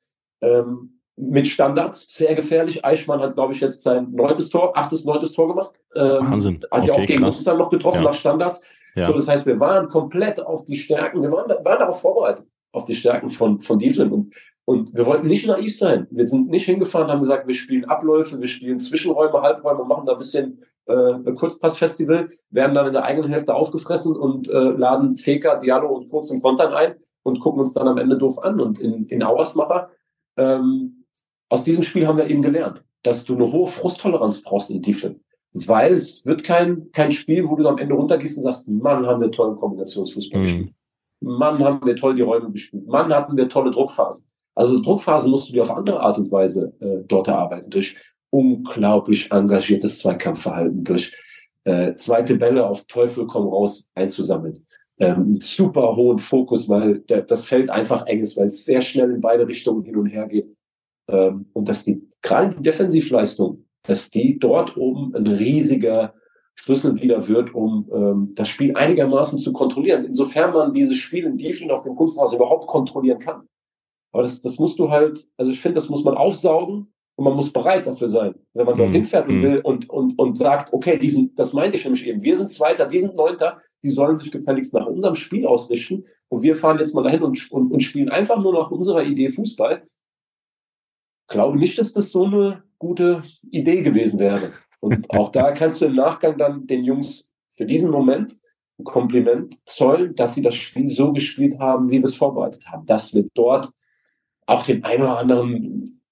Ähm, 0.43 1.01
mit 1.17 1.49
Standards, 1.49 2.07
sehr 2.15 2.35
gefährlich. 2.35 2.85
Eichmann 2.85 3.21
hat, 3.21 3.33
glaube 3.33 3.55
ich, 3.55 3.61
jetzt 3.63 3.83
sein 3.83 4.13
neuntes 4.13 4.51
Tor, 4.51 4.77
achtes, 4.77 5.07
neuntes 5.07 5.33
Tor 5.33 5.49
gemacht. 5.49 5.71
Ähm, 5.95 6.31
Wahnsinn. 6.31 6.61
Hat 6.71 6.87
ja 6.87 6.93
Okay, 6.93 7.03
auch 7.03 7.07
gegen 7.07 7.23
krass. 7.23 7.37
uns 7.37 7.45
dann 7.45 7.57
noch 7.57 7.71
getroffen 7.71 8.03
Ja. 8.03 8.11
nach 8.11 8.15
Standards. 8.15 8.61
Ja. 8.95 9.07
So, 9.07 9.15
das 9.15 9.27
heißt, 9.27 9.47
wir 9.47 9.59
waren 9.59 9.89
komplett 9.89 10.39
auf 10.39 10.67
die 10.67 10.77
Stärken, 10.77 11.23
wir 11.23 11.33
waren, 11.33 11.49
waren 11.49 11.79
darauf 11.79 12.03
vorbereitet, 12.03 12.47
auf 12.73 12.85
die 12.85 12.95
Stärken 12.95 13.31
von, 13.31 13.63
von 13.63 13.79
Dietlen. 13.79 14.13
Und, 14.13 14.35
und 14.67 14.93
wir 14.95 15.07
wollten 15.07 15.29
nicht 15.29 15.47
naiv 15.47 15.77
sein. 15.77 16.07
Wir 16.11 16.27
sind 16.27 16.49
nicht 16.49 16.67
hingefahren, 16.67 17.09
haben 17.09 17.23
gesagt, 17.23 17.47
wir 17.47 17.55
spielen 17.55 17.85
Abläufe, 17.87 18.41
wir 18.41 18.49
spielen 18.49 18.81
Zwischenräume, 18.81 19.41
Halbräume, 19.41 19.85
machen 19.85 20.07
da 20.07 20.13
ein 20.13 20.19
bisschen 20.19 20.61
äh, 20.87 21.33
Kurzpassfestival, 21.33 22.29
werden 22.51 22.75
dann 22.75 22.89
in 22.89 22.93
der 22.93 23.05
eigenen 23.05 23.31
Hälfte 23.31 23.55
aufgefressen 23.55 24.17
und 24.17 24.49
äh, 24.49 24.53
laden 24.71 25.17
Feker, 25.17 25.59
Diallo 25.59 25.95
und 25.95 26.09
Kurz 26.11 26.31
und 26.31 26.43
Kontern 26.43 26.75
ein 26.75 26.97
und 27.23 27.39
gucken 27.41 27.61
uns 27.61 27.73
dann 27.75 27.87
am 27.89 27.97
Ende 27.99 28.19
doof 28.19 28.43
an. 28.43 28.61
Und 28.61 28.81
in, 28.81 29.07
in 29.07 29.23
Auersmacher, 29.23 29.91
ähm, 30.37 31.05
aus 31.49 31.63
diesem 31.63 31.85
Spiel 31.85 32.07
haben 32.07 32.19
wir 32.19 32.29
eben 32.29 32.43
gelernt, 32.43 32.85
dass 33.05 33.25
du 33.25 33.35
eine 33.35 33.51
hohe 33.51 33.69
Frusttoleranz 33.69 34.43
brauchst 34.43 34.71
in 34.71 34.83
Dieflen. 34.83 35.23
Weil 35.53 35.95
es 35.95 36.27
wird 36.27 36.43
kein, 36.45 36.91
kein 36.91 37.13
Spiel, 37.13 37.49
wo 37.49 37.55
du 37.57 37.67
am 37.69 37.79
Ende 37.79 37.95
runtergehst 37.95 38.37
und 38.37 38.45
sagst, 38.45 38.69
Mann, 38.69 39.07
haben 39.07 39.21
wir 39.21 39.31
tollen 39.31 39.57
Kombinationsfußball 39.57 40.41
Mhm. 40.41 40.45
gespielt. 40.45 40.73
Mann, 41.21 41.65
haben 41.65 41.87
wir 41.87 41.97
toll 41.97 42.15
die 42.17 42.23
Räume 42.23 42.51
gespielt. 42.51 42.87
Mann, 42.87 43.15
hatten 43.15 43.37
wir 43.37 43.49
tolle 43.49 43.71
Druckphasen. 43.71 44.27
Also 44.57 44.81
Druckphasen 44.81 45.31
musst 45.31 45.49
du 45.49 45.53
dir 45.53 45.63
auf 45.63 45.71
andere 45.71 46.01
Art 46.01 46.19
und 46.19 46.33
Weise 46.33 46.73
äh, 46.81 47.05
dort 47.07 47.29
erarbeiten. 47.29 47.71
Durch 47.71 47.97
unglaublich 48.31 49.31
engagiertes 49.31 49.99
Zweikampfverhalten, 50.01 50.83
durch 50.83 51.15
äh, 51.65 51.95
zweite 51.95 52.37
Bälle 52.37 52.67
auf 52.67 52.87
Teufel 52.87 53.27
komm 53.27 53.47
raus 53.47 53.89
einzusammeln. 53.95 54.67
Ähm, 54.99 55.39
super 55.41 55.95
hohen 55.95 56.19
Fokus, 56.19 56.69
weil 56.71 57.01
der, 57.01 57.23
das 57.23 57.45
Feld 57.45 57.69
einfach 57.69 58.07
eng 58.07 58.21
ist, 58.21 58.37
weil 58.37 58.47
es 58.47 58.65
sehr 58.65 58.81
schnell 58.81 59.11
in 59.11 59.21
beide 59.21 59.47
Richtungen 59.47 59.85
hin 59.85 59.97
und 59.97 60.07
her 60.07 60.27
geht. 60.27 60.49
Ähm, 61.09 61.47
und 61.53 61.69
dass 61.69 61.85
die, 61.85 62.09
gerade 62.23 62.57
die 62.57 62.63
Defensivleistung, 62.63 63.67
dass 63.83 64.11
die 64.11 64.39
dort 64.39 64.77
oben 64.77 65.15
ein 65.15 65.27
riesiger 65.27 66.15
Schlüssel 66.55 66.97
wieder 66.97 67.29
wird, 67.29 67.55
um 67.55 67.91
ähm, 67.93 68.33
das 68.35 68.49
Spiel 68.49 68.75
einigermaßen 68.75 69.39
zu 69.39 69.53
kontrollieren. 69.53 70.07
Insofern 70.07 70.53
man 70.53 70.73
dieses 70.73 70.97
Spiel 70.97 71.25
in 71.25 71.37
Diefling 71.37 71.71
auf 71.71 71.83
dem 71.83 71.95
Kunstrasen 71.95 72.37
überhaupt 72.37 72.67
kontrollieren 72.67 73.19
kann. 73.19 73.47
Aber 74.17 74.23
das, 74.23 74.41
das 74.41 74.59
musst 74.59 74.79
du 74.79 74.89
halt, 74.89 75.29
also 75.37 75.51
ich 75.51 75.61
finde, 75.61 75.75
das 75.75 75.91
muss 75.91 76.03
man 76.03 76.15
aufsaugen 76.15 76.91
und 77.17 77.25
man 77.25 77.37
muss 77.37 77.53
bereit 77.53 77.87
dafür 77.87 78.09
sein. 78.09 78.35
Wenn 78.55 78.65
man 78.65 78.79
dort 78.79 78.89
Mhm. 78.89 78.95
hinfährt 78.95 79.29
und 79.29 79.37
Mhm. 79.37 79.43
will 79.43 79.61
und, 79.63 79.91
und, 79.91 80.19
und 80.19 80.39
sagt, 80.39 80.73
okay, 80.73 80.99
diesen, 80.99 81.35
das 81.35 81.53
meinte 81.53 81.77
ich 81.77 81.85
nämlich 81.85 82.07
eben, 82.07 82.25
wir 82.25 82.35
sind 82.39 82.51
Zweiter, 82.51 82.87
die 82.87 83.01
sind 83.01 83.15
Neunter, 83.15 83.59
die 83.85 83.91
sollen 83.91 84.17
sich 84.17 84.33
gefälligst 84.33 84.73
nach 84.73 84.87
unserem 84.87 85.17
Spiel 85.17 85.47
ausrichten 85.47 86.07
und 86.31 86.43
wir 86.43 86.57
fahren 86.57 86.79
jetzt 86.79 86.95
mal 86.95 87.03
dahin 87.03 87.23
und, 87.23 87.53
und, 87.53 87.71
und 87.71 87.81
spielen 87.83 88.09
einfach 88.09 88.41
nur 88.41 88.55
nach 88.55 88.71
unserer 88.71 89.03
Idee 89.05 89.29
Fußball. 89.29 89.83
Glaube 91.29 91.59
nicht, 91.59 91.79
dass 91.79 91.93
das 91.93 92.11
so 92.11 92.25
eine 92.25 92.63
gute 92.79 93.23
Idee 93.51 93.83
gewesen 93.83 94.19
wäre. 94.19 94.53
Und 94.81 95.05
auch 95.11 95.29
da 95.29 95.53
kannst 95.53 95.83
du 95.83 95.85
im 95.85 95.95
Nachgang 95.95 96.39
dann 96.39 96.67
den 96.67 96.85
Jungs 96.85 97.29
für 97.51 97.67
diesen 97.67 97.91
Moment 97.91 98.39
ein 98.79 98.85
Kompliment 98.85 99.59
zollen, 99.67 100.15
dass 100.15 100.35
sie 100.35 100.43
das 100.43 100.55
Spiel 100.55 100.89
so 100.89 101.13
gespielt 101.13 101.59
haben, 101.59 101.91
wie 101.91 101.99
wir 101.99 102.05
es 102.05 102.17
vorbereitet 102.17 102.67
haben. 102.71 102.87
Dass 102.87 103.13
wir 103.13 103.27
dort 103.35 103.69
auch 104.47 104.63
den 104.63 104.85
einen 104.85 105.03
oder 105.03 105.19
anderen, 105.19 106.03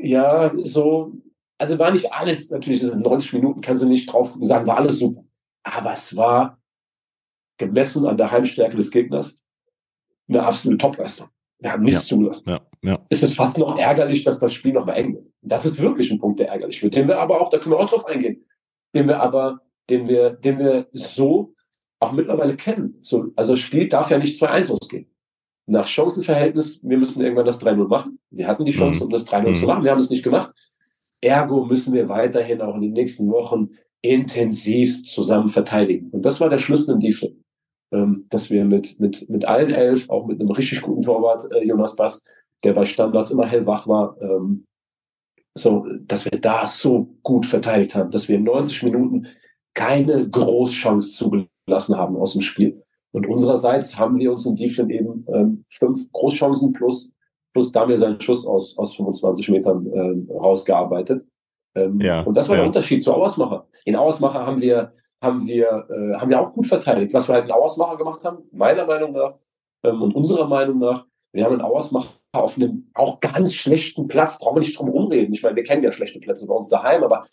ja, 0.00 0.52
so, 0.62 1.12
also 1.58 1.78
war 1.78 1.90
nicht 1.90 2.12
alles, 2.12 2.50
natürlich, 2.50 2.80
das 2.80 2.90
sind 2.90 3.04
90 3.04 3.34
Minuten, 3.34 3.60
kannst 3.60 3.82
du 3.82 3.88
nicht 3.88 4.12
drauf 4.12 4.32
gucken, 4.32 4.46
sagen, 4.46 4.66
war 4.66 4.78
alles 4.78 4.98
super. 4.98 5.24
Aber 5.64 5.92
es 5.92 6.16
war 6.16 6.60
gemessen 7.58 8.06
an 8.06 8.16
der 8.16 8.30
Heimstärke 8.30 8.76
des 8.76 8.90
Gegners 8.90 9.42
eine 10.28 10.42
absolute 10.42 10.78
Topleistung. 10.78 11.28
Wir 11.58 11.72
haben 11.72 11.84
nichts 11.84 12.06
zugelassen 12.06 12.50
Ja, 12.50 12.60
ja. 12.82 13.04
ist 13.08 13.22
es 13.22 13.34
fast 13.34 13.56
noch 13.56 13.78
ärgerlich, 13.78 14.24
dass 14.24 14.40
das 14.40 14.52
Spiel 14.52 14.72
noch 14.72 14.84
mal 14.84 14.94
eng 14.94 15.14
wird. 15.14 15.26
Das 15.42 15.64
ist 15.64 15.78
wirklich 15.78 16.10
ein 16.10 16.18
Punkt, 16.18 16.40
der 16.40 16.48
ärgerlich 16.48 16.82
wird, 16.82 16.96
den 16.96 17.06
wir 17.06 17.18
aber 17.18 17.40
auch, 17.40 17.50
da 17.50 17.58
können 17.58 17.74
wir 17.74 17.78
auch 17.78 17.88
drauf 17.88 18.06
eingehen, 18.06 18.44
den 18.94 19.06
wir 19.06 19.20
aber, 19.20 19.60
den 19.88 20.08
wir, 20.08 20.30
den 20.30 20.58
wir 20.58 20.88
so 20.92 21.54
auch 22.00 22.10
mittlerweile 22.10 22.56
kennen. 22.56 22.98
So, 23.00 23.28
also 23.36 23.52
das 23.52 23.60
Spiel 23.60 23.88
darf 23.88 24.10
ja 24.10 24.18
nicht 24.18 24.42
2-1 24.42 24.72
ausgehen. 24.72 25.11
Nach 25.66 25.86
Chancenverhältnis, 25.86 26.80
wir 26.82 26.98
müssen 26.98 27.22
irgendwann 27.22 27.46
das 27.46 27.60
3-0 27.60 27.88
machen. 27.88 28.18
Wir 28.30 28.48
hatten 28.48 28.64
die 28.64 28.72
Chance, 28.72 29.00
Mhm. 29.00 29.06
um 29.06 29.10
das 29.10 29.24
3-0 29.24 29.50
Mhm. 29.50 29.54
zu 29.54 29.66
machen. 29.66 29.84
Wir 29.84 29.90
haben 29.92 29.98
es 30.00 30.10
nicht 30.10 30.22
gemacht. 30.22 30.50
Ergo 31.20 31.64
müssen 31.64 31.94
wir 31.94 32.08
weiterhin 32.08 32.60
auch 32.60 32.74
in 32.74 32.82
den 32.82 32.92
nächsten 32.92 33.30
Wochen 33.30 33.70
intensivst 34.00 35.06
zusammen 35.06 35.48
verteidigen. 35.48 36.10
Und 36.10 36.24
das 36.24 36.40
war 36.40 36.50
der 36.50 36.58
Schlüssel 36.58 36.94
in 36.94 37.00
Diefling 37.00 37.42
ähm, 37.92 38.26
dass 38.30 38.50
wir 38.50 38.64
mit, 38.64 38.98
mit, 38.98 39.28
mit 39.28 39.44
allen 39.44 39.70
elf, 39.70 40.08
auch 40.10 40.26
mit 40.26 40.40
einem 40.40 40.50
richtig 40.50 40.80
guten 40.80 41.02
Torwart, 41.02 41.46
äh, 41.52 41.64
Jonas 41.64 41.94
Bast, 41.94 42.26
der 42.64 42.72
bei 42.72 42.84
Standards 42.84 43.30
immer 43.30 43.46
hellwach 43.46 43.86
war, 43.86 44.16
ähm, 44.20 44.64
so, 45.54 45.86
dass 46.00 46.24
wir 46.24 46.40
da 46.40 46.66
so 46.66 47.14
gut 47.22 47.44
verteidigt 47.44 47.94
haben, 47.94 48.10
dass 48.10 48.28
wir 48.28 48.36
in 48.36 48.44
90 48.44 48.84
Minuten 48.84 49.26
keine 49.74 50.26
Großchance 50.28 51.12
zugelassen 51.12 51.96
haben 51.96 52.16
aus 52.16 52.32
dem 52.32 52.40
Spiel. 52.40 52.82
Und 53.12 53.26
unsererseits 53.26 53.98
haben 53.98 54.18
wir 54.18 54.32
uns 54.32 54.46
in 54.46 54.56
Dieflen 54.56 54.90
eben 54.90 55.26
ähm, 55.32 55.64
fünf 55.68 56.10
Großchancen 56.12 56.72
plus, 56.72 57.12
plus 57.52 57.70
Damir 57.70 57.96
seinen 57.96 58.20
Schuss 58.20 58.46
aus, 58.46 58.76
aus 58.78 58.96
25 58.96 59.50
Metern 59.50 59.86
ähm, 59.92 60.28
rausgearbeitet. 60.30 61.26
Ähm, 61.74 62.00
Ja, 62.00 62.22
und 62.22 62.36
das 62.36 62.48
war 62.48 62.56
der 62.56 62.64
ja. 62.64 62.66
Unterschied 62.66 63.02
zu 63.02 63.12
Auersmacher. 63.12 63.66
In 63.84 63.96
Auersmacher 63.96 64.46
haben 64.46 64.60
wir, 64.60 64.92
haben 65.22 65.46
wir, 65.46 65.86
äh, 65.90 66.18
haben 66.18 66.30
wir 66.30 66.40
auch 66.40 66.52
gut 66.52 66.66
verteidigt. 66.66 67.12
Was 67.12 67.28
wir 67.28 67.34
halt 67.34 67.44
in 67.46 67.52
Auersmacher 67.52 67.98
gemacht 67.98 68.24
haben, 68.24 68.38
meiner 68.52 68.86
Meinung 68.86 69.12
nach 69.12 69.34
ähm, 69.84 70.00
und 70.00 70.14
unserer 70.14 70.46
Meinung 70.46 70.78
nach, 70.78 71.06
wir 71.32 71.44
haben 71.44 71.54
in 71.54 71.62
Auersmacher 71.62 72.12
auf 72.32 72.56
einem 72.56 72.90
auch 72.94 73.20
ganz 73.20 73.54
schlechten 73.54 74.08
Platz, 74.08 74.38
brauchen 74.38 74.56
wir 74.56 74.60
nicht 74.60 74.78
drum 74.78 74.88
rumreden. 74.88 75.34
Ich 75.34 75.42
meine, 75.42 75.56
wir 75.56 75.62
kennen 75.62 75.82
ja 75.82 75.92
schlechte 75.92 76.18
Plätze 76.18 76.46
bei 76.46 76.54
uns 76.54 76.68
daheim, 76.68 77.04
aber 77.04 77.26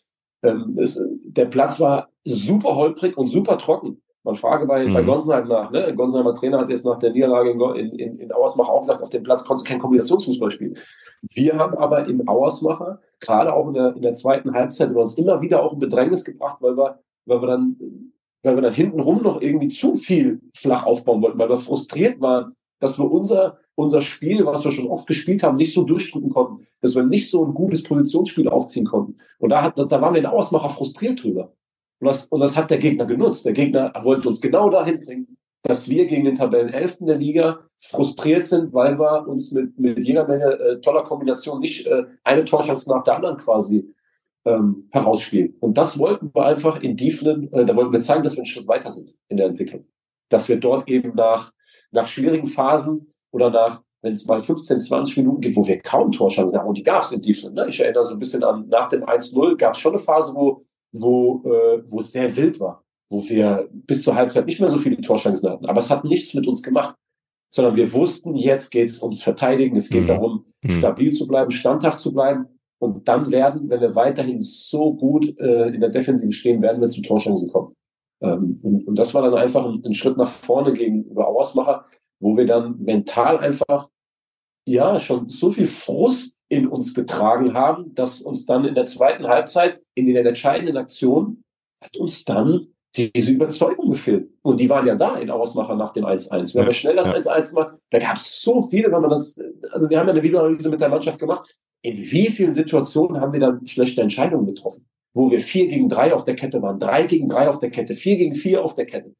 ähm, 0.43 0.77
es, 0.79 1.01
der 1.23 1.45
Platz 1.45 1.79
war 1.79 2.09
super 2.25 2.75
holprig 2.75 3.17
und 3.17 3.27
super 3.27 3.57
trocken. 3.57 4.01
Man 4.29 4.35
frage 4.35 4.67
bei, 4.67 4.85
Mhm. 4.85 4.93
bei 4.93 5.01
Gonsenheim 5.01 5.47
nach. 5.47 5.71
Ne? 5.71 5.91
Gonsenheimer 5.95 6.35
Trainer 6.35 6.59
hat 6.59 6.69
jetzt 6.69 6.85
nach 6.85 6.99
der 6.99 7.11
Niederlage 7.11 7.49
in, 7.49 7.89
in, 7.93 8.19
in, 8.19 8.31
Auersmacher 8.31 8.71
auch 8.71 8.81
gesagt, 8.81 9.01
auf 9.01 9.09
dem 9.09 9.23
Platz 9.23 9.43
konntest 9.43 9.65
du 9.65 9.71
kein 9.71 9.81
Kombinationsfußball 9.81 10.51
spielen. 10.51 10.77
Wir 11.33 11.57
haben 11.57 11.75
aber 11.75 12.05
in 12.05 12.27
Auersmacher, 12.27 13.01
gerade 13.19 13.51
auch 13.51 13.67
in 13.69 13.73
der, 13.73 13.95
in 13.95 14.03
der 14.03 14.13
zweiten 14.13 14.53
Halbzeit, 14.53 14.95
uns 14.95 15.17
immer 15.17 15.41
wieder 15.41 15.63
auch 15.63 15.73
in 15.73 15.79
Bedrängnis 15.79 16.23
gebracht, 16.23 16.57
weil 16.59 16.77
wir, 16.77 16.99
weil 17.25 17.41
wir 17.41 17.47
dann, 17.47 17.75
weil 18.43 18.55
wir 18.55 18.61
dann 18.61 18.73
hintenrum 18.73 19.23
noch 19.23 19.41
irgendwie 19.41 19.69
zu 19.69 19.95
viel 19.95 20.41
flach 20.55 20.85
aufbauen 20.85 21.23
wollten, 21.23 21.39
weil 21.39 21.49
wir 21.49 21.57
frustriert 21.57 22.21
waren, 22.21 22.55
dass 22.79 22.99
wir 22.99 23.11
unser, 23.11 23.57
unser 23.73 24.01
Spiel, 24.01 24.45
was 24.45 24.63
wir 24.63 24.71
schon 24.71 24.89
oft 24.89 25.07
gespielt 25.07 25.41
haben, 25.41 25.57
nicht 25.57 25.73
so 25.73 25.85
durchdrücken 25.85 26.29
konnten, 26.29 26.63
dass 26.81 26.93
wir 26.93 27.03
nicht 27.03 27.31
so 27.31 27.43
ein 27.43 27.55
gutes 27.55 27.81
Positionsspiel 27.81 28.47
aufziehen 28.47 28.85
konnten. 28.85 29.17
Und 29.39 29.49
da, 29.49 29.63
hat, 29.63 29.79
da 29.79 30.01
waren 30.01 30.13
wir 30.13 30.21
in 30.21 30.27
Auersmacher 30.27 30.69
frustriert 30.69 31.23
drüber. 31.23 31.51
Und 31.99 32.07
das, 32.07 32.25
und 32.25 32.39
das 32.39 32.55
hat 32.55 32.71
der 32.71 32.77
Gegner 32.77 33.05
genutzt. 33.05 33.45
Der 33.45 33.53
Gegner 33.53 33.91
wollte 34.01 34.27
uns 34.27 34.41
genau 34.41 34.69
dahin 34.69 34.99
bringen, 34.99 35.37
dass 35.63 35.89
wir 35.89 36.05
gegen 36.05 36.25
den 36.25 36.35
Tabellenelften 36.35 37.05
der 37.05 37.17
Liga 37.17 37.59
frustriert 37.77 38.45
sind, 38.45 38.73
weil 38.73 38.97
wir 38.97 39.27
uns 39.27 39.51
mit, 39.51 39.77
mit 39.77 39.99
jeder 40.05 40.27
Menge 40.27 40.45
äh, 40.45 40.81
toller 40.81 41.03
Kombination 41.03 41.59
nicht 41.59 41.85
äh, 41.85 42.05
eine 42.23 42.45
Torchance 42.45 42.89
nach 42.89 43.03
der 43.03 43.15
anderen 43.15 43.37
quasi 43.37 43.93
ähm, 44.45 44.87
herausspielen. 44.91 45.55
Und 45.59 45.77
das 45.77 45.99
wollten 45.99 46.31
wir 46.33 46.45
einfach 46.45 46.81
in 46.81 46.95
Dieflen, 46.95 47.51
äh, 47.51 47.65
da 47.65 47.75
wollten 47.75 47.91
wir 47.91 48.01
zeigen, 48.01 48.23
dass 48.23 48.33
wir 48.33 48.39
einen 48.39 48.45
Schritt 48.45 48.67
weiter 48.67 48.91
sind 48.91 49.13
in 49.27 49.37
der 49.37 49.47
Entwicklung. 49.47 49.85
Dass 50.29 50.47
wir 50.47 50.57
dort 50.57 50.87
eben 50.87 51.13
nach, 51.15 51.51
nach 51.91 52.07
schwierigen 52.07 52.47
Phasen 52.47 53.13
oder 53.31 53.49
nach, 53.49 53.81
wenn 54.01 54.13
es 54.13 54.25
mal 54.25 54.39
15, 54.39 54.79
20 54.79 55.17
Minuten 55.17 55.41
gibt, 55.41 55.57
wo 55.57 55.67
wir 55.67 55.77
kaum 55.79 56.13
Torschancen 56.13 56.57
haben, 56.57 56.69
und 56.69 56.77
die 56.77 56.83
gab 56.83 57.03
es 57.03 57.11
in 57.11 57.21
Dieflen. 57.21 57.53
Ne? 57.53 57.67
Ich 57.67 57.81
erinnere 57.81 58.05
so 58.05 58.13
ein 58.13 58.19
bisschen 58.19 58.45
an, 58.45 58.69
nach 58.69 58.87
dem 58.87 59.03
1-0 59.03 59.57
gab 59.57 59.73
es 59.73 59.79
schon 59.79 59.91
eine 59.91 59.99
Phase, 59.99 60.33
wo, 60.33 60.65
wo, 60.91 61.43
äh, 61.45 61.83
wo 61.89 61.99
es 61.99 62.11
sehr 62.11 62.35
wild 62.35 62.59
war, 62.59 62.83
wo 63.09 63.21
wir 63.29 63.69
bis 63.71 64.03
zur 64.03 64.15
Halbzeit 64.15 64.45
nicht 64.45 64.59
mehr 64.59 64.69
so 64.69 64.77
viele 64.77 64.99
Torschancen 65.01 65.49
hatten. 65.49 65.65
Aber 65.65 65.79
es 65.79 65.89
hat 65.89 66.03
nichts 66.03 66.33
mit 66.33 66.47
uns 66.47 66.63
gemacht 66.63 66.95
sondern 67.51 67.75
wir 67.75 67.91
wussten, 67.93 68.35
jetzt 68.35 68.69
geht 68.69 68.89
es 68.89 69.01
ums 69.01 69.23
Verteidigen, 69.23 69.75
es 69.75 69.89
geht 69.89 70.03
mhm. 70.03 70.07
darum, 70.07 70.45
mhm. 70.61 70.69
stabil 70.69 71.11
zu 71.11 71.27
bleiben, 71.27 71.51
standhaft 71.51 71.99
zu 71.99 72.13
bleiben. 72.13 72.45
Und 72.81 73.07
dann 73.07 73.29
werden, 73.31 73.69
wenn 73.69 73.81
wir 73.81 73.95
weiterhin 73.95 74.39
so 74.39 74.93
gut 74.93 75.37
äh, 75.39 75.67
in 75.69 75.81
der 75.81 75.89
Defensive 75.89 76.31
stehen, 76.31 76.61
werden 76.61 76.79
wir 76.79 76.87
zu 76.87 77.01
Torchancen 77.01 77.49
kommen. 77.49 77.73
Ähm, 78.21 78.59
und, 78.63 78.87
und, 78.87 78.99
das 78.99 79.13
war 79.13 79.21
dann 79.21 79.33
einfach 79.33 79.65
ein, 79.65 79.83
ein, 79.83 79.93
Schritt 79.93 80.17
nach 80.17 80.29
vorne 80.29 80.73
gegenüber 80.73 81.27
Ausmacher, 81.27 81.85
wo 82.21 82.37
wir 82.37 82.45
dann 82.45 82.79
mental 82.79 83.39
einfach 83.39 83.89
ja 84.65 84.99
schon 84.99 85.27
so 85.27 85.51
viel 85.51 85.67
Frust 85.67 86.37
in 86.49 86.67
uns 86.67 86.93
getragen 86.93 87.53
haben, 87.53 87.93
dass 87.93 88.21
uns 88.21 88.45
dann 88.45 88.65
in 88.65 88.75
der 88.75 88.85
zweiten 88.85 89.27
Halbzeit, 89.27 89.81
in 89.95 90.07
den 90.07 90.15
entscheidenden 90.25 90.77
Aktionen, 90.77 91.43
hat 91.81 91.95
uns 91.95 92.25
dann 92.25 92.65
diese 92.95 93.31
Überzeugung 93.31 93.91
gefehlt. 93.91 94.29
Und 94.41 94.59
die 94.59 94.69
waren 94.69 94.87
ja 94.87 94.95
da 94.95 95.17
in 95.17 95.29
Ausmacher 95.29 95.75
nach 95.75 95.91
dem 95.91 96.05
1-1. 96.05 96.29
Wir 96.29 96.37
ja, 96.39 96.61
haben 96.61 96.67
ja 96.67 96.73
schnell 96.73 96.95
das 96.95 97.07
1-1 97.07 97.27
ja. 97.27 97.49
gemacht. 97.49 97.77
Da 97.91 97.99
gab 97.99 98.17
es 98.17 98.41
so 98.41 98.61
viele, 98.61 98.91
wenn 98.91 99.01
man 99.01 99.11
das, 99.11 99.39
also 99.71 99.89
wir 99.89 99.99
haben 99.99 100.07
ja 100.07 100.13
eine 100.13 100.23
Videoanalyse 100.23 100.69
mit 100.69 100.81
der 100.81 100.89
Mannschaft 100.89 101.19
gemacht. 101.19 101.49
In 101.81 101.97
wie 101.97 102.27
vielen 102.27 102.53
Situationen 102.53 103.21
haben 103.21 103.31
wir 103.31 103.39
dann 103.39 103.65
schlechte 103.67 104.01
Entscheidungen 104.01 104.47
getroffen? 104.47 104.85
Wo 105.13 105.31
wir 105.31 105.39
vier 105.39 105.67
gegen 105.67 105.87
drei 105.87 106.13
auf 106.13 106.25
der 106.25 106.35
Kette 106.35 106.61
waren, 106.61 106.79
drei 106.79 107.03
gegen 107.03 107.27
drei 107.27 107.47
auf 107.47 107.59
der 107.59 107.69
Kette, 107.69 107.93
vier 107.93 108.17
gegen 108.17 108.35
vier 108.35 108.63
auf 108.63 108.75
der 108.75 108.85
Kette. 108.85 109.13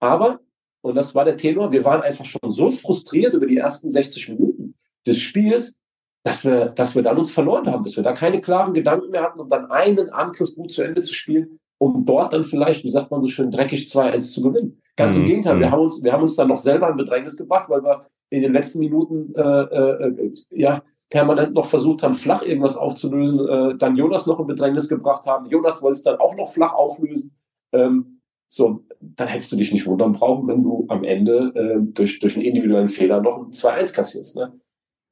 Aber, 0.00 0.40
und 0.80 0.94
das 0.94 1.14
war 1.14 1.24
der 1.24 1.36
Tenor, 1.36 1.72
wir 1.72 1.84
waren 1.84 2.02
einfach 2.02 2.24
schon 2.24 2.50
so 2.50 2.70
frustriert 2.70 3.34
über 3.34 3.46
die 3.46 3.58
ersten 3.58 3.90
60 3.90 4.30
Minuten 4.30 4.74
des 5.06 5.18
Spiels, 5.18 5.76
dass 6.24 6.44
wir, 6.44 6.66
dass 6.66 6.94
wir 6.94 7.02
dann 7.02 7.18
uns 7.18 7.30
verloren 7.30 7.66
haben, 7.70 7.82
dass 7.82 7.96
wir 7.96 8.02
da 8.02 8.12
keine 8.12 8.40
klaren 8.40 8.74
Gedanken 8.74 9.10
mehr 9.10 9.22
hatten, 9.22 9.40
um 9.40 9.48
dann 9.48 9.70
einen 9.70 10.10
Angriff 10.10 10.54
gut 10.54 10.70
zu 10.70 10.82
Ende 10.82 11.00
zu 11.00 11.14
spielen 11.14 11.58
um 11.78 12.04
dort 12.04 12.32
dann 12.32 12.44
vielleicht, 12.44 12.84
wie 12.84 12.90
sagt 12.90 13.10
man 13.10 13.22
so 13.22 13.28
schön, 13.28 13.50
dreckig 13.50 13.86
2-1 13.86 14.32
zu 14.32 14.42
gewinnen. 14.42 14.82
Ganz 14.96 15.14
mhm. 15.14 15.22
im 15.22 15.28
Gegenteil, 15.28 15.60
wir 15.60 15.68
mhm. 15.68 15.70
haben 15.70 15.82
uns, 15.82 16.02
wir 16.02 16.12
haben 16.12 16.22
uns 16.22 16.34
dann 16.34 16.48
noch 16.48 16.56
selber 16.56 16.90
in 16.90 16.96
Bedrängnis 16.96 17.36
gebracht, 17.36 17.70
weil 17.70 17.82
wir 17.82 18.06
in 18.30 18.42
den 18.42 18.52
letzten 18.52 18.80
Minuten 18.80 19.32
äh, 19.36 19.42
äh, 19.42 20.32
ja 20.50 20.82
permanent 21.08 21.54
noch 21.54 21.64
versucht 21.64 22.02
haben, 22.02 22.12
flach 22.12 22.42
irgendwas 22.42 22.76
aufzulösen, 22.76 23.48
äh, 23.48 23.78
dann 23.78 23.96
Jonas 23.96 24.26
noch 24.26 24.40
in 24.40 24.46
Bedrängnis 24.46 24.88
gebracht 24.88 25.24
haben. 25.24 25.46
Jonas 25.46 25.80
wollte 25.82 25.98
es 25.98 26.02
dann 26.02 26.18
auch 26.18 26.36
noch 26.36 26.52
flach 26.52 26.74
auflösen. 26.74 27.34
Ähm, 27.72 28.20
so, 28.50 28.84
dann 29.00 29.28
hättest 29.28 29.52
du 29.52 29.56
dich 29.56 29.72
nicht 29.72 29.86
wundern 29.86 30.12
brauchen, 30.12 30.48
wenn 30.48 30.62
du 30.62 30.84
am 30.88 31.04
Ende 31.04 31.52
äh, 31.54 31.92
durch, 31.92 32.18
durch 32.18 32.36
einen 32.36 32.44
individuellen 32.44 32.88
Fehler 32.88 33.22
noch 33.22 33.38
ein 33.38 33.52
2-1 33.52 33.94
kassierst. 33.94 34.36
Ne? 34.36 34.52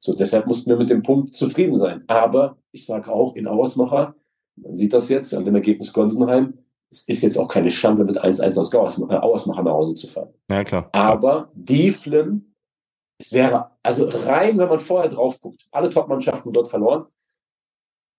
So, 0.07 0.15
deshalb 0.15 0.47
mussten 0.47 0.71
wir 0.71 0.77
mit 0.77 0.89
dem 0.89 1.03
Punkt 1.03 1.35
zufrieden 1.35 1.75
sein. 1.75 2.05
Aber 2.07 2.59
ich 2.71 2.87
sage 2.87 3.11
auch, 3.11 3.35
in 3.35 3.49
Ausmacher, 3.49 4.15
man 4.55 4.77
sieht 4.77 4.93
das 4.93 5.09
jetzt 5.09 5.35
an 5.35 5.45
dem 5.45 5.57
Ergebnis 5.57 5.93
Gonsenheim. 5.93 6.59
Es 6.93 7.03
ist 7.09 7.23
jetzt 7.23 7.37
auch 7.37 7.49
keine 7.49 7.73
Schande, 7.73 8.05
mit 8.05 8.23
1-1 8.23 8.57
aus 8.57 8.73
Auersmacher 8.73 9.65
nach 9.65 9.73
Hause 9.73 9.97
zu 9.97 10.07
fahren. 10.07 10.33
Ja, 10.49 10.63
klar. 10.63 10.89
Aber 10.93 11.51
Dieflen, 11.55 12.55
es 13.19 13.33
wäre, 13.33 13.73
also 13.83 14.09
rein, 14.09 14.57
wenn 14.59 14.69
man 14.69 14.79
vorher 14.79 15.11
drauf 15.11 15.41
guckt, 15.41 15.67
alle 15.73 15.91
Top-Mannschaften 15.91 16.53
dort 16.53 16.69
verloren. 16.69 17.07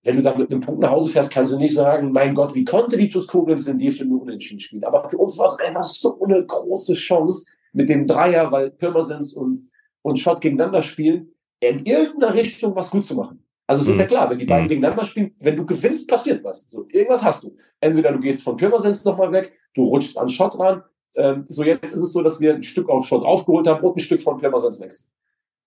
Wenn 0.04 0.18
du 0.18 0.22
dann 0.22 0.38
mit 0.38 0.52
einem 0.52 0.60
Punkt 0.60 0.82
nach 0.82 0.92
Hause 0.92 1.10
fährst, 1.10 1.32
kannst 1.32 1.54
du 1.54 1.58
nicht 1.58 1.74
sagen, 1.74 2.12
mein 2.12 2.36
Gott, 2.36 2.54
wie 2.54 2.66
konnte 2.66 2.98
die 2.98 3.08
TuS 3.08 3.28
Koblenz 3.28 3.66
in 3.66 3.80
Dieflen 3.80 4.10
nur 4.10 4.24
unentschieden 4.24 4.60
spielen? 4.60 4.84
Aber 4.84 5.10
für 5.10 5.18
uns 5.18 5.38
war 5.38 5.48
es 5.48 5.60
einfach 5.60 5.84
so 5.84 6.20
eine 6.22 6.46
große 6.46 6.96
Chance 6.96 7.50
mit 7.72 7.88
dem 7.88 8.08
Dreier, 8.08 8.52
weil 8.52 8.72
Pirmasens 8.72 9.34
und, 9.34 9.70
und 10.02 10.20
Schott 10.20 10.42
gegeneinander 10.42 10.82
spielen, 10.82 11.32
in 11.60 11.86
irgendeiner 11.86 12.34
Richtung 12.34 12.76
was 12.76 12.90
gut 12.90 13.06
zu 13.06 13.16
machen. 13.16 13.44
Also 13.66 13.82
es 13.84 13.90
ist 13.90 13.98
ja 13.98 14.06
mhm. 14.06 14.10
klar, 14.10 14.30
wenn 14.30 14.40
die 14.40 14.46
beiden 14.46 14.66
mhm. 14.66 14.70
gegeneinander 14.70 15.04
spielen, 15.04 15.34
wenn 15.40 15.58
du 15.58 15.66
gewinnst, 15.66 16.08
passiert 16.08 16.44
was. 16.44 16.66
So, 16.70 16.86
irgendwas 16.90 17.24
hast 17.24 17.44
du. 17.44 17.56
Entweder 17.82 18.14
du 18.14 18.20
gehst 18.20 18.42
von 18.42 18.56
Pirmasens 18.56 19.04
nochmal 19.04 19.32
weg, 19.32 19.52
du 19.74 19.84
rutschst 19.84 20.18
an 20.18 20.30
Schott 20.30 20.58
ran. 20.58 20.84
Ähm, 21.16 21.46
so 21.50 21.64
jetzt 21.64 21.94
ist 21.94 22.02
es 22.02 22.14
so, 22.14 22.22
dass 22.22 22.40
wir 22.40 22.56
ein 22.56 22.64
Stück 22.64 22.88
auf 22.90 23.06
Schott 23.06 23.26
aufgeholt 23.26 23.68
haben 23.68 23.86
und 23.86 23.98
ein 23.98 24.00
Stück 24.00 24.22
von 24.22 24.38
Pirmasens 24.38 24.80
wechseln. 24.80 25.10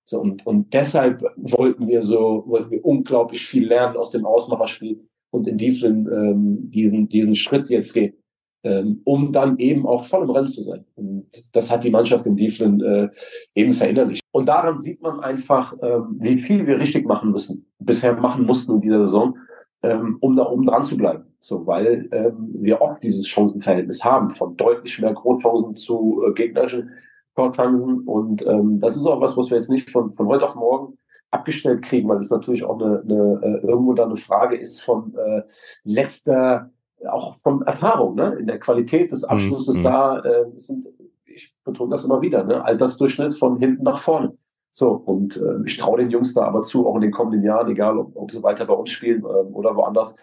So, 0.04 0.20
und, 0.20 0.46
und 0.46 0.72
deshalb 0.72 1.22
wollten 1.36 1.86
wir 1.86 2.00
so, 2.00 2.44
wollten 2.46 2.70
wir 2.70 2.84
unglaublich 2.84 3.44
viel 3.46 3.66
lernen 3.66 3.96
aus 3.96 4.10
dem 4.10 4.24
Ausmacherspiel 4.24 5.06
und 5.30 5.46
in 5.46 5.58
Dieflin 5.58 6.08
ähm, 6.10 6.70
diesen, 6.70 7.08
diesen 7.08 7.34
Schritt 7.34 7.68
jetzt 7.68 7.92
gehen 7.92 8.14
ähm, 8.62 9.00
um 9.04 9.32
dann 9.32 9.58
eben 9.58 9.86
auch 9.86 10.04
voll 10.04 10.24
im 10.24 10.30
Rennen 10.30 10.48
zu 10.48 10.62
sein. 10.62 10.84
Und 10.94 11.26
das 11.52 11.70
hat 11.70 11.84
die 11.84 11.90
Mannschaft 11.90 12.26
in 12.26 12.36
Dieflin 12.36 12.80
äh, 12.80 13.08
eben 13.54 13.72
verinnerlicht. 13.72 14.19
Und 14.32 14.46
daran 14.46 14.80
sieht 14.80 15.02
man 15.02 15.20
einfach, 15.20 15.74
ähm, 15.82 16.16
wie 16.18 16.40
viel 16.40 16.66
wir 16.66 16.78
richtig 16.78 17.06
machen 17.06 17.32
müssen, 17.32 17.66
bisher 17.78 18.14
machen 18.14 18.46
mussten 18.46 18.74
in 18.74 18.80
dieser 18.80 19.00
Saison, 19.00 19.36
ähm, 19.82 20.18
um 20.20 20.36
da 20.36 20.46
oben 20.46 20.66
dran 20.66 20.84
zu 20.84 20.96
bleiben. 20.96 21.24
So, 21.40 21.66
weil 21.66 22.08
ähm, 22.12 22.50
wir 22.54 22.80
oft 22.80 23.02
dieses 23.02 23.26
Chancenverhältnis 23.26 24.04
haben, 24.04 24.30
von 24.30 24.56
deutlich 24.56 25.00
mehr 25.00 25.14
Großchancen 25.14 25.74
zu 25.74 26.22
äh, 26.26 26.32
gegnerischen 26.32 26.90
Torchancen. 27.34 28.00
Und 28.00 28.46
ähm, 28.46 28.78
das 28.78 28.96
ist 28.96 29.06
auch 29.06 29.20
was, 29.20 29.36
was 29.36 29.50
wir 29.50 29.56
jetzt 29.56 29.70
nicht 29.70 29.90
von, 29.90 30.14
von 30.14 30.26
heute 30.26 30.44
auf 30.44 30.54
morgen 30.54 30.98
abgestellt 31.30 31.82
kriegen, 31.82 32.08
weil 32.08 32.18
es 32.18 32.30
natürlich 32.30 32.64
auch 32.64 32.80
eine, 32.80 33.00
eine, 33.00 33.40
äh, 33.42 33.66
irgendwo 33.66 33.94
dann 33.94 34.08
eine 34.10 34.16
Frage 34.16 34.56
ist 34.56 34.80
von 34.80 35.14
äh, 35.14 35.42
letzter 35.84 36.70
auch 37.08 37.38
von 37.42 37.62
Erfahrung, 37.62 38.14
ne? 38.14 38.36
in 38.38 38.46
der 38.46 38.58
Qualität 38.58 39.10
des 39.10 39.24
Abschlusses 39.24 39.78
mhm. 39.78 39.84
da 39.84 40.18
äh, 40.20 40.44
sind, 40.56 40.86
ich 41.30 41.54
betone 41.64 41.90
das 41.90 42.04
immer 42.04 42.20
wieder, 42.20 42.44
ne? 42.44 42.64
Altersdurchschnitt 42.64 43.34
von 43.34 43.58
hinten 43.58 43.84
nach 43.84 44.00
vorne. 44.00 44.36
So, 44.72 44.92
und 44.92 45.36
äh, 45.36 45.66
ich 45.66 45.76
traue 45.78 45.98
den 45.98 46.10
Jungs 46.10 46.34
da 46.34 46.42
aber 46.44 46.62
zu, 46.62 46.86
auch 46.86 46.94
in 46.96 47.02
den 47.02 47.10
kommenden 47.10 47.42
Jahren, 47.42 47.70
egal 47.70 47.98
ob, 47.98 48.14
ob 48.14 48.30
sie 48.30 48.42
weiter 48.42 48.66
bei 48.66 48.74
uns 48.74 48.90
spielen 48.90 49.22
äh, 49.22 49.26
oder 49.26 49.74
woanders, 49.74 50.16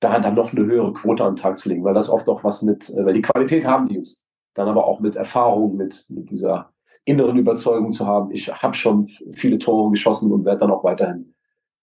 da 0.00 0.18
dann 0.18 0.34
noch 0.34 0.52
eine 0.52 0.66
höhere 0.66 0.92
Quote 0.92 1.24
an 1.24 1.34
den 1.34 1.42
Tag 1.42 1.58
zu 1.58 1.68
legen, 1.68 1.84
weil 1.84 1.94
das 1.94 2.10
oft 2.10 2.28
auch 2.28 2.44
was 2.44 2.62
mit, 2.62 2.90
äh, 2.90 3.04
weil 3.04 3.14
die 3.14 3.22
Qualität 3.22 3.64
haben 3.64 3.88
die 3.88 3.94
Jungs, 3.94 4.22
dann 4.54 4.68
aber 4.68 4.86
auch 4.86 5.00
mit 5.00 5.16
Erfahrung, 5.16 5.76
mit, 5.76 6.04
mit 6.10 6.30
dieser 6.30 6.70
inneren 7.06 7.38
Überzeugung 7.38 7.92
zu 7.92 8.06
haben, 8.06 8.30
ich 8.30 8.50
habe 8.50 8.74
schon 8.74 9.08
viele 9.32 9.58
Tore 9.58 9.90
geschossen 9.90 10.32
und 10.32 10.44
werde 10.44 10.60
dann 10.60 10.70
auch 10.70 10.84
weiterhin 10.84 11.34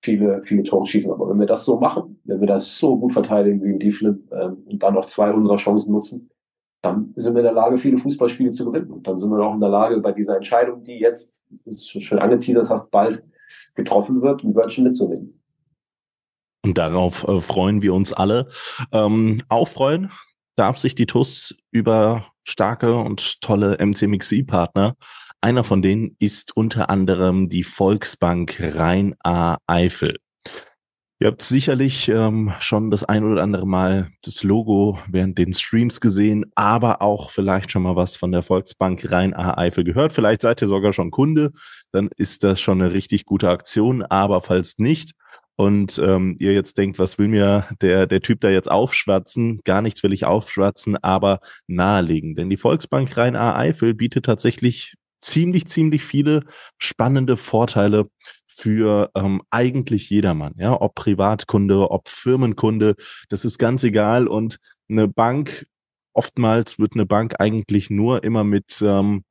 viele, 0.02 0.42
viele 0.44 0.64
Tore 0.64 0.86
schießen. 0.86 1.12
Aber 1.12 1.30
wenn 1.30 1.40
wir 1.40 1.46
das 1.46 1.66
so 1.66 1.80
machen, 1.80 2.20
wenn 2.24 2.40
wir 2.40 2.48
das 2.48 2.78
so 2.78 2.98
gut 2.98 3.14
verteidigen 3.14 3.64
wie 3.64 3.72
in 3.72 3.80
Dieflin 3.80 4.28
ähm, 4.32 4.64
und 4.66 4.82
dann 4.82 4.96
noch 4.96 5.06
zwei 5.06 5.32
unserer 5.32 5.58
Chancen 5.58 5.92
nutzen, 5.92 6.30
dann 6.82 7.14
sind 7.16 7.34
wir 7.34 7.40
in 7.40 7.46
der 7.46 7.54
Lage, 7.54 7.78
viele 7.78 7.98
Fußballspiele 7.98 8.52
zu 8.52 8.66
gewinnen. 8.66 8.92
Und 8.92 9.08
dann 9.08 9.20
sind 9.20 9.30
wir 9.30 9.40
auch 9.46 9.54
in 9.54 9.60
der 9.60 9.70
Lage, 9.70 10.00
bei 10.00 10.12
dieser 10.12 10.36
Entscheidung, 10.36 10.84
die 10.84 11.00
jetzt, 11.00 11.34
schon 11.76 12.20
angeteasert 12.20 12.70
hast, 12.70 12.90
bald 12.92 13.24
getroffen 13.76 14.22
wird, 14.22 14.44
ein 14.44 14.56
Wörtchen 14.56 14.86
mitzunehmen. 14.86 15.40
Und 16.64 16.78
darauf 16.78 17.28
äh, 17.28 17.42
freuen 17.42 17.82
wir 17.82 17.94
uns 17.94 18.14
alle. 18.14 18.48
Ähm, 18.92 19.42
auch 19.50 19.68
freuen 19.68 20.12
darf 20.56 20.78
sich 20.78 20.96
die 20.96 21.06
TUS 21.06 21.56
über 21.72 22.28
starke 22.44 22.96
und 22.96 23.42
tolle 23.42 23.78
MC-Mixi-Partner 23.80 24.96
einer 25.44 25.64
von 25.64 25.82
denen 25.82 26.16
ist 26.20 26.56
unter 26.56 26.92
anderem 26.92 27.50
die 27.50 27.64
Volksbank 27.64 28.62
Rhein-A-Eifel. 28.62 30.18
Ihr 31.22 31.28
habt 31.28 31.44
sicherlich 31.44 32.10
ähm, 32.10 32.52
schon 32.60 32.90
das 32.90 33.04
ein 33.04 33.24
oder 33.24 33.44
andere 33.44 33.68
Mal 33.68 34.10
das 34.24 34.42
Logo 34.42 34.98
während 35.08 35.38
den 35.38 35.54
Streams 35.54 36.02
gesehen, 36.02 36.52
aber 36.56 37.04
auch 37.04 37.30
vielleicht 37.30 37.72
schon 37.72 37.84
mal 37.84 37.96
was 37.96 38.16
von 38.18 38.32
der 38.32 38.42
Volksbank 38.42 39.12
Rhein-A-Eifel 39.12 39.84
gehört. 39.84 40.14
Vielleicht 40.14 40.42
seid 40.42 40.64
ihr 40.64 40.68
sogar 40.68 40.94
schon 40.94 41.12
Kunde, 41.12 41.52
dann 41.92 42.10
ist 42.18 42.44
das 42.44 42.60
schon 42.60 42.82
eine 42.82 42.92
richtig 42.92 43.26
gute 43.26 43.50
Aktion. 43.52 44.02
Aber 44.02 44.42
falls 44.42 44.80
nicht 44.80 45.12
und 45.58 46.00
ähm, 46.00 46.38
ihr 46.40 46.54
jetzt 46.54 46.80
denkt, 46.80 46.98
was 46.98 47.20
will 47.20 47.28
mir 47.28 47.68
der, 47.84 48.08
der 48.08 48.22
Typ 48.22 48.42
da 48.42 48.50
jetzt 48.50 48.72
aufschwatzen? 48.72 49.62
Gar 49.64 49.84
nichts 49.84 50.02
will 50.02 50.14
ich 50.14 50.26
aufschwatzen, 50.26 50.98
aber 51.04 51.40
nahelegen. 51.68 52.34
Denn 52.34 52.50
die 52.50 52.58
Volksbank 52.58 53.16
Rhein-A-Eifel 53.16 53.94
bietet 53.94 54.26
tatsächlich 54.26 54.96
ziemlich, 55.22 55.68
ziemlich 55.68 56.04
viele 56.04 56.44
spannende 56.78 57.38
Vorteile 57.38 58.08
für 58.48 59.10
ähm, 59.16 59.42
eigentlich 59.50 60.10
jedermann, 60.10 60.54
ja, 60.58 60.80
ob 60.80 60.96
Privatkunde, 60.96 61.90
ob 61.90 62.10
Firmenkunde, 62.10 62.96
das 63.30 63.46
ist 63.46 63.58
ganz 63.58 63.84
egal. 63.84 64.28
Und 64.28 64.58
eine 64.90 65.08
Bank, 65.08 65.68
oftmals 66.14 66.78
wird 66.78 66.94
eine 66.94 67.06
Bank 67.06 67.36
eigentlich 67.40 67.90
nur 67.90 68.24
immer 68.24 68.44
mit 68.44 68.82
ähm, 68.82 69.24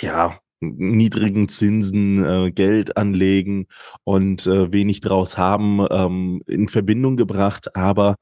ja, 0.00 0.38
niedrigen 0.60 1.48
Zinsen 1.48 2.24
äh, 2.24 2.50
Geld 2.52 2.96
anlegen 2.96 3.66
und 4.04 4.46
äh, 4.46 4.72
wenig 4.72 5.00
draus 5.00 5.36
haben 5.36 5.86
ähm, 5.90 6.42
in 6.46 6.68
Verbindung 6.68 7.16
gebracht. 7.16 7.76
Aber 7.76 8.16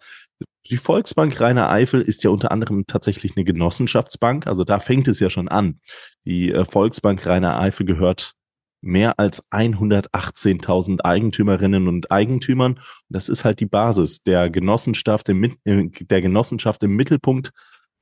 die 0.70 0.76
Volksbank 0.76 1.40
Rainer 1.40 1.70
Eifel 1.70 2.00
ist 2.00 2.24
ja 2.24 2.30
unter 2.30 2.52
anderem 2.52 2.86
tatsächlich 2.86 3.36
eine 3.36 3.44
Genossenschaftsbank, 3.44 4.46
also 4.46 4.64
da 4.64 4.80
fängt 4.80 5.08
es 5.08 5.20
ja 5.20 5.30
schon 5.30 5.48
an. 5.48 5.80
Die 6.24 6.52
äh, 6.52 6.64
Volksbank 6.64 7.26
Rainer 7.26 7.58
Eifel 7.58 7.86
gehört 7.86 8.34
mehr 8.80 9.18
als 9.18 9.50
118.000 9.50 11.02
Eigentümerinnen 11.02 11.88
und 11.88 12.10
Eigentümern. 12.10 12.80
Das 13.08 13.28
ist 13.28 13.44
halt 13.44 13.60
die 13.60 13.66
Basis 13.66 14.22
der 14.22 14.50
Genossenschaft 14.50 15.28
im, 15.28 15.44
äh, 15.64 15.88
der 16.00 16.20
Genossenschaft 16.20 16.82
im 16.82 16.96
Mittelpunkt 16.96 17.50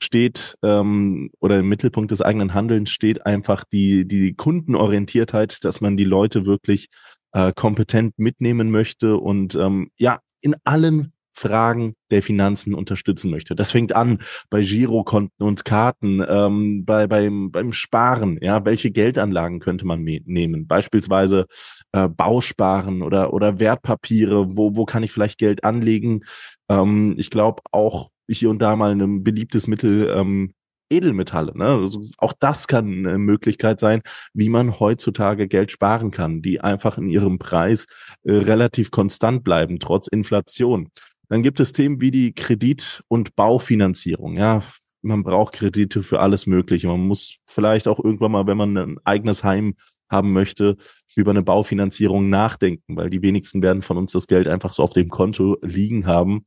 steht 0.02 0.56
ähm, 0.62 1.30
oder 1.40 1.58
im 1.58 1.68
Mittelpunkt 1.68 2.10
des 2.10 2.22
eigenen 2.22 2.54
Handelns 2.54 2.90
steht 2.90 3.26
einfach 3.26 3.64
die, 3.70 4.08
die 4.08 4.34
Kundenorientiertheit, 4.34 5.62
dass 5.64 5.82
man 5.82 5.98
die 5.98 6.04
Leute 6.04 6.46
wirklich 6.46 6.88
äh, 7.32 7.52
kompetent 7.54 8.18
mitnehmen 8.18 8.70
möchte 8.70 9.18
und 9.18 9.54
ähm, 9.54 9.90
ja, 9.98 10.20
in 10.40 10.56
allen 10.64 11.12
Fragen 11.34 11.94
der 12.10 12.22
Finanzen 12.22 12.74
unterstützen 12.74 13.30
möchte. 13.30 13.54
Das 13.54 13.72
fängt 13.72 13.94
an 13.94 14.18
bei 14.50 14.62
Girokonten 14.62 15.46
und 15.46 15.64
Karten, 15.64 16.24
ähm, 16.28 16.84
bei, 16.84 17.06
beim, 17.06 17.50
beim 17.50 17.72
Sparen. 17.72 18.38
Ja, 18.40 18.64
welche 18.64 18.90
Geldanlagen 18.90 19.60
könnte 19.60 19.86
man 19.86 20.02
nehmen? 20.02 20.66
Beispielsweise 20.66 21.46
äh, 21.92 22.08
Bausparen 22.08 23.02
oder, 23.02 23.32
oder 23.32 23.60
Wertpapiere. 23.60 24.56
Wo, 24.56 24.76
wo 24.76 24.84
kann 24.84 25.02
ich 25.02 25.12
vielleicht 25.12 25.38
Geld 25.38 25.64
anlegen? 25.64 26.22
Ähm, 26.68 27.14
ich 27.16 27.30
glaube 27.30 27.62
auch 27.72 28.10
hier 28.28 28.50
und 28.50 28.60
da 28.60 28.76
mal 28.76 28.92
ein 28.92 29.24
beliebtes 29.24 29.66
Mittel, 29.66 30.12
ähm, 30.14 30.52
Edelmetalle. 30.90 31.56
Ne? 31.56 31.66
Also 31.66 32.02
auch 32.18 32.34
das 32.38 32.66
kann 32.66 33.06
eine 33.06 33.18
Möglichkeit 33.18 33.80
sein, 33.80 34.02
wie 34.34 34.48
man 34.48 34.80
heutzutage 34.80 35.48
Geld 35.48 35.70
sparen 35.70 36.10
kann, 36.10 36.42
die 36.42 36.60
einfach 36.60 36.98
in 36.98 37.06
ihrem 37.06 37.38
Preis 37.38 37.86
äh, 38.24 38.32
relativ 38.32 38.90
konstant 38.90 39.44
bleiben, 39.44 39.78
trotz 39.78 40.08
Inflation. 40.08 40.88
Dann 41.30 41.44
gibt 41.44 41.60
es 41.60 41.72
Themen 41.72 42.00
wie 42.00 42.10
die 42.10 42.34
Kredit- 42.34 43.04
und 43.06 43.36
Baufinanzierung. 43.36 44.36
Ja, 44.36 44.62
man 45.00 45.22
braucht 45.22 45.54
Kredite 45.54 46.02
für 46.02 46.18
alles 46.18 46.46
Mögliche. 46.46 46.88
Man 46.88 47.06
muss 47.06 47.36
vielleicht 47.46 47.86
auch 47.86 48.00
irgendwann 48.02 48.32
mal, 48.32 48.46
wenn 48.48 48.58
man 48.58 48.76
ein 48.76 48.98
eigenes 49.04 49.44
Heim 49.44 49.76
haben 50.10 50.32
möchte, 50.32 50.76
über 51.14 51.30
eine 51.30 51.44
Baufinanzierung 51.44 52.28
nachdenken, 52.30 52.96
weil 52.96 53.10
die 53.10 53.22
wenigsten 53.22 53.62
werden 53.62 53.82
von 53.82 53.96
uns 53.96 54.10
das 54.10 54.26
Geld 54.26 54.48
einfach 54.48 54.72
so 54.72 54.82
auf 54.82 54.92
dem 54.92 55.08
Konto 55.08 55.56
liegen 55.62 56.04
haben. 56.04 56.46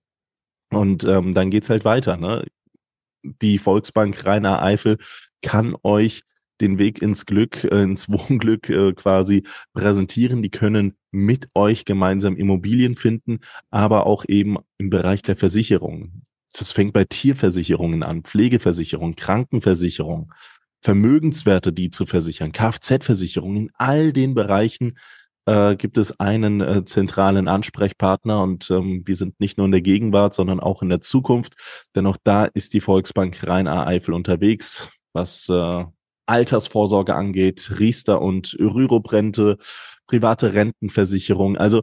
Und 0.69 1.05
ähm, 1.05 1.34
dann 1.34 1.49
geht's 1.49 1.69
halt 1.69 1.86
weiter. 1.86 2.17
Ne? 2.17 2.45
Die 3.23 3.59
Volksbank 3.59 4.25
Rainer 4.25 4.61
Eifel 4.61 4.97
kann 5.41 5.77
euch 5.81 6.23
den 6.64 6.80
Weg 6.80 7.01
ins 7.01 7.26
Glück, 7.26 7.64
äh, 7.66 7.84
ins 7.84 8.09
Wohnglück 8.11 8.70
äh, 8.70 8.93
quasi 8.93 9.43
präsentieren. 9.74 10.41
Die 10.41 10.49
können 10.49 10.95
mit 11.11 11.49
euch 11.53 11.86
gemeinsam 11.86 12.36
Immobilien 12.38 12.95
finden, 12.95 13.39
aber 13.70 14.07
auch 14.07 14.26
eben 14.28 14.57
im 14.78 14.89
Bereich 14.89 15.22
der 15.22 15.36
Versicherung. 15.36 16.24
Das 16.57 16.72
fängt 16.72 16.93
bei 16.93 17.03
Tierversicherungen 17.03 18.03
an, 18.03 18.24
Pflegeversicherung, 18.24 19.16
Krankenversicherung, 19.16 20.32
Vermögenswerte, 20.82 21.74
die 21.74 21.91
zu 21.91 22.05
versichern, 22.05 22.51
Kfz-Versicherung. 22.51 23.55
In 23.55 23.72
all 23.76 24.14
den 24.14 24.36
Bereichen 24.36 24.97
äh, 25.45 25.76
gibt 25.76 25.97
es 25.97 26.20
einen 26.20 26.61
äh, 26.61 26.86
zentralen 26.86 27.47
Ansprechpartner 27.47 28.41
und 28.41 28.70
ähm, 28.70 29.03
wir 29.05 29.16
sind 29.16 29.39
nicht 29.39 29.57
nur 29.57 29.66
in 29.66 29.72
der 29.72 29.82
Gegenwart, 29.82 30.34
sondern 30.34 30.59
auch 30.59 30.82
in 30.82 30.89
der 30.89 31.01
Zukunft, 31.01 31.55
denn 31.95 32.05
auch 32.05 32.18
da 32.24 32.45
ist 32.45 32.74
die 32.74 32.82
Volksbank 32.82 33.45
Rhein-A-Eifel 33.45 34.14
unterwegs, 34.14 34.89
was 35.14 35.49
äh, 35.49 35.86
Altersvorsorge 36.26 37.15
angeht, 37.15 37.71
Riester 37.80 38.21
und 38.21 38.55
Rüruprente, 38.59 39.57
private 40.07 40.53
Rentenversicherung. 40.53 41.57
Also 41.57 41.82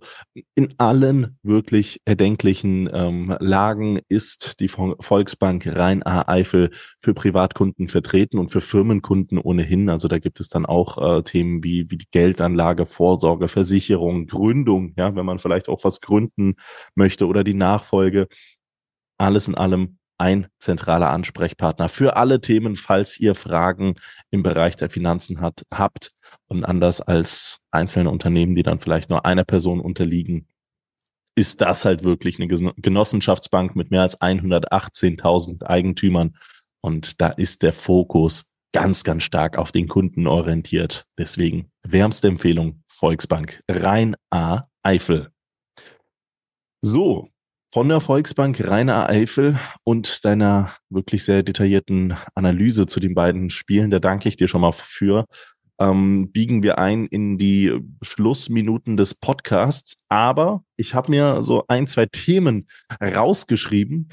in 0.54 0.74
allen 0.78 1.38
wirklich 1.42 2.00
erdenklichen 2.04 2.88
ähm, 2.92 3.36
Lagen 3.40 4.00
ist 4.08 4.60
die 4.60 4.68
Volksbank 4.68 5.66
Rhein-A-Eifel 5.66 6.70
für 7.00 7.14
Privatkunden 7.14 7.88
vertreten 7.88 8.38
und 8.38 8.50
für 8.50 8.60
Firmenkunden 8.60 9.38
ohnehin. 9.38 9.88
Also 9.88 10.08
da 10.08 10.18
gibt 10.18 10.40
es 10.40 10.48
dann 10.48 10.66
auch 10.66 11.18
äh, 11.18 11.22
Themen 11.22 11.64
wie, 11.64 11.90
wie 11.90 11.96
die 11.96 12.10
Geldanlage, 12.10 12.86
Vorsorge, 12.86 13.48
Versicherung, 13.48 14.26
Gründung, 14.26 14.94
ja, 14.96 15.14
wenn 15.16 15.26
man 15.26 15.38
vielleicht 15.38 15.68
auch 15.68 15.84
was 15.84 16.00
gründen 16.00 16.54
möchte 16.94 17.26
oder 17.26 17.44
die 17.44 17.54
Nachfolge. 17.54 18.26
Alles 19.18 19.48
in 19.48 19.54
allem 19.54 19.99
ein 20.20 20.48
zentraler 20.58 21.10
Ansprechpartner 21.10 21.88
für 21.88 22.16
alle 22.16 22.40
Themen, 22.40 22.76
falls 22.76 23.18
ihr 23.18 23.34
Fragen 23.34 23.96
im 24.30 24.42
Bereich 24.42 24.76
der 24.76 24.90
Finanzen 24.90 25.40
hat, 25.40 25.64
habt 25.72 26.12
und 26.46 26.64
anders 26.64 27.00
als 27.00 27.60
einzelne 27.70 28.10
Unternehmen, 28.10 28.54
die 28.54 28.62
dann 28.62 28.80
vielleicht 28.80 29.08
nur 29.08 29.24
einer 29.24 29.44
Person 29.44 29.80
unterliegen, 29.80 30.46
ist 31.36 31.62
das 31.62 31.84
halt 31.84 32.04
wirklich 32.04 32.38
eine 32.38 32.48
Genossenschaftsbank 32.48 33.74
mit 33.74 33.90
mehr 33.90 34.02
als 34.02 34.20
118.000 34.20 35.64
Eigentümern 35.64 36.36
und 36.82 37.20
da 37.20 37.28
ist 37.28 37.62
der 37.62 37.72
Fokus 37.72 38.46
ganz, 38.72 39.04
ganz 39.04 39.22
stark 39.22 39.56
auf 39.56 39.72
den 39.72 39.88
Kunden 39.88 40.26
orientiert. 40.26 41.06
Deswegen 41.18 41.70
wärmste 41.82 42.28
Empfehlung 42.28 42.82
Volksbank 42.88 43.62
Rhein 43.68 44.16
A 44.30 44.68
Eifel. 44.82 45.32
So, 46.82 47.28
von 47.72 47.88
der 47.88 48.00
Volksbank 48.00 48.60
Rainer 48.66 49.08
Eifel 49.08 49.58
und 49.84 50.24
deiner 50.24 50.72
wirklich 50.88 51.24
sehr 51.24 51.42
detaillierten 51.42 52.16
Analyse 52.34 52.86
zu 52.86 52.98
den 52.98 53.14
beiden 53.14 53.50
Spielen, 53.50 53.90
da 53.90 54.00
danke 54.00 54.28
ich 54.28 54.36
dir 54.36 54.48
schon 54.48 54.60
mal 54.60 54.72
für. 54.72 55.24
Ähm, 55.80 56.30
biegen 56.32 56.62
wir 56.62 56.78
ein 56.78 57.06
in 57.06 57.38
die 57.38 57.72
Schlussminuten 58.02 58.96
des 58.96 59.14
Podcasts. 59.14 60.02
Aber 60.08 60.62
ich 60.76 60.94
habe 60.94 61.10
mir 61.10 61.42
so 61.42 61.64
ein, 61.68 61.86
zwei 61.86 62.06
Themen 62.06 62.68
rausgeschrieben, 63.00 64.10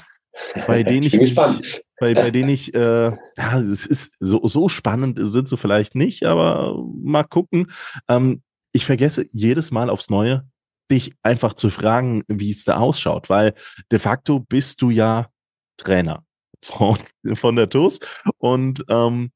bei 0.66 0.82
denen 0.84 1.02
ich, 1.02 1.14
mich, 1.14 1.34
bei, 1.34 2.14
bei 2.14 2.30
denen 2.30 2.48
ich, 2.48 2.72
äh, 2.74 3.10
ja, 3.36 3.58
es 3.58 3.84
ist 3.86 4.14
so, 4.20 4.46
so 4.46 4.68
spannend 4.68 5.18
sind 5.20 5.48
sie 5.48 5.56
vielleicht 5.56 5.94
nicht, 5.94 6.24
aber 6.24 6.82
mal 7.02 7.24
gucken. 7.24 7.70
Ähm, 8.08 8.42
ich 8.72 8.86
vergesse 8.86 9.26
jedes 9.32 9.70
Mal 9.70 9.90
aufs 9.90 10.08
Neue, 10.08 10.48
dich 10.90 11.14
einfach 11.22 11.52
zu 11.54 11.70
fragen, 11.70 12.22
wie 12.28 12.50
es 12.50 12.64
da 12.64 12.78
ausschaut, 12.78 13.30
weil 13.30 13.54
de 13.92 13.98
facto 13.98 14.40
bist 14.40 14.82
du 14.82 14.90
ja 14.90 15.28
Trainer 15.76 16.24
von, 16.64 16.98
von 17.34 17.56
der 17.56 17.68
TUS 17.68 18.00
und 18.38 18.84
ähm, 18.88 19.30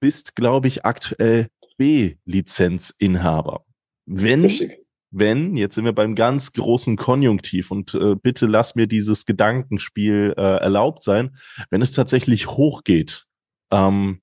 bist, 0.00 0.36
glaube 0.36 0.68
ich, 0.68 0.84
aktuell 0.84 1.48
B-Lizenzinhaber. 1.78 3.64
Wenn, 4.06 4.42
Richtig. 4.42 4.86
wenn, 5.10 5.56
jetzt 5.56 5.74
sind 5.74 5.84
wir 5.84 5.94
beim 5.94 6.14
ganz 6.14 6.52
großen 6.52 6.96
Konjunktiv 6.96 7.70
und 7.70 7.94
äh, 7.94 8.14
bitte 8.14 8.46
lass 8.46 8.74
mir 8.74 8.86
dieses 8.86 9.26
Gedankenspiel 9.26 10.34
äh, 10.36 10.56
erlaubt 10.58 11.02
sein, 11.02 11.36
wenn 11.70 11.82
es 11.82 11.92
tatsächlich 11.92 12.48
hochgeht, 12.48 13.26
ähm, 13.72 14.20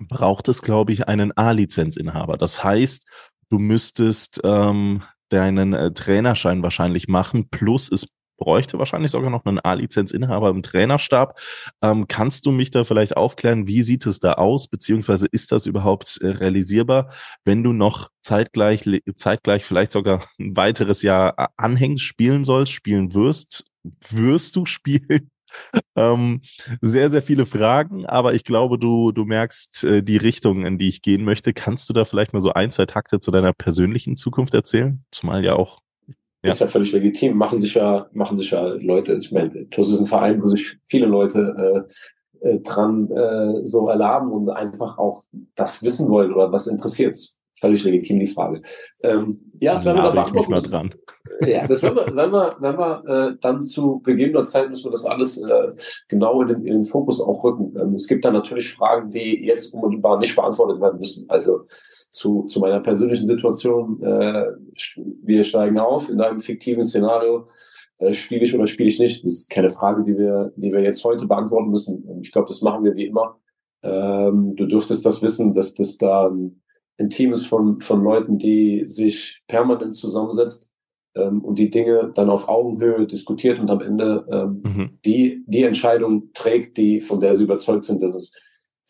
braucht 0.00 0.48
es, 0.48 0.62
glaube 0.62 0.92
ich, 0.92 1.08
einen 1.08 1.36
A-Lizenzinhaber. 1.36 2.36
Das 2.36 2.62
heißt, 2.62 3.06
du 3.50 3.58
müsstest 3.58 4.40
ähm, 4.44 5.02
deinen 5.28 5.72
äh, 5.72 5.92
Trainerschein 5.92 6.62
wahrscheinlich 6.62 7.08
machen, 7.08 7.48
plus 7.50 7.90
es 7.90 8.08
bräuchte 8.38 8.78
wahrscheinlich 8.78 9.10
sogar 9.10 9.30
noch 9.30 9.44
einen 9.44 9.58
A-Lizenzinhaber 9.58 10.48
im 10.48 10.62
Trainerstab. 10.62 11.38
Ähm, 11.82 12.06
kannst 12.08 12.46
du 12.46 12.52
mich 12.52 12.70
da 12.70 12.84
vielleicht 12.84 13.16
aufklären, 13.16 13.66
wie 13.66 13.82
sieht 13.82 14.06
es 14.06 14.20
da 14.20 14.34
aus, 14.34 14.68
beziehungsweise 14.68 15.26
ist 15.30 15.52
das 15.52 15.66
überhaupt 15.66 16.18
äh, 16.22 16.28
realisierbar, 16.28 17.12
wenn 17.44 17.62
du 17.62 17.72
noch 17.72 18.08
zeitgleich, 18.22 18.88
zeitgleich 19.16 19.64
vielleicht 19.64 19.92
sogar 19.92 20.24
ein 20.38 20.56
weiteres 20.56 21.02
Jahr 21.02 21.34
äh, 21.36 21.46
anhängst, 21.56 22.04
spielen 22.04 22.44
sollst, 22.44 22.72
spielen 22.72 23.14
wirst, 23.14 23.64
wirst 24.08 24.56
du 24.56 24.64
spielen? 24.66 25.30
Ähm, 25.96 26.42
sehr, 26.80 27.10
sehr 27.10 27.22
viele 27.22 27.46
Fragen, 27.46 28.06
aber 28.06 28.34
ich 28.34 28.44
glaube, 28.44 28.78
du, 28.78 29.12
du 29.12 29.24
merkst 29.24 29.84
äh, 29.84 30.02
die 30.02 30.16
Richtung, 30.16 30.64
in 30.64 30.78
die 30.78 30.88
ich 30.88 31.02
gehen 31.02 31.24
möchte. 31.24 31.52
Kannst 31.52 31.88
du 31.88 31.92
da 31.92 32.04
vielleicht 32.04 32.32
mal 32.32 32.40
so 32.40 32.52
ein, 32.52 32.70
zwei 32.70 32.86
Takte 32.86 33.20
zu 33.20 33.30
deiner 33.30 33.52
persönlichen 33.52 34.16
Zukunft 34.16 34.54
erzählen? 34.54 35.04
Zumal 35.10 35.44
ja 35.44 35.54
auch. 35.54 35.80
Ja. 36.42 36.50
Ist 36.50 36.60
ja 36.60 36.68
völlig 36.68 36.92
legitim. 36.92 37.36
Machen 37.36 37.58
sich 37.58 37.74
ja, 37.74 38.08
machen 38.12 38.36
sich 38.36 38.50
ja 38.50 38.62
Leute, 38.62 39.14
ich 39.14 39.32
meine, 39.32 39.68
TUS 39.70 39.92
ist 39.92 40.00
ein 40.00 40.06
Verein, 40.06 40.42
wo 40.42 40.46
sich 40.46 40.78
viele 40.86 41.06
Leute 41.06 41.86
äh, 42.42 42.48
äh, 42.48 42.60
dran 42.60 43.10
äh, 43.10 43.64
so 43.66 43.88
erlaben 43.88 44.30
und 44.30 44.50
einfach 44.50 44.98
auch 44.98 45.24
das 45.56 45.82
wissen 45.82 46.08
wollen 46.08 46.32
oder 46.32 46.52
was 46.52 46.68
interessiert 46.68 47.18
völlig 47.60 47.84
legitim 47.84 48.20
die 48.20 48.26
Frage. 48.26 48.62
Ähm, 49.02 49.40
ja, 49.60 49.72
das 49.72 49.84
werden 49.84 49.98
wir 49.98 50.12
dann 50.12 50.14
machen. 50.14 50.50
Mal 50.50 50.60
dran. 50.60 50.94
Ja, 51.46 51.66
das 51.66 51.82
werden 51.82 51.96
wir, 51.96 52.06
wenn 52.06 52.32
wir, 52.32 52.56
wenn 52.60 52.78
wir 52.78 53.04
äh, 53.06 53.36
dann 53.40 53.62
zu 53.62 54.00
gegebener 54.00 54.44
Zeit 54.44 54.68
müssen 54.70 54.86
wir 54.86 54.92
das 54.92 55.04
alles 55.04 55.42
äh, 55.42 55.72
genau 56.08 56.42
in 56.42 56.48
den, 56.48 56.66
in 56.66 56.72
den 56.74 56.84
Fokus 56.84 57.20
auch 57.20 57.44
rücken. 57.44 57.74
Ähm, 57.78 57.94
es 57.94 58.06
gibt 58.06 58.24
da 58.24 58.30
natürlich 58.30 58.72
Fragen, 58.72 59.10
die 59.10 59.44
jetzt 59.44 59.72
unmittelbar 59.74 60.18
nicht 60.18 60.34
beantwortet 60.34 60.80
werden 60.80 60.98
müssen. 60.98 61.28
Also 61.28 61.66
zu, 62.10 62.44
zu 62.44 62.60
meiner 62.60 62.80
persönlichen 62.80 63.26
Situation, 63.26 64.02
äh, 64.02 64.46
wir 65.22 65.42
steigen 65.42 65.78
auf 65.78 66.08
in 66.08 66.20
einem 66.20 66.40
fiktiven 66.40 66.84
Szenario. 66.84 67.46
Äh, 67.98 68.14
spiele 68.14 68.42
ich 68.42 68.54
oder 68.54 68.66
spiele 68.66 68.88
ich 68.88 68.98
nicht? 68.98 69.24
Das 69.24 69.32
ist 69.32 69.50
keine 69.50 69.68
Frage, 69.68 70.02
die 70.02 70.16
wir, 70.16 70.52
die 70.56 70.72
wir 70.72 70.80
jetzt 70.80 71.04
heute 71.04 71.26
beantworten 71.26 71.70
müssen. 71.70 72.20
Ich 72.22 72.32
glaube, 72.32 72.48
das 72.48 72.62
machen 72.62 72.84
wir 72.84 72.94
wie 72.94 73.06
immer. 73.06 73.38
Ähm, 73.82 74.56
du 74.56 74.66
dürftest 74.66 75.04
das 75.04 75.22
wissen, 75.22 75.54
dass 75.54 75.74
das 75.74 75.98
da 75.98 76.28
ein, 76.28 76.60
ein 76.98 77.10
Team 77.10 77.32
ist 77.32 77.46
von, 77.46 77.80
von 77.80 78.02
Leuten, 78.02 78.38
die 78.38 78.86
sich 78.86 79.42
permanent 79.46 79.94
zusammensetzt 79.94 80.68
ähm, 81.14 81.44
und 81.44 81.58
die 81.58 81.70
Dinge 81.70 82.10
dann 82.14 82.30
auf 82.30 82.48
Augenhöhe 82.48 83.06
diskutiert 83.06 83.58
und 83.58 83.70
am 83.70 83.80
Ende 83.80 84.26
ähm, 84.30 84.62
mhm. 84.64 84.98
die, 85.04 85.44
die 85.46 85.62
Entscheidung 85.62 86.30
trägt, 86.34 86.76
die, 86.76 87.00
von 87.00 87.20
der 87.20 87.34
sie 87.34 87.44
überzeugt 87.44 87.84
sind, 87.84 88.02
dass 88.02 88.16
es 88.16 88.32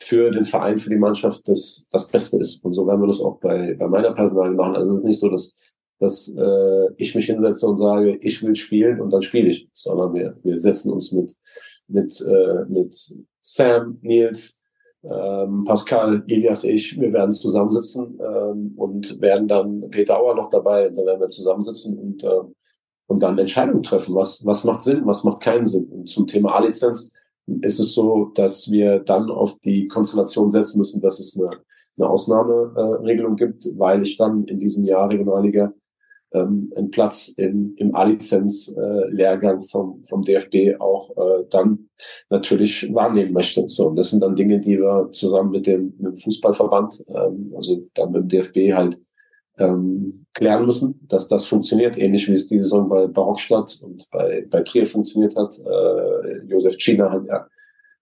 für 0.00 0.30
den 0.30 0.44
Verein, 0.44 0.78
für 0.78 0.90
die 0.90 0.96
Mannschaft 0.96 1.48
das, 1.48 1.86
das 1.90 2.08
Beste 2.08 2.38
ist. 2.38 2.64
Und 2.64 2.72
so 2.72 2.86
werden 2.86 3.00
wir 3.00 3.08
das 3.08 3.20
auch 3.20 3.40
bei, 3.40 3.74
bei 3.74 3.88
meiner 3.88 4.12
Personal 4.12 4.52
machen. 4.52 4.76
Also 4.76 4.92
es 4.92 5.00
ist 5.00 5.06
nicht 5.06 5.18
so, 5.18 5.28
dass, 5.28 5.56
dass 5.98 6.32
äh, 6.36 6.92
ich 6.96 7.14
mich 7.14 7.26
hinsetze 7.26 7.66
und 7.66 7.76
sage, 7.76 8.16
ich 8.20 8.42
will 8.42 8.54
spielen 8.54 9.00
und 9.00 9.12
dann 9.12 9.22
spiele 9.22 9.48
ich, 9.48 9.68
sondern 9.72 10.14
wir, 10.14 10.38
wir 10.44 10.56
setzen 10.56 10.92
uns 10.92 11.10
mit, 11.10 11.34
mit, 11.88 12.20
äh, 12.20 12.64
mit 12.68 12.94
Sam, 13.42 13.98
Nils, 14.02 14.57
ähm, 15.04 15.64
Pascal, 15.64 16.24
Elias, 16.26 16.64
ich, 16.64 16.98
wir 17.00 17.12
werden 17.12 17.30
zusammensitzen 17.30 18.18
ähm, 18.20 18.72
und 18.76 19.20
werden 19.20 19.46
dann 19.46 19.88
Peter 19.90 20.18
Auer 20.18 20.34
noch 20.34 20.50
dabei, 20.50 20.88
da 20.88 21.04
werden 21.04 21.20
wir 21.20 21.28
zusammensitzen 21.28 21.98
und, 21.98 22.24
äh, 22.24 22.40
und 23.06 23.22
dann 23.22 23.38
Entscheidungen 23.38 23.82
treffen, 23.82 24.14
was, 24.14 24.44
was 24.44 24.64
macht 24.64 24.82
Sinn, 24.82 25.06
was 25.06 25.24
macht 25.24 25.40
keinen 25.40 25.66
Sinn. 25.66 25.86
Und 25.86 26.08
zum 26.08 26.26
Thema 26.26 26.56
A-Lizenz 26.56 27.12
ist 27.62 27.80
es 27.80 27.94
so, 27.94 28.30
dass 28.34 28.70
wir 28.70 28.98
dann 28.98 29.30
auf 29.30 29.58
die 29.60 29.86
Konstellation 29.88 30.50
setzen 30.50 30.78
müssen, 30.78 31.00
dass 31.00 31.20
es 31.20 31.38
eine, 31.38 31.50
eine 31.96 32.08
Ausnahmeregelung 32.08 33.36
gibt, 33.36 33.66
weil 33.78 34.02
ich 34.02 34.16
dann 34.16 34.44
in 34.44 34.58
diesem 34.58 34.84
Jahr 34.84 35.08
Regionalliga 35.08 35.72
ähm, 36.32 36.72
einen 36.76 36.90
Platz 36.90 37.28
im, 37.36 37.74
im 37.76 37.94
A-Lizenz-Lehrgang 37.94 39.60
äh, 39.60 39.64
vom, 39.64 40.04
vom 40.06 40.22
DFB 40.22 40.80
auch 40.80 41.10
äh, 41.16 41.44
dann 41.50 41.88
natürlich 42.30 42.92
wahrnehmen 42.92 43.32
möchte. 43.32 43.68
So, 43.68 43.88
und 43.88 43.98
das 43.98 44.10
sind 44.10 44.22
dann 44.22 44.36
Dinge, 44.36 44.60
die 44.60 44.78
wir 44.78 45.10
zusammen 45.10 45.50
mit 45.50 45.66
dem, 45.66 45.94
mit 45.98 46.12
dem 46.12 46.16
Fußballverband, 46.16 47.04
ähm, 47.08 47.52
also 47.54 47.82
dann 47.94 48.12
mit 48.12 48.22
dem 48.22 48.28
DFB 48.28 48.74
halt 48.74 49.00
ähm, 49.58 50.26
klären 50.34 50.66
müssen, 50.66 51.00
dass 51.08 51.28
das 51.28 51.46
funktioniert, 51.46 51.98
ähnlich 51.98 52.28
wie 52.28 52.32
es 52.32 52.46
diese 52.46 52.62
Saison 52.62 52.88
bei 52.88 53.06
Barockstadt 53.06 53.80
und 53.82 54.08
bei, 54.10 54.46
bei 54.50 54.62
Trier 54.62 54.86
funktioniert 54.86 55.36
hat. 55.36 55.58
Äh, 55.58 56.46
Josef 56.46 56.76
China 56.76 57.10
hat 57.10 57.24
ja 57.26 57.46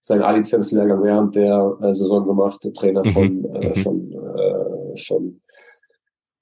seinen 0.01 0.21
A-Lizenz-Lehrgang 0.21 1.03
während 1.03 1.35
der 1.35 1.77
äh, 1.81 1.93
Saison 1.93 2.25
gemacht, 2.25 2.63
der 2.63 2.73
Trainer 2.73 3.03
mhm. 3.03 3.09
von, 3.09 3.45
äh, 3.55 3.69
mhm. 3.69 3.75
von, 3.75 4.11
äh, 4.11 4.97
von 5.01 5.41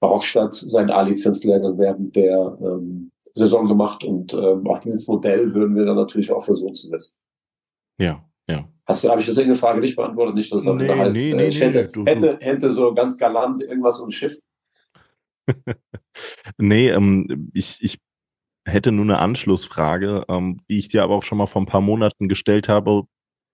Barockstadt 0.06 0.54
seinen 0.54 0.90
A-Lizenz-Lehrgang 0.90 1.78
während 1.78 2.14
der 2.14 2.56
ähm, 2.60 3.10
Saison 3.34 3.66
gemacht 3.66 4.04
und 4.04 4.32
ähm, 4.32 4.66
auf 4.66 4.80
dieses 4.80 5.06
Modell 5.06 5.52
würden 5.52 5.76
wir 5.76 5.84
dann 5.84 5.96
natürlich 5.96 6.32
auch 6.32 6.44
versuchen 6.44 6.74
zu 6.74 6.86
setzen. 6.86 7.18
Ja, 8.00 8.24
ja. 8.48 8.68
Hast 8.86 9.02
du, 9.02 9.08
habe 9.10 9.20
ich 9.20 9.26
das 9.26 9.36
irgendeine 9.36 9.58
Frage 9.58 9.80
nicht 9.80 9.96
beantwortet? 9.96 10.36
Nicht, 10.36 10.52
dass 10.52 10.64
das 10.64 10.74
nee, 10.74 10.88
heißt, 10.88 11.16
nee, 11.16 11.30
äh, 11.30 11.34
nee, 11.34 11.46
ich 11.46 11.60
hätte, 11.60 11.90
nee, 11.96 12.10
hätte, 12.10 12.38
hätte 12.40 12.70
so 12.70 12.94
ganz 12.94 13.18
galant 13.18 13.60
irgendwas 13.62 14.00
um 14.00 14.10
Schiff 14.10 14.38
nee, 16.58 16.88
ähm, 16.90 17.50
ich, 17.52 17.78
ich 17.80 17.98
hätte 18.66 18.92
nur 18.92 19.04
eine 19.04 19.18
Anschlussfrage, 19.18 20.24
ähm, 20.28 20.60
die 20.68 20.78
ich 20.78 20.88
dir 20.88 21.02
aber 21.02 21.14
auch 21.14 21.22
schon 21.22 21.38
mal 21.38 21.46
vor 21.46 21.62
ein 21.62 21.66
paar 21.66 21.80
Monaten 21.80 22.28
gestellt 22.28 22.68
habe. 22.68 23.04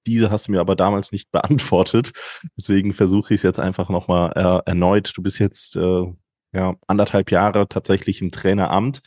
Diese 0.07 0.31
hast 0.31 0.49
du 0.49 0.53
mir 0.53 0.61
aber 0.61 0.77
damals 0.77 1.13
nicht 1.13 1.31
beantwortet. 1.33 2.13
Deswegen 2.57 2.93
versuche 2.93 3.35
ich 3.35 3.39
es 3.39 3.43
jetzt 3.43 3.61
einfach 3.61 3.89
nochmal 3.89 4.33
äh, 4.35 4.71
erneut. 4.71 5.13
Du 5.15 5.23
bist 5.23 5.39
jetzt 5.39 5.77
äh, 5.77 6.13
ja, 6.53 6.75
anderthalb 6.87 7.31
Jahre 7.31 7.69
tatsächlich 7.69 8.21
im 8.21 8.31
Traineramt. 8.31 9.01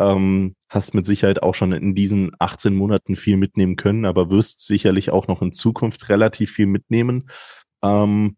Ähm, 0.00 0.54
hast 0.68 0.94
mit 0.94 1.06
Sicherheit 1.06 1.42
auch 1.42 1.54
schon 1.54 1.72
in 1.72 1.94
diesen 1.94 2.30
18 2.38 2.74
Monaten 2.74 3.16
viel 3.16 3.36
mitnehmen 3.36 3.76
können, 3.76 4.04
aber 4.04 4.30
wirst 4.30 4.64
sicherlich 4.64 5.10
auch 5.10 5.26
noch 5.26 5.42
in 5.42 5.52
Zukunft 5.52 6.08
relativ 6.08 6.52
viel 6.52 6.66
mitnehmen. 6.66 7.28
Ähm, 7.82 8.36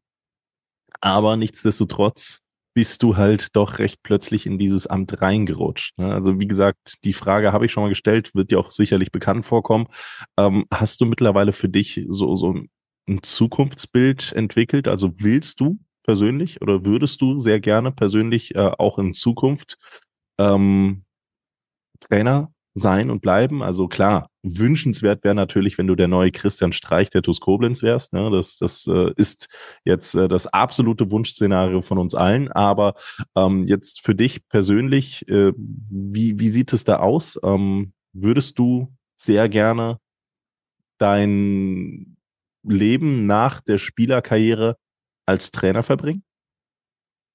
aber 1.00 1.36
nichtsdestotrotz 1.36 2.40
bist 2.74 3.02
du 3.02 3.16
halt 3.16 3.56
doch 3.56 3.78
recht 3.78 4.02
plötzlich 4.02 4.46
in 4.46 4.58
dieses 4.58 4.86
Amt 4.86 5.20
reingerutscht. 5.20 5.98
Ne? 5.98 6.14
Also 6.14 6.38
wie 6.38 6.46
gesagt, 6.46 7.04
die 7.04 7.12
Frage 7.12 7.52
habe 7.52 7.66
ich 7.66 7.72
schon 7.72 7.82
mal 7.82 7.88
gestellt, 7.88 8.34
wird 8.34 8.50
dir 8.50 8.60
auch 8.60 8.70
sicherlich 8.70 9.10
bekannt 9.10 9.44
vorkommen. 9.44 9.88
Ähm, 10.38 10.66
hast 10.72 11.00
du 11.00 11.06
mittlerweile 11.06 11.52
für 11.52 11.68
dich 11.68 12.06
so, 12.08 12.36
so 12.36 12.54
ein 13.08 13.22
Zukunftsbild 13.22 14.32
entwickelt? 14.34 14.86
Also 14.88 15.12
willst 15.16 15.60
du 15.60 15.78
persönlich 16.10 16.60
oder 16.60 16.84
würdest 16.84 17.20
du 17.20 17.38
sehr 17.38 17.60
gerne 17.60 17.92
persönlich 17.92 18.56
äh, 18.56 18.72
auch 18.78 18.98
in 18.98 19.14
Zukunft 19.14 19.78
ähm, 20.40 21.04
Trainer 22.00 22.52
sein 22.74 23.10
und 23.10 23.20
bleiben. 23.20 23.62
Also 23.62 23.86
klar, 23.86 24.28
wünschenswert 24.42 25.22
wäre 25.22 25.36
natürlich, 25.36 25.78
wenn 25.78 25.86
du 25.86 25.94
der 25.94 26.08
neue 26.08 26.32
Christian 26.32 26.72
Streich 26.72 27.10
der 27.10 27.22
TuS 27.22 27.38
Koblenz 27.38 27.84
wärst. 27.84 28.12
Ne? 28.12 28.28
Das, 28.28 28.56
das 28.56 28.88
äh, 28.88 29.12
ist 29.14 29.48
jetzt 29.84 30.16
äh, 30.16 30.26
das 30.26 30.48
absolute 30.48 31.12
Wunschszenario 31.12 31.80
von 31.80 31.98
uns 31.98 32.16
allen. 32.16 32.50
Aber 32.50 32.94
ähm, 33.36 33.62
jetzt 33.66 34.00
für 34.00 34.16
dich 34.16 34.48
persönlich, 34.48 35.28
äh, 35.28 35.52
wie, 35.56 36.40
wie 36.40 36.50
sieht 36.50 36.72
es 36.72 36.82
da 36.82 36.96
aus? 36.96 37.38
Ähm, 37.44 37.92
würdest 38.12 38.58
du 38.58 38.92
sehr 39.16 39.48
gerne 39.48 40.00
dein 40.98 42.16
Leben 42.64 43.26
nach 43.26 43.60
der 43.60 43.78
Spielerkarriere 43.78 44.76
als 45.30 45.50
Trainer 45.50 45.82
verbringen? 45.82 46.22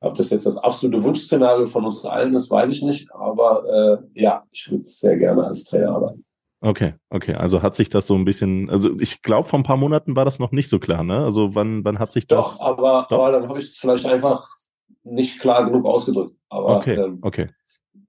Ob 0.01 0.13
das 0.15 0.29
jetzt 0.29 0.45
das 0.45 0.57
absolute 0.57 1.01
Wunschszenario 1.03 1.65
von 1.65 1.85
uns 1.85 2.05
allen 2.05 2.33
ist, 2.33 2.51
weiß 2.51 2.69
ich 2.69 2.83
nicht. 2.83 3.11
Aber 3.13 4.03
äh, 4.13 4.21
ja, 4.21 4.43
ich 4.51 4.69
würde 4.69 4.85
sehr 4.85 5.17
gerne 5.17 5.45
als 5.45 5.63
Trainer 5.63 5.95
arbeiten. 5.95 6.23
Okay, 6.61 6.93
okay. 7.09 7.33
Also 7.33 7.61
hat 7.61 7.75
sich 7.75 7.89
das 7.89 8.07
so 8.07 8.15
ein 8.15 8.25
bisschen, 8.25 8.69
also 8.69 8.99
ich 8.99 9.21
glaube, 9.21 9.47
vor 9.47 9.59
ein 9.59 9.63
paar 9.63 9.77
Monaten 9.77 10.15
war 10.15 10.25
das 10.25 10.39
noch 10.39 10.51
nicht 10.51 10.69
so 10.69 10.79
klar, 10.79 11.03
ne? 11.03 11.23
Also 11.23 11.55
wann, 11.55 11.83
wann 11.85 11.99
hat 11.99 12.11
sich 12.11 12.27
das. 12.27 12.59
Doch, 12.59 12.65
aber, 12.65 13.07
Doch? 13.09 13.19
aber 13.19 13.31
dann 13.31 13.47
habe 13.47 13.59
ich 13.59 13.65
es 13.65 13.77
vielleicht 13.77 14.05
einfach 14.05 14.47
nicht 15.03 15.39
klar 15.39 15.65
genug 15.65 15.85
ausgedrückt. 15.85 16.35
Aber 16.49 16.77
okay, 16.77 16.95
ähm, 16.95 17.19
okay. 17.21 17.49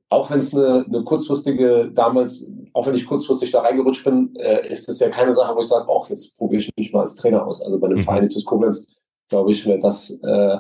Auch 0.09 0.30
wenn 0.30 0.39
es 0.39 0.55
eine, 0.55 0.84
eine 0.87 1.03
kurzfristige, 1.03 1.91
damals, 1.93 2.49
auch 2.72 2.87
wenn 2.87 2.95
ich 2.95 3.07
kurzfristig 3.07 3.51
da 3.51 3.61
reingerutscht 3.61 4.05
bin, 4.05 4.34
äh, 4.37 4.68
ist 4.68 4.89
es 4.89 5.01
ja 5.01 5.09
keine 5.09 5.32
Sache, 5.32 5.55
wo 5.55 5.61
ich 5.61 5.66
sage, 5.66 5.89
auch 5.89 6.09
jetzt 6.09 6.39
probiere 6.39 6.62
ich 6.62 6.70
mich 6.76 6.93
mal 6.93 7.03
als 7.03 7.16
Trainer 7.16 7.45
aus. 7.45 7.61
Also 7.61 7.80
bei 7.80 7.89
einem 7.89 7.99
mhm. 7.99 8.03
Verein 8.03 8.28
Koblenz, 8.45 8.87
glaube 9.29 9.51
ich, 9.51 9.66
wäre 9.66 9.79
das 9.79 10.11
äh, 10.22 10.59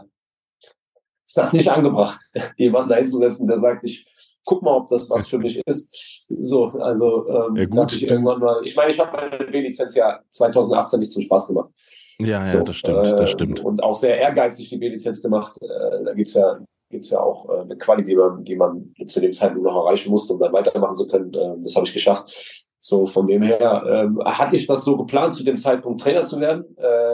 ist 1.26 1.36
das 1.36 1.52
nicht 1.52 1.70
angebracht, 1.70 2.20
jemanden 2.56 2.90
da 2.90 2.96
hinzusetzen, 2.96 3.46
der 3.46 3.58
sagt, 3.58 3.84
ich 3.84 4.06
guck 4.44 4.62
mal, 4.62 4.76
ob 4.76 4.86
das 4.86 5.10
was 5.10 5.28
für 5.28 5.38
mich 5.38 5.60
ist. 5.66 6.26
So, 6.40 6.66
also, 6.66 7.28
ähm, 7.28 7.56
ja, 7.56 7.64
gut, 7.66 7.78
dass 7.78 7.92
ich 7.94 8.08
irgendwann 8.08 8.38
mal, 8.38 8.60
ich 8.64 8.76
meine, 8.76 8.92
ich 8.92 8.98
habe 8.98 9.16
meine 9.16 9.44
B-Lizenz 9.44 9.94
ja 9.96 10.20
2018 10.30 11.00
nicht 11.00 11.10
zum 11.10 11.22
Spaß 11.22 11.48
gemacht. 11.48 11.70
Ja, 12.18 12.44
so, 12.44 12.58
ja, 12.58 12.64
das 12.64 12.76
stimmt, 12.76 13.06
äh, 13.06 13.16
das 13.16 13.30
stimmt. 13.30 13.60
Und 13.60 13.82
auch 13.82 13.94
sehr 13.94 14.18
ehrgeizig 14.18 14.68
die 14.70 14.78
B-Lizenz 14.78 15.20
gemacht. 15.20 15.60
Äh, 15.60 16.04
da 16.04 16.14
gibt's 16.14 16.34
ja 16.34 16.60
gibt's 16.88 17.10
ja 17.10 17.20
auch 17.20 17.48
äh, 17.48 17.62
eine 17.62 17.76
Quali, 17.76 18.04
die 18.04 18.14
man, 18.14 18.44
die 18.44 18.56
man 18.56 18.94
zu 19.06 19.20
dem 19.20 19.32
Zeitpunkt 19.32 19.66
noch 19.66 19.84
erreichen 19.84 20.10
musste, 20.10 20.32
um 20.32 20.38
dann 20.38 20.52
weitermachen 20.52 20.94
zu 20.94 21.08
können. 21.08 21.34
Äh, 21.34 21.56
das 21.60 21.74
habe 21.74 21.86
ich 21.86 21.92
geschafft. 21.92 22.66
So, 22.78 23.06
von 23.06 23.26
dem 23.26 23.42
her, 23.42 23.82
ähm, 23.88 24.20
hatte 24.24 24.54
ich 24.54 24.66
das 24.68 24.84
so 24.84 24.96
geplant, 24.96 25.32
zu 25.32 25.42
dem 25.42 25.58
Zeitpunkt 25.58 26.00
Trainer 26.00 26.22
zu 26.22 26.38
werden? 26.38 26.64
Äh, 26.76 27.05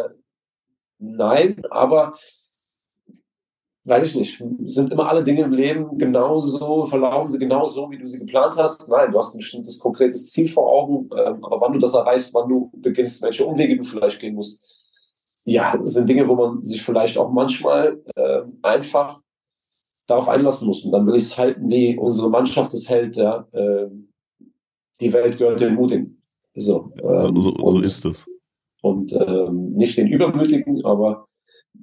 nein, 1.02 1.62
aber 1.70 2.14
weiß 3.84 4.06
ich 4.06 4.14
nicht, 4.14 4.44
sind 4.66 4.92
immer 4.92 5.08
alle 5.08 5.24
Dinge 5.24 5.42
im 5.42 5.52
Leben 5.52 5.98
genauso, 5.98 6.86
verlaufen 6.86 7.30
sie 7.30 7.38
genauso, 7.38 7.90
wie 7.90 7.98
du 7.98 8.06
sie 8.06 8.20
geplant 8.20 8.56
hast? 8.56 8.88
Nein, 8.88 9.10
du 9.10 9.18
hast 9.18 9.34
ein 9.34 9.38
bestimmtes 9.38 9.78
konkretes 9.78 10.30
Ziel 10.30 10.48
vor 10.48 10.70
Augen, 10.70 11.10
ähm, 11.16 11.44
aber 11.44 11.60
wann 11.60 11.72
du 11.72 11.78
das 11.78 11.94
erreichst, 11.94 12.32
wann 12.32 12.48
du 12.48 12.70
beginnst, 12.76 13.20
welche 13.22 13.44
Umwege 13.44 13.76
du 13.76 13.82
vielleicht 13.82 14.20
gehen 14.20 14.36
musst, 14.36 14.62
ja, 15.44 15.76
das 15.76 15.94
sind 15.94 16.08
Dinge, 16.08 16.28
wo 16.28 16.36
man 16.36 16.62
sich 16.62 16.80
vielleicht 16.80 17.18
auch 17.18 17.30
manchmal 17.32 18.00
äh, 18.14 18.42
einfach 18.62 19.20
darauf 20.06 20.28
einlassen 20.28 20.66
muss. 20.68 20.84
Und 20.84 20.92
dann 20.92 21.04
will 21.06 21.16
ich 21.16 21.24
es 21.24 21.36
halten, 21.36 21.68
wie 21.68 21.98
unsere 21.98 22.30
Mannschaft 22.30 22.72
es 22.74 22.88
hält, 22.88 23.16
ja, 23.16 23.48
äh, 23.52 23.88
die 25.00 25.12
Welt 25.12 25.36
gehört 25.38 25.60
den 25.60 25.74
Mutigen. 25.74 26.22
So, 26.54 26.92
ähm, 27.02 27.18
so, 27.18 27.40
so, 27.40 27.54
so 27.66 27.80
ist 27.80 28.04
es. 28.04 28.26
Und 28.82 29.12
ähm, 29.12 29.72
nicht 29.72 29.96
den 29.96 30.08
Übermütigen, 30.08 30.84
aber 30.84 31.26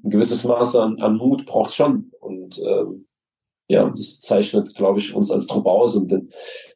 ein 0.03 0.11
gewisses 0.11 0.43
Maß 0.43 0.75
an, 0.75 0.99
an 1.01 1.17
Mut 1.17 1.45
braucht 1.45 1.73
schon. 1.73 2.11
Und 2.19 2.59
ähm, 2.59 3.07
ja, 3.67 3.89
das 3.89 4.19
zeichnet, 4.19 4.75
glaube 4.75 4.99
ich, 4.99 5.15
uns 5.15 5.31
als 5.31 5.47
Truppe 5.47 5.71
aus. 5.71 5.95
Und 5.95 6.11
dann, 6.11 6.29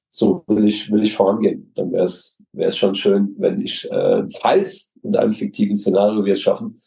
so 0.09 0.43
will 0.47 0.67
ich, 0.67 0.91
will 0.91 1.03
ich 1.03 1.13
vorangehen. 1.13 1.71
Dann 1.75 1.91
wäre 1.91 2.03
es 2.03 2.33
wäre 2.53 2.69
es 2.69 2.77
schon 2.77 2.95
schön, 2.95 3.35
wenn 3.37 3.61
ich, 3.61 3.89
äh, 3.91 4.23
falls 4.39 4.93
in 5.01 5.15
einem 5.15 5.33
fiktiven 5.33 5.75
Szenario 5.75 6.23
wir 6.23 6.33
es 6.33 6.41
schaffen, 6.41 6.79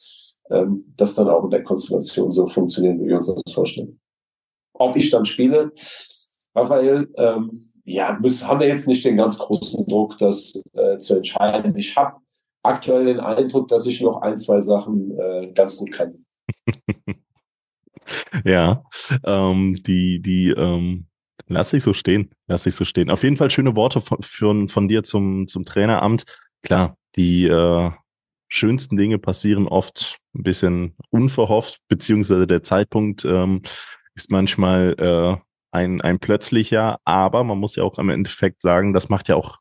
ähm, 0.50 0.84
das 0.96 1.14
dann 1.14 1.28
auch 1.28 1.44
in 1.44 1.50
der 1.50 1.64
Konstellation 1.64 2.30
so 2.30 2.46
funktionieren, 2.46 3.00
wie 3.00 3.08
wir 3.08 3.16
uns 3.16 3.26
das 3.26 3.52
vorstellen. 3.52 4.00
Ob 4.74 4.96
ich 4.96 5.10
dann 5.10 5.24
spiele, 5.24 5.72
Raphael, 6.54 7.08
ähm, 7.16 7.72
ja, 7.84 8.18
müssen, 8.20 8.46
haben 8.46 8.60
wir 8.60 8.68
jetzt 8.68 8.88
nicht 8.88 9.04
den 9.04 9.16
ganz 9.16 9.38
großen 9.38 9.86
Druck, 9.86 10.16
das 10.18 10.60
äh, 10.74 10.98
zu 10.98 11.16
entscheiden. 11.16 11.76
Ich 11.76 11.96
habe 11.96 12.16
aktuell 12.66 13.06
den 13.06 13.20
Eindruck, 13.20 13.68
dass 13.68 13.86
ich 13.86 14.00
noch 14.00 14.22
ein, 14.22 14.38
zwei 14.38 14.60
Sachen 14.60 15.18
äh, 15.18 15.52
ganz 15.52 15.76
gut 15.76 15.92
kann. 15.92 16.24
ja, 18.44 18.82
ähm, 19.24 19.76
die, 19.82 20.20
die, 20.20 20.50
ähm, 20.50 21.06
lass 21.48 21.72
ich 21.72 21.82
so 21.82 21.92
stehen, 21.92 22.30
lass 22.46 22.66
ich 22.66 22.74
so 22.74 22.84
stehen. 22.84 23.10
Auf 23.10 23.22
jeden 23.22 23.36
Fall 23.36 23.50
schöne 23.50 23.76
Worte 23.76 24.00
von, 24.00 24.22
von, 24.22 24.68
von 24.68 24.88
dir 24.88 25.02
zum, 25.02 25.46
zum 25.46 25.64
Traineramt. 25.64 26.24
Klar, 26.62 26.96
die 27.16 27.46
äh, 27.46 27.90
schönsten 28.48 28.96
Dinge 28.96 29.18
passieren 29.18 29.68
oft 29.68 30.18
ein 30.34 30.42
bisschen 30.42 30.94
unverhofft, 31.10 31.80
beziehungsweise 31.88 32.46
der 32.46 32.62
Zeitpunkt 32.62 33.24
ähm, 33.24 33.62
ist 34.14 34.30
manchmal 34.30 34.94
äh, 34.98 35.36
ein, 35.70 36.00
ein 36.00 36.18
plötzlicher, 36.18 36.98
aber 37.04 37.44
man 37.44 37.58
muss 37.58 37.76
ja 37.76 37.84
auch 37.84 37.98
im 37.98 38.08
Endeffekt 38.08 38.62
sagen, 38.62 38.92
das 38.92 39.08
macht 39.08 39.28
ja 39.28 39.36
auch 39.36 39.58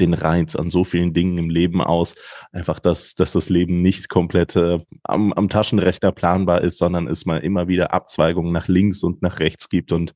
den 0.00 0.14
Reiz 0.14 0.56
an 0.56 0.70
so 0.70 0.84
vielen 0.84 1.12
Dingen 1.12 1.38
im 1.38 1.50
Leben 1.50 1.80
aus. 1.80 2.14
Einfach, 2.52 2.80
dass, 2.80 3.14
dass 3.14 3.32
das 3.32 3.48
Leben 3.48 3.82
nicht 3.82 4.08
komplett 4.08 4.56
äh, 4.56 4.78
am, 5.02 5.32
am 5.32 5.48
Taschenrechner 5.48 6.12
planbar 6.12 6.62
ist, 6.62 6.78
sondern 6.78 7.08
es 7.08 7.26
mal 7.26 7.38
immer 7.38 7.68
wieder 7.68 7.92
Abzweigungen 7.92 8.52
nach 8.52 8.68
links 8.68 9.02
und 9.02 9.22
nach 9.22 9.38
rechts 9.38 9.68
gibt. 9.68 9.92
Und 9.92 10.14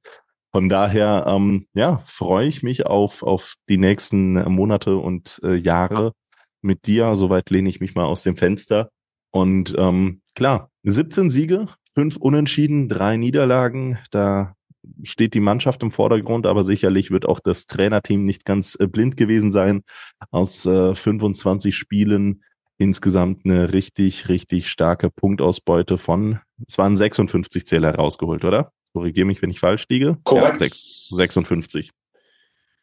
von 0.52 0.68
daher, 0.68 1.26
ähm, 1.28 1.66
ja, 1.74 2.02
freue 2.06 2.48
ich 2.48 2.62
mich 2.62 2.86
auf, 2.86 3.22
auf 3.22 3.54
die 3.68 3.78
nächsten 3.78 4.32
Monate 4.50 4.96
und 4.96 5.40
äh, 5.44 5.54
Jahre 5.54 6.12
mit 6.60 6.86
dir. 6.86 7.14
Soweit 7.14 7.50
lehne 7.50 7.68
ich 7.68 7.80
mich 7.80 7.94
mal 7.94 8.04
aus 8.04 8.22
dem 8.22 8.36
Fenster. 8.36 8.90
Und 9.30 9.74
ähm, 9.78 10.22
klar, 10.34 10.70
17 10.82 11.30
Siege, 11.30 11.68
fünf 11.94 12.16
Unentschieden, 12.16 12.88
drei 12.88 13.16
Niederlagen. 13.16 13.98
Da 14.10 14.54
steht 15.02 15.34
die 15.34 15.40
Mannschaft 15.40 15.82
im 15.82 15.90
Vordergrund, 15.90 16.46
aber 16.46 16.64
sicherlich 16.64 17.10
wird 17.10 17.26
auch 17.26 17.40
das 17.40 17.66
Trainerteam 17.66 18.24
nicht 18.24 18.44
ganz 18.44 18.76
äh, 18.80 18.86
blind 18.86 19.16
gewesen 19.16 19.50
sein. 19.50 19.82
Aus 20.30 20.66
äh, 20.66 20.94
25 20.94 21.76
Spielen 21.76 22.42
insgesamt 22.78 23.44
eine 23.44 23.72
richtig, 23.72 24.28
richtig 24.28 24.68
starke 24.70 25.10
Punktausbeute 25.10 25.98
von, 25.98 26.40
es 26.66 26.78
waren 26.78 26.96
56 26.96 27.66
Zähler 27.66 27.94
rausgeholt, 27.94 28.44
oder? 28.44 28.72
Korrigiere 28.94 29.26
mich, 29.26 29.42
wenn 29.42 29.50
ich 29.50 29.60
falsch 29.60 29.84
liege. 29.88 30.18
Korrekt. 30.24 30.60
Ja, 30.60 31.16
56. 31.16 31.90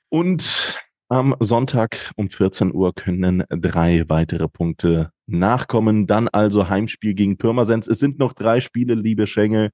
Und 0.09 0.77
am 1.09 1.35
Sonntag 1.39 2.11
um 2.15 2.29
14 2.29 2.73
Uhr 2.73 2.93
können 2.93 3.43
drei 3.49 4.03
weitere 4.07 4.47
Punkte 4.47 5.11
nachkommen. 5.25 6.05
Dann 6.05 6.27
also 6.27 6.69
Heimspiel 6.69 7.13
gegen 7.13 7.37
Pirmasens. 7.37 7.87
Es 7.87 7.99
sind 7.99 8.19
noch 8.19 8.33
drei 8.33 8.61
Spiele, 8.61 8.93
liebe 8.93 9.25
Schengel 9.25 9.71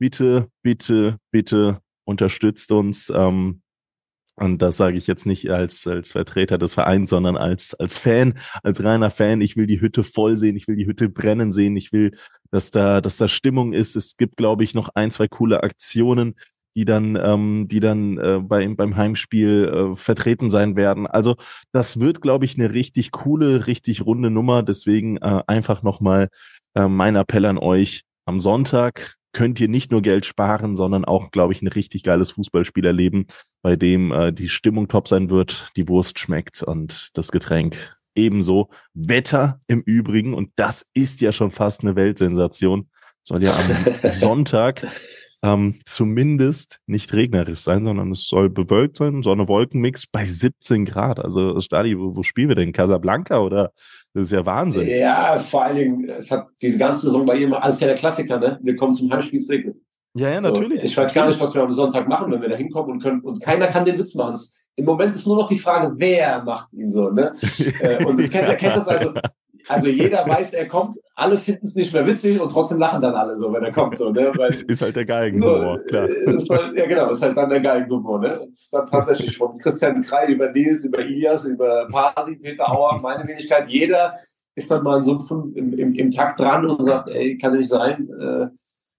bitte, 0.00 0.48
bitte, 0.62 1.18
bitte 1.30 1.80
unterstützt 2.04 2.72
uns. 2.72 3.12
Ähm, 3.14 3.62
und 4.36 4.62
das 4.62 4.78
sage 4.78 4.96
ich 4.96 5.06
jetzt 5.06 5.26
nicht 5.26 5.50
als, 5.50 5.86
als 5.86 6.12
Vertreter 6.12 6.56
des 6.56 6.72
Vereins, 6.72 7.10
sondern 7.10 7.36
als, 7.36 7.74
als 7.74 7.98
Fan, 7.98 8.38
als 8.62 8.82
reiner 8.82 9.10
Fan. 9.10 9.42
Ich 9.42 9.56
will 9.56 9.66
die 9.66 9.82
Hütte 9.82 10.02
voll 10.02 10.36
sehen, 10.38 10.56
ich 10.56 10.66
will 10.66 10.76
die 10.76 10.86
Hütte 10.86 11.10
brennen 11.10 11.52
sehen, 11.52 11.76
ich 11.76 11.92
will, 11.92 12.12
dass 12.50 12.70
da, 12.70 13.02
dass 13.02 13.18
da 13.18 13.28
Stimmung 13.28 13.74
ist. 13.74 13.96
Es 13.96 14.16
gibt, 14.16 14.38
glaube 14.38 14.64
ich, 14.64 14.74
noch 14.74 14.88
ein, 14.94 15.10
zwei 15.10 15.28
coole 15.28 15.62
Aktionen, 15.62 16.36
die 16.74 16.86
dann, 16.86 17.16
ähm, 17.16 17.66
die 17.68 17.80
dann 17.80 18.16
äh, 18.16 18.40
bei, 18.42 18.66
beim 18.68 18.96
Heimspiel 18.96 19.68
äh, 19.92 19.94
vertreten 19.94 20.48
sein 20.48 20.74
werden. 20.74 21.06
Also 21.06 21.36
das 21.72 22.00
wird, 22.00 22.22
glaube 22.22 22.46
ich, 22.46 22.56
eine 22.56 22.72
richtig 22.72 23.10
coole, 23.10 23.66
richtig 23.66 24.06
runde 24.06 24.30
Nummer. 24.30 24.62
Deswegen 24.62 25.18
äh, 25.18 25.42
einfach 25.46 25.82
nochmal 25.82 26.30
äh, 26.74 26.88
mein 26.88 27.16
Appell 27.16 27.44
an 27.44 27.58
euch. 27.58 28.04
Am 28.24 28.40
Sonntag 28.40 29.18
könnt 29.32 29.60
ihr 29.60 29.68
nicht 29.68 29.90
nur 29.90 30.02
Geld 30.02 30.26
sparen, 30.26 30.76
sondern 30.76 31.04
auch, 31.04 31.30
glaube 31.30 31.52
ich, 31.52 31.62
ein 31.62 31.68
richtig 31.68 32.02
geiles 32.02 32.32
Fußballspiel 32.32 32.84
erleben, 32.84 33.26
bei 33.62 33.76
dem 33.76 34.12
äh, 34.12 34.32
die 34.32 34.48
Stimmung 34.48 34.88
top 34.88 35.08
sein 35.08 35.30
wird, 35.30 35.70
die 35.76 35.88
Wurst 35.88 36.18
schmeckt 36.18 36.62
und 36.62 37.10
das 37.14 37.30
Getränk 37.30 37.96
ebenso. 38.14 38.70
Wetter 38.94 39.60
im 39.66 39.82
Übrigen, 39.82 40.34
und 40.34 40.50
das 40.56 40.86
ist 40.94 41.20
ja 41.20 41.32
schon 41.32 41.50
fast 41.50 41.82
eine 41.82 41.96
Weltsensation, 41.96 42.88
soll 43.22 43.44
ja 43.44 43.54
am 43.54 44.10
Sonntag 44.10 44.86
ähm, 45.42 45.80
zumindest 45.86 46.80
nicht 46.86 47.12
regnerisch 47.14 47.60
sein, 47.60 47.84
sondern 47.84 48.12
es 48.12 48.26
soll 48.26 48.50
bewölkt 48.50 48.98
sein, 48.98 49.22
Sonne-Wolken-Mix 49.22 50.06
bei 50.06 50.24
17 50.24 50.84
Grad. 50.84 51.18
Also 51.18 51.58
Stadi, 51.60 51.98
wo, 51.98 52.14
wo 52.16 52.22
spielen 52.22 52.48
wir 52.48 52.56
denn? 52.56 52.72
Casablanca 52.72 53.38
oder 53.38 53.72
das 54.12 54.26
ist 54.26 54.32
ja 54.32 54.44
Wahnsinn. 54.44 54.88
Ja, 54.88 55.38
vor 55.38 55.64
allen 55.64 55.76
Dingen, 55.76 56.04
es 56.08 56.30
hat 56.30 56.48
diese 56.60 56.78
ganze 56.78 57.06
Saison 57.06 57.24
bei 57.24 57.36
ihm, 57.36 57.52
alles 57.52 57.78
ja 57.80 57.86
der 57.86 57.96
Klassiker, 57.96 58.38
ne? 58.38 58.58
Wir 58.62 58.76
kommen 58.76 58.92
zum 58.92 59.10
Heimspiel, 59.12 59.38
es 59.38 59.48
regnet. 59.48 59.76
Ja, 60.14 60.30
ja, 60.30 60.40
so, 60.40 60.48
natürlich. 60.48 60.82
Ich 60.82 60.96
weiß 60.96 61.14
gar 61.14 61.26
nicht, 61.28 61.38
was 61.38 61.54
wir 61.54 61.62
am 61.62 61.72
Sonntag 61.72 62.08
machen, 62.08 62.32
wenn 62.32 62.42
wir 62.42 62.48
da 62.48 62.56
hinkommen 62.56 62.92
und 62.92 63.02
können, 63.02 63.20
und 63.20 63.40
keiner 63.40 63.68
kann 63.68 63.84
den 63.84 63.98
Witz 63.98 64.14
machen. 64.16 64.36
Im 64.74 64.84
Moment 64.84 65.14
ist 65.14 65.26
nur 65.26 65.36
noch 65.36 65.48
die 65.48 65.58
Frage, 65.58 65.92
wer 65.96 66.42
macht 66.42 66.72
ihn 66.72 66.90
so, 66.90 67.10
ne? 67.10 67.34
Äh, 67.80 68.04
und 68.04 68.18
das 68.18 68.30
kennt, 68.30 68.58
kennt 68.58 68.76
das 68.76 68.88
also, 68.88 69.12
also 69.70 69.86
jeder 69.86 70.26
weiß, 70.28 70.54
er 70.54 70.66
kommt, 70.66 70.96
alle 71.14 71.36
finden 71.36 71.66
es 71.66 71.76
nicht 71.76 71.92
mehr 71.92 72.06
witzig 72.06 72.40
und 72.40 72.50
trotzdem 72.50 72.78
lachen 72.78 73.00
dann 73.00 73.14
alle 73.14 73.36
so, 73.36 73.52
wenn 73.52 73.62
er 73.62 73.72
kommt. 73.72 73.96
So, 73.96 74.10
ne? 74.10 74.32
Weil, 74.36 74.50
ist 74.50 74.82
halt 74.82 74.96
der 74.96 75.04
Geigenhumor, 75.04 75.78
so, 75.78 75.84
klar. 75.84 76.08
Halt, 76.08 76.76
ja, 76.76 76.86
genau, 76.86 77.10
ist 77.10 77.22
halt 77.22 77.36
dann 77.36 77.48
der 77.48 77.60
Geigenhumor. 77.60 78.18
Ne? 78.18 78.40
Und 78.40 78.58
dann 78.72 78.86
tatsächlich 78.86 79.36
von 79.36 79.56
Christian 79.58 80.02
Krei 80.02 80.32
über 80.32 80.50
Nils, 80.50 80.84
über 80.84 80.98
Ilias, 80.98 81.44
über 81.44 81.86
Pasi, 81.88 82.36
Peter 82.36 82.68
Auer, 82.68 83.00
meine 83.00 83.26
Wenigkeit, 83.28 83.68
jeder 83.68 84.14
ist 84.56 84.70
dann 84.70 84.82
mal 84.82 85.00
so 85.02 85.16
im, 85.54 85.78
im, 85.78 85.94
im 85.94 86.10
Takt 86.10 86.40
dran 86.40 86.66
und 86.66 86.82
sagt, 86.82 87.08
ey, 87.10 87.38
kann 87.38 87.56
nicht 87.56 87.68
sein, 87.68 88.08
äh, 88.20 88.46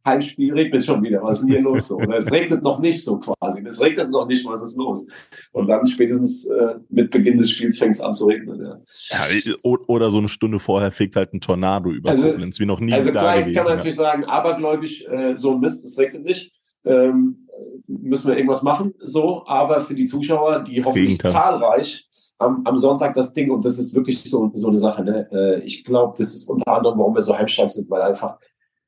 Heimspiel 0.06 0.54
regnet 0.54 0.84
schon 0.84 1.04
wieder, 1.04 1.22
was 1.22 1.38
ist 1.38 1.44
denn 1.44 1.52
hier 1.52 1.62
los? 1.62 1.88
So? 1.88 1.98
Oder 1.98 2.18
es 2.18 2.32
regnet 2.32 2.64
noch 2.64 2.80
nicht 2.80 3.04
so 3.04 3.20
quasi. 3.20 3.64
Es 3.68 3.80
regnet 3.80 4.10
noch 4.10 4.28
nicht, 4.28 4.46
was 4.46 4.64
ist 4.64 4.78
los? 4.78 5.06
Und 5.52 5.68
dann 5.68 5.86
spätestens 5.86 6.46
äh, 6.48 6.76
mit 6.90 7.12
Beginn 7.12 7.38
des 7.38 7.52
Spiels 7.52 7.78
fängt 7.78 7.96
es 7.96 8.02
an 8.02 8.14
zu 8.14 8.26
regnen. 8.26 8.62
Ja. 8.62 8.80
ja. 9.12 9.78
oder 9.88 10.10
so 10.10 10.18
eine 10.18 10.30
Stunde 10.30 10.60
vorher 10.60 10.92
fegt 10.92 11.16
halt 11.16 11.34
ein 11.34 11.42
Tornado 11.42 11.92
über 11.92 12.10
also, 12.10 12.24
Koblenz, 12.24 12.60
wie 12.60 12.66
noch 12.66 12.80
nie. 12.80 12.94
Also 12.94 13.12
klar, 13.12 13.38
jetzt 13.38 13.54
kann 13.54 13.64
man 13.64 13.76
natürlich 13.76 13.96
sagen, 13.96 14.26
abergläubig, 14.26 15.08
äh, 15.08 15.36
so 15.36 15.52
ein 15.52 15.60
Mist, 15.60 15.86
es 15.86 15.98
regnet 15.98 16.24
nicht. 16.24 16.52
Ähm, 16.84 17.48
müssen 17.88 18.28
wir 18.28 18.36
irgendwas 18.36 18.64
machen, 18.64 18.94
so, 19.00 19.44
aber 19.46 19.82
für 19.82 19.94
die 19.94 20.06
Zuschauer, 20.06 20.64
die 20.64 20.84
hoffentlich 20.84 21.20
zahlreich 21.20 22.08
am, 22.40 22.62
am 22.66 22.76
Sonntag 22.76 23.14
das 23.14 23.34
Ding, 23.34 23.52
und 23.52 23.64
das 23.64 23.78
ist 23.78 23.94
wirklich 23.94 24.24
so, 24.24 24.50
so 24.54 24.70
eine 24.70 24.78
Sache, 24.78 25.04
ne? 25.04 25.28
Äh, 25.32 25.60
ich 25.64 25.84
glaube, 25.84 26.16
das 26.18 26.34
ist 26.34 26.50
unter 26.50 26.74
anderem, 26.74 26.98
warum 26.98 27.14
wir 27.14 27.22
so 27.22 27.38
heimstark 27.38 27.70
sind, 27.70 27.90
weil 27.90 28.02
einfach 28.02 28.40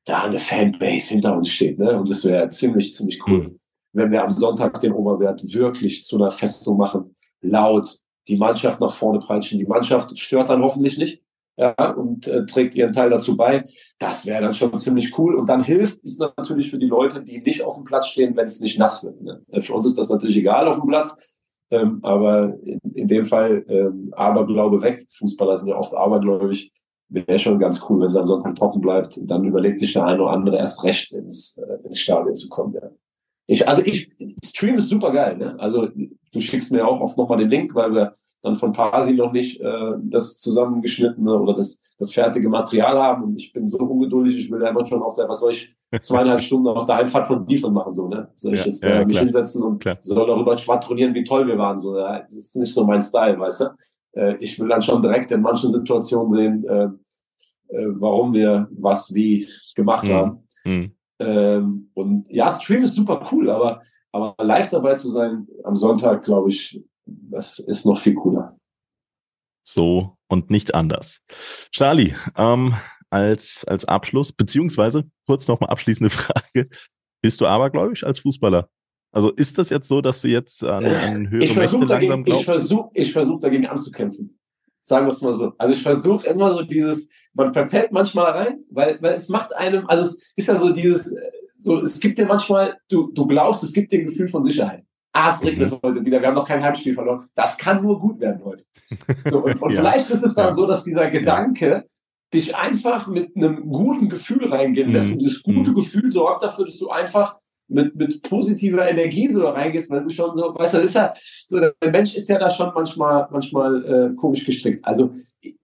da 0.04 0.24
eine 0.24 0.38
Fanbase 0.38 1.14
hinter 1.14 1.36
uns 1.36 1.50
steht. 1.50 1.78
Ne? 1.78 1.98
Und 1.98 2.08
das 2.10 2.24
wäre 2.24 2.48
ziemlich, 2.50 2.92
ziemlich 2.92 3.26
cool, 3.26 3.48
mhm. 3.48 3.60
wenn 3.92 4.10
wir 4.10 4.22
am 4.22 4.30
Sonntag 4.30 4.80
den 4.80 4.92
Oberwert 4.92 5.42
wirklich 5.54 6.02
zu 6.02 6.16
einer 6.16 6.30
Festung 6.30 6.76
machen, 6.76 7.16
laut, 7.40 7.98
die 8.28 8.36
Mannschaft 8.36 8.80
nach 8.80 8.92
vorne 8.92 9.18
peitschen. 9.18 9.58
Die 9.58 9.66
Mannschaft 9.66 10.16
stört 10.18 10.50
dann 10.50 10.62
hoffentlich 10.62 10.98
nicht 10.98 11.22
ja, 11.56 11.90
und 11.92 12.26
äh, 12.26 12.46
trägt 12.46 12.74
ihren 12.74 12.92
Teil 12.92 13.10
dazu 13.10 13.36
bei. 13.36 13.64
Das 13.98 14.26
wäre 14.26 14.42
dann 14.42 14.54
schon 14.54 14.76
ziemlich 14.76 15.16
cool. 15.18 15.34
Und 15.34 15.48
dann 15.48 15.62
hilft 15.62 16.02
es 16.04 16.18
natürlich 16.18 16.70
für 16.70 16.78
die 16.78 16.86
Leute, 16.86 17.22
die 17.22 17.40
nicht 17.40 17.62
auf 17.64 17.76
dem 17.76 17.84
Platz 17.84 18.08
stehen, 18.08 18.36
wenn 18.36 18.46
es 18.46 18.60
nicht 18.60 18.78
nass 18.78 19.04
wird. 19.04 19.20
Ne? 19.22 19.42
Äh, 19.50 19.62
für 19.62 19.74
uns 19.74 19.86
ist 19.86 19.98
das 19.98 20.08
natürlich 20.08 20.36
egal 20.36 20.66
auf 20.66 20.80
dem 20.80 20.88
Platz. 20.88 21.14
Ähm, 21.70 22.00
aber 22.02 22.54
in, 22.62 22.80
in 22.94 23.08
dem 23.08 23.24
Fall 23.24 23.64
ähm, 23.68 24.12
Aberglaube 24.16 24.82
weg. 24.82 25.06
Fußballer 25.16 25.56
sind 25.56 25.68
ja 25.68 25.76
oft 25.76 25.94
abergläubig 25.94 26.72
wäre 27.08 27.38
schon 27.38 27.58
ganz 27.58 27.84
cool, 27.88 28.00
wenn 28.00 28.08
es 28.08 28.16
am 28.16 28.26
Sonntag 28.26 28.56
trocken 28.56 28.80
bleibt. 28.80 29.18
Dann 29.30 29.44
überlegt 29.44 29.80
sich 29.80 29.92
der 29.92 30.04
eine 30.04 30.22
oder 30.22 30.32
andere 30.32 30.58
erst 30.58 30.82
recht, 30.84 31.12
ins, 31.12 31.58
äh, 31.58 31.84
ins 31.84 32.00
Stadion 32.00 32.36
zu 32.36 32.48
kommen. 32.48 32.74
Ja. 32.74 32.90
Ich, 33.46 33.66
also 33.68 33.82
ich, 33.84 34.10
Stream 34.44 34.76
ist 34.76 34.88
super 34.88 35.12
geil. 35.12 35.36
Ne? 35.36 35.58
Also 35.58 35.88
du 35.88 36.40
schickst 36.40 36.72
mir 36.72 36.86
auch 36.86 37.00
oft 37.00 37.18
nochmal 37.18 37.38
den 37.38 37.50
Link, 37.50 37.74
weil 37.74 37.92
wir 37.92 38.12
dann 38.42 38.56
von 38.56 38.72
Pasi 38.72 39.14
noch 39.14 39.32
nicht 39.32 39.60
äh, 39.60 39.92
das 40.02 40.36
zusammengeschnittene 40.36 41.38
oder 41.38 41.54
das, 41.54 41.78
das 41.98 42.12
fertige 42.12 42.48
Material 42.48 42.98
haben. 42.98 43.24
Und 43.24 43.40
ich 43.40 43.52
bin 43.52 43.68
so 43.68 43.78
ungeduldig, 43.78 44.38
ich 44.38 44.50
will 44.50 44.60
da 44.60 44.68
immer 44.68 44.86
schon 44.86 45.02
auf 45.02 45.14
der, 45.14 45.28
was 45.28 45.40
soll 45.40 45.52
ich, 45.52 45.74
zweieinhalb 46.00 46.40
Stunden 46.40 46.68
auf 46.68 46.86
der 46.86 46.96
Heimfahrt 46.96 47.26
von 47.26 47.46
Diefel 47.46 47.70
machen, 47.70 47.94
so, 47.94 48.08
ne? 48.08 48.28
Soll 48.34 48.54
ich 48.54 48.60
ja, 48.60 48.66
jetzt 48.66 48.82
ja, 48.82 48.90
äh, 48.90 49.04
mich 49.06 49.18
hinsetzen 49.18 49.62
und 49.62 49.80
klar. 49.80 49.96
soll 50.00 50.26
darüber 50.26 50.56
schwadronieren, 50.56 51.14
wie 51.14 51.24
toll 51.24 51.46
wir 51.46 51.56
waren, 51.56 51.78
so, 51.78 51.96
ja? 51.96 52.20
Das 52.20 52.34
ist 52.34 52.56
nicht 52.56 52.74
so 52.74 52.84
mein 52.84 53.00
Style, 53.00 53.38
weißt 53.38 53.60
du? 53.60 53.64
Äh, 54.14 54.36
ich 54.40 54.58
will 54.58 54.68
dann 54.68 54.82
schon 54.82 55.02
direkt 55.02 55.30
in 55.30 55.42
manchen 55.42 55.70
Situationen 55.70 56.30
sehen, 56.30 56.64
äh, 56.68 56.84
äh, 57.74 57.86
warum 57.98 58.34
wir 58.34 58.68
was 58.72 59.12
wie 59.14 59.48
gemacht 59.74 60.08
mhm. 60.08 60.12
haben. 60.12 60.48
Mhm. 60.64 60.92
Ähm, 61.18 61.90
und 61.94 62.28
ja, 62.30 62.50
Stream 62.50 62.82
ist 62.82 62.94
super 62.94 63.24
cool, 63.30 63.50
aber, 63.50 63.82
aber 64.12 64.34
live 64.44 64.70
dabei 64.70 64.94
zu 64.94 65.10
sein 65.10 65.46
am 65.64 65.76
Sonntag, 65.76 66.24
glaube 66.24 66.50
ich, 66.50 66.82
das 67.06 67.58
ist 67.58 67.86
noch 67.86 67.98
viel 67.98 68.14
cooler. 68.14 68.56
So 69.66 70.16
und 70.28 70.50
nicht 70.50 70.74
anders. 70.74 71.22
Charlie, 71.72 72.14
ähm, 72.36 72.74
als, 73.10 73.64
als 73.64 73.84
Abschluss, 73.84 74.32
beziehungsweise 74.32 75.04
kurz 75.26 75.46
nochmal 75.48 75.70
abschließende 75.70 76.10
Frage. 76.10 76.68
Bist 77.22 77.40
du 77.40 77.46
abergläubisch 77.46 78.04
als 78.04 78.18
Fußballer? 78.18 78.68
Also 79.14 79.30
ist 79.30 79.58
das 79.58 79.70
jetzt 79.70 79.88
so, 79.88 80.00
dass 80.00 80.22
du 80.22 80.28
jetzt 80.28 80.64
an, 80.64 80.84
an 80.84 81.30
höhere 81.30 81.44
ich 81.44 81.54
Mächte 81.54 81.78
dagegen, 81.86 82.10
langsam 82.10 82.24
glaubst? 82.24 82.40
Ich 82.40 82.46
versuche 82.46 82.90
ich 82.94 83.12
versuch 83.12 83.38
dagegen 83.38 83.66
anzukämpfen. 83.66 84.36
Sagen 84.82 85.06
wir 85.06 85.12
es 85.12 85.22
mal 85.22 85.32
so. 85.32 85.52
Also 85.56 85.72
ich 85.72 85.82
versuche 85.82 86.26
immer 86.26 86.50
so 86.50 86.62
dieses, 86.62 87.08
man 87.32 87.54
verfällt 87.54 87.92
manchmal 87.92 88.32
rein, 88.32 88.58
weil, 88.70 89.00
weil 89.00 89.14
es 89.14 89.28
macht 89.28 89.54
einem, 89.54 89.86
also 89.86 90.02
es 90.02 90.20
ist 90.34 90.48
ja 90.48 90.58
so 90.58 90.70
dieses, 90.70 91.14
so, 91.58 91.80
es 91.80 92.00
gibt 92.00 92.18
dir 92.18 92.26
manchmal, 92.26 92.76
du, 92.90 93.12
du 93.12 93.24
glaubst, 93.26 93.62
es 93.62 93.72
gibt 93.72 93.92
dir 93.92 94.00
ein 94.00 94.06
Gefühl 94.06 94.26
von 94.26 94.42
Sicherheit. 94.42 94.84
Ah, 95.12 95.32
es 95.32 95.44
regnet 95.44 95.70
mhm. 95.70 95.78
heute 95.84 96.04
wieder, 96.04 96.20
wir 96.20 96.26
haben 96.26 96.34
noch 96.34 96.48
kein 96.48 96.62
Heimspiel 96.62 96.94
verloren. 96.94 97.28
Das 97.36 97.56
kann 97.56 97.82
nur 97.82 98.00
gut 98.00 98.18
werden 98.18 98.44
heute. 98.44 98.64
So, 99.26 99.44
und, 99.44 99.62
und 99.62 99.70
ja. 99.72 99.78
vielleicht 99.78 100.10
ist 100.10 100.24
es 100.24 100.34
dann 100.34 100.48
ja. 100.48 100.54
so, 100.54 100.66
dass 100.66 100.82
dieser 100.82 101.08
Gedanke 101.08 101.68
ja. 101.68 101.82
dich 102.34 102.56
einfach 102.56 103.06
mit 103.06 103.36
einem 103.36 103.70
guten 103.70 104.08
Gefühl 104.08 104.52
reingehen 104.52 104.90
lässt. 104.90 105.06
Mhm. 105.06 105.12
Und 105.12 105.18
dieses 105.20 105.42
gute 105.44 105.70
mhm. 105.70 105.76
Gefühl 105.76 106.10
sorgt 106.10 106.42
dafür, 106.42 106.64
dass 106.64 106.78
du 106.78 106.90
einfach 106.90 107.36
mit, 107.68 107.94
mit 107.96 108.22
positiver 108.22 108.88
Energie 108.88 109.30
so 109.30 109.48
reingehst, 109.48 109.90
weil 109.90 110.02
du 110.02 110.10
schon 110.10 110.36
so, 110.36 110.54
weißt 110.54 110.74
du, 110.74 110.78
ist 110.78 110.94
ja, 110.94 111.14
so, 111.46 111.60
der 111.60 111.74
Mensch 111.90 112.14
ist 112.14 112.28
ja 112.28 112.38
da 112.38 112.50
schon 112.50 112.72
manchmal, 112.74 113.26
manchmal 113.30 113.84
äh, 113.84 114.14
komisch 114.14 114.44
gestrickt. 114.44 114.84
Also 114.84 115.12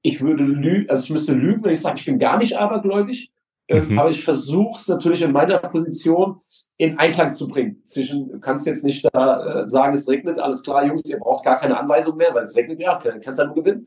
ich 0.03 0.21
würde 0.21 0.45
lügen, 0.45 0.89
also 0.89 1.05
ich 1.05 1.11
müsste 1.11 1.35
lügen, 1.35 1.63
wenn 1.65 1.73
ich 1.73 1.81
sage, 1.81 1.99
ich 1.99 2.07
bin 2.07 2.19
gar 2.19 2.39
nicht 2.39 2.57
abergläubig. 2.57 3.31
Ähm, 3.69 3.89
mhm. 3.91 3.99
Aber 3.99 4.11
ich 4.11 4.23
versuche 4.25 4.79
es 4.79 4.89
natürlich 4.89 5.23
in 5.23 5.33
meiner 5.33 5.59
Position 5.59 6.41
in 6.81 6.99
Einklang 6.99 7.35
zu 7.35 7.47
bringen. 7.47 7.83
Zwischen, 7.85 8.33
du 8.33 8.41
kannst 8.41 8.67
jetzt 8.67 8.85
nicht 8.85 9.07
da 9.13 9.65
äh, 9.65 9.69
sagen, 9.69 9.93
es 9.93 10.09
regnet, 10.09 10.39
alles 10.39 10.63
klar, 10.63 10.87
Jungs, 10.87 11.03
ihr 11.11 11.19
braucht 11.19 11.45
gar 11.45 11.59
keine 11.59 11.79
Anweisung 11.79 12.17
mehr, 12.17 12.33
weil 12.33 12.45
es 12.45 12.57
regnet 12.57 12.81
ja, 12.81 12.99
kannst 13.23 13.39
ja 13.39 13.45
nur 13.45 13.57
gewinnen. 13.57 13.87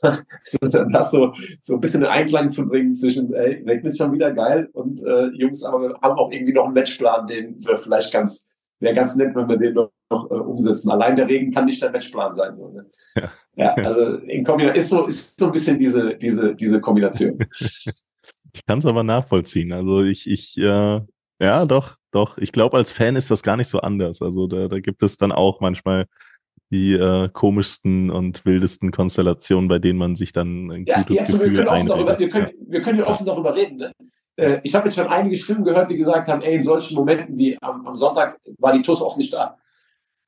das 0.90 1.10
so, 1.10 1.34
so 1.60 1.74
ein 1.74 1.80
bisschen 1.82 2.00
in 2.00 2.08
Einklang 2.08 2.50
zu 2.50 2.66
bringen 2.66 2.96
zwischen, 2.96 3.34
ey, 3.34 3.62
regnet 3.66 3.94
schon 3.94 4.12
wieder 4.12 4.32
geil 4.32 4.70
und 4.72 5.02
äh, 5.02 5.26
Jungs, 5.34 5.62
aber 5.64 5.80
wir 5.82 5.98
haben 6.00 6.18
auch 6.18 6.32
irgendwie 6.32 6.54
noch 6.54 6.64
einen 6.64 6.72
Matchplan, 6.72 7.26
den 7.26 7.56
wir 7.62 7.76
vielleicht 7.76 8.10
ganz, 8.10 8.48
wäre 8.78 8.94
ganz 8.94 9.16
nett, 9.16 9.34
wenn 9.34 9.46
wir 9.46 9.58
den 9.58 9.74
noch, 9.74 9.90
noch 10.08 10.30
äh, 10.30 10.34
umsetzen. 10.34 10.90
Allein 10.90 11.16
der 11.16 11.28
Regen 11.28 11.52
kann 11.52 11.66
nicht 11.66 11.82
der 11.82 11.90
Matchplan 11.90 12.32
sein. 12.32 12.56
So, 12.56 12.70
ne? 12.70 12.86
ja. 13.16 13.30
ja, 13.56 13.74
also 13.84 14.14
in 14.14 14.44
Kombination 14.44 14.78
ist 14.78 14.88
so, 14.88 15.06
ist 15.06 15.38
so 15.38 15.46
ein 15.46 15.52
bisschen 15.52 15.78
diese, 15.78 16.16
diese, 16.16 16.54
diese 16.54 16.80
Kombination. 16.80 17.38
Ich 18.52 18.66
kann 18.66 18.80
es 18.80 18.86
aber 18.86 19.04
nachvollziehen. 19.04 19.70
Also 19.70 20.02
ich, 20.02 20.28
ich, 20.28 20.58
äh, 20.58 21.00
ja, 21.40 21.64
doch, 21.64 21.96
doch. 22.10 22.38
Ich 22.38 22.52
glaube, 22.52 22.76
als 22.76 22.92
Fan 22.92 23.16
ist 23.16 23.30
das 23.30 23.42
gar 23.42 23.56
nicht 23.56 23.68
so 23.68 23.80
anders. 23.80 24.22
Also 24.22 24.46
da, 24.46 24.68
da 24.68 24.80
gibt 24.80 25.02
es 25.02 25.16
dann 25.16 25.32
auch 25.32 25.60
manchmal 25.60 26.06
die 26.70 26.92
äh, 26.92 27.28
komischsten 27.32 28.10
und 28.10 28.44
wildesten 28.44 28.92
Konstellationen, 28.92 29.68
bei 29.68 29.78
denen 29.78 29.98
man 29.98 30.14
sich 30.14 30.32
dann 30.32 30.70
ein 30.70 30.84
ja, 30.86 31.02
gutes 31.02 31.18
ja, 31.18 31.24
Gefühl 31.24 31.56
wir 31.56 31.64
können, 31.64 31.86
darüber, 31.86 32.18
wir 32.18 32.30
können, 32.30 32.50
wir 32.68 32.82
können 32.82 32.98
ja 33.00 33.06
offen 33.06 33.26
darüber 33.26 33.56
reden. 33.56 33.78
Ne? 33.78 33.92
Äh, 34.36 34.60
ich 34.62 34.74
habe 34.74 34.86
jetzt 34.86 34.94
schon 34.94 35.08
einige 35.08 35.36
Stimmen 35.36 35.64
gehört, 35.64 35.90
die 35.90 35.96
gesagt 35.96 36.28
haben, 36.28 36.42
ey, 36.42 36.54
in 36.54 36.62
solchen 36.62 36.94
Momenten 36.94 37.36
wie 37.36 37.58
am, 37.60 37.86
am 37.86 37.96
Sonntag 37.96 38.38
war 38.58 38.72
die 38.72 38.82
TUS 38.82 39.02
oft 39.02 39.18
nicht 39.18 39.32
da. 39.32 39.56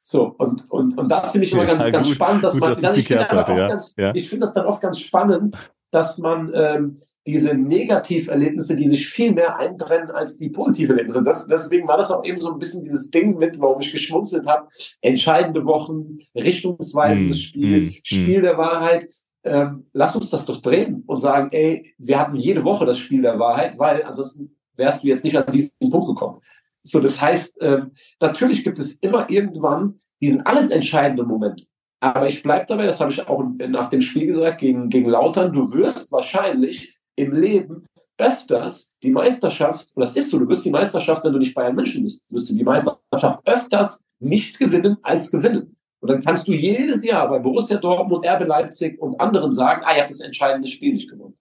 So, 0.05 0.35
und, 0.37 0.69
und, 0.69 0.99
und 0.99 1.09
das 1.09 1.31
finde 1.31 1.47
ich 1.47 1.53
immer 1.53 1.65
ganz, 1.65 1.85
ja, 1.85 1.91
ganz 1.93 2.09
spannend, 2.09 2.43
dass 2.43 2.55
gut, 2.55 2.63
man, 2.63 2.71
das 2.71 2.81
dann, 2.81 2.99
ich 2.99 3.07
finde 3.07 3.79
ja. 3.99 4.13
find 4.15 4.43
das 4.43 4.53
dann 4.53 4.67
oft 4.67 4.81
ganz 4.81 4.99
spannend, 4.99 5.57
dass 5.93 6.19
man 6.19 6.51
ähm, 6.55 7.01
diese 7.27 7.55
Negativerlebnisse, 7.55 8.77
die 8.77 8.87
sich 8.87 9.07
viel 9.07 9.33
mehr 9.33 9.57
einbrennen 9.57 10.11
als 10.11 10.39
die 10.39 10.49
Positiverlebnisse. 10.49 11.23
Das, 11.23 11.47
deswegen 11.47 11.87
war 11.87 11.97
das 11.97 12.11
auch 12.11 12.25
eben 12.25 12.41
so 12.41 12.53
ein 12.53 12.59
bisschen 12.59 12.83
dieses 12.85 13.11
Ding 13.11 13.39
mit, 13.39 13.61
warum 13.61 13.81
ich 13.81 13.93
geschmunzelt 13.93 14.47
habe. 14.47 14.69
Entscheidende 15.01 15.65
Wochen, 15.65 16.19
richtungsweisendes 16.35 17.37
mm, 17.37 17.41
Spiel, 17.41 17.81
mm, 17.83 17.91
Spiel 18.03 18.39
mm. 18.41 18.43
der 18.43 18.59
Wahrheit. 18.59 19.09
Ähm, 19.45 19.87
lass 19.93 20.17
uns 20.17 20.31
das 20.31 20.47
doch 20.47 20.61
drehen 20.61 21.05
und 21.07 21.21
sagen, 21.21 21.51
ey, 21.53 21.95
wir 21.99 22.19
hatten 22.19 22.37
jede 22.37 22.65
Woche 22.65 22.87
das 22.87 22.99
Spiel 22.99 23.23
der 23.23 23.39
Wahrheit, 23.39 23.79
weil 23.79 24.03
ansonsten 24.03 24.57
wärst 24.77 25.03
du 25.03 25.09
jetzt 25.09 25.25
nicht 25.25 25.37
an 25.37 25.53
diesen 25.53 25.91
Punkt 25.91 26.09
gekommen. 26.09 26.41
So, 26.83 27.01
das 27.01 27.21
heißt, 27.21 27.59
ähm, 27.61 27.93
natürlich 28.21 28.65
gibt 28.65 28.79
es 28.79 28.95
immer 28.95 29.31
irgendwann 29.31 30.01
diesen 30.21 30.43
alles 30.43 30.71
entscheidenden 30.71 31.27
Moment. 31.27 31.67
Aber 32.01 32.27
ich 32.27 32.43
bleibe 32.43 32.67
dabei, 32.67 32.87
das 32.87 33.01
habe 33.01 33.13
ich 33.13 33.29
auch 33.29 33.45
nach 33.69 33.89
dem 33.89 34.01
Spiel 34.01 34.27
gesagt, 34.27 34.59
gegen, 34.59 34.89
gegen 34.89 35.09
Lautern, 35.09 35.53
du 35.53 35.73
wirst 35.73 36.11
wahrscheinlich 36.11 36.92
im 37.17 37.33
Leben 37.33 37.87
öfters 38.19 38.91
die 39.03 39.11
Meisterschaft, 39.11 39.89
und 39.95 40.01
das 40.01 40.17
ist 40.17 40.31
so, 40.31 40.39
du 40.39 40.49
wirst 40.49 40.65
die 40.65 40.71
Meisterschaft, 40.71 41.25
wenn 41.25 41.33
du 41.33 41.39
nicht 41.39 41.55
Bayern 41.55 41.75
München 41.75 42.05
bist, 42.05 42.23
wirst 42.31 42.51
du 42.51 42.55
die 42.55 42.65
Meisterschaft 42.65 43.47
öfters 43.47 44.05
nicht 44.21 44.59
gewinnen 44.59 44.97
als 45.03 45.31
gewinnen. 45.31 45.77
Und 46.01 46.09
dann 46.09 46.23
kannst 46.23 46.49
du 46.49 46.53
jedes 46.53 47.05
Jahr 47.05 47.29
bei 47.29 47.39
Borussia 47.39 47.79
Dortmund, 47.79 48.27
RB 48.27 48.47
Leipzig 48.47 49.01
und 49.01 49.21
anderen 49.21 49.53
sagen, 49.53 49.83
ah, 49.85 49.95
ihr 49.95 50.01
habt 50.01 50.11
das 50.11 50.21
entscheidende 50.21 50.69
Spiel 50.69 50.93
nicht 50.93 51.09
gewonnen. 51.09 51.37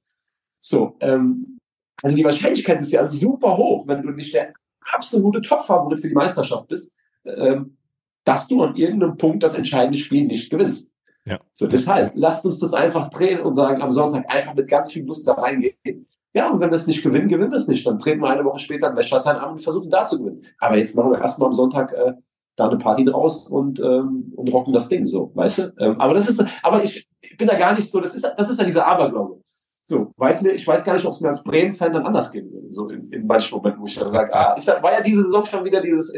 So, 0.59 0.95
ähm, 0.99 1.57
also 2.03 2.15
die 2.15 2.23
Wahrscheinlichkeit 2.23 2.79
ist 2.79 2.91
ja 2.91 3.05
super 3.07 3.57
hoch, 3.57 3.87
wenn 3.87 4.03
du 4.03 4.11
nicht 4.11 4.33
der 4.33 4.53
absolute 4.81 5.41
Top-Favorit 5.41 5.99
für 5.99 6.09
die 6.09 6.15
Meisterschaft 6.15 6.67
bist, 6.67 6.91
ähm, 7.25 7.77
dass 8.23 8.47
du 8.47 8.61
an 8.61 8.75
irgendeinem 8.75 9.17
Punkt 9.17 9.41
das 9.43 9.55
entscheidende 9.55 9.97
Spiel 9.97 10.25
nicht 10.25 10.51
gewinnst. 10.51 10.90
Ja. 11.25 11.39
So, 11.53 11.67
deshalb, 11.67 12.13
lasst 12.15 12.45
uns 12.45 12.59
das 12.59 12.73
einfach 12.73 13.09
drehen 13.09 13.41
und 13.41 13.53
sagen, 13.53 13.81
am 13.81 13.91
Sonntag 13.91 14.25
einfach 14.27 14.55
mit 14.55 14.67
ganz 14.67 14.91
viel 14.91 15.05
Lust 15.05 15.27
da 15.27 15.33
reingehen. 15.33 16.07
Ja, 16.33 16.49
und 16.49 16.59
wenn 16.61 16.69
wir 16.69 16.75
es 16.75 16.87
nicht 16.87 17.03
gewinnen, 17.03 17.27
gewinnen 17.27 17.51
wir 17.51 17.57
es 17.57 17.67
nicht. 17.67 17.85
Dann 17.85 17.99
treten 17.99 18.21
wir 18.21 18.29
eine 18.29 18.45
Woche 18.45 18.59
später 18.59 18.89
ein 18.89 18.95
Wäschersheim 18.95 19.37
an 19.37 19.51
und 19.51 19.61
versuchen 19.61 19.89
da 19.89 20.05
zu 20.05 20.19
gewinnen. 20.19 20.43
Aber 20.59 20.77
jetzt 20.77 20.95
machen 20.95 21.11
wir 21.11 21.19
erstmal 21.19 21.47
am 21.47 21.53
Sonntag 21.53 21.91
äh, 21.91 22.13
da 22.55 22.67
eine 22.67 22.77
Party 22.77 23.03
draus 23.03 23.47
und, 23.49 23.79
ähm, 23.79 24.33
und 24.35 24.51
rocken 24.51 24.73
das 24.73 24.87
Ding 24.87 25.05
so, 25.05 25.31
weißt 25.35 25.59
du? 25.59 25.73
Ähm, 25.79 25.99
aber 25.99 26.13
das 26.13 26.29
ist, 26.29 26.43
aber 26.63 26.83
ich 26.83 27.07
bin 27.37 27.47
da 27.47 27.57
gar 27.57 27.73
nicht 27.73 27.89
so, 27.89 27.99
das 27.99 28.15
ist, 28.15 28.25
das 28.37 28.49
ist 28.49 28.59
ja 28.59 28.65
dieser 28.65 28.87
Aberglaube. 28.87 29.41
So, 29.83 30.13
weiß 30.17 30.41
mir, 30.43 30.51
ich 30.51 30.65
weiß 30.65 30.83
gar 30.83 30.93
nicht, 30.93 31.05
ob 31.05 31.13
es 31.13 31.21
mir 31.21 31.29
als 31.29 31.43
Bremen-Fan 31.43 31.91
dann 31.93 32.05
anders 32.05 32.31
gehen 32.31 32.51
würde, 32.51 32.71
so 32.71 32.87
in, 32.87 33.11
in 33.11 33.25
manchen 33.25 33.55
Momenten, 33.55 33.81
wo 33.81 33.85
ich 33.85 33.95
dann 33.97 34.13
sage, 34.13 34.33
ah, 34.33 34.53
ist, 34.53 34.67
war 34.67 34.93
ja 34.93 35.01
diese 35.01 35.23
Saison 35.23 35.45
schon 35.45 35.65
wieder 35.65 35.81
dieses, 35.81 36.13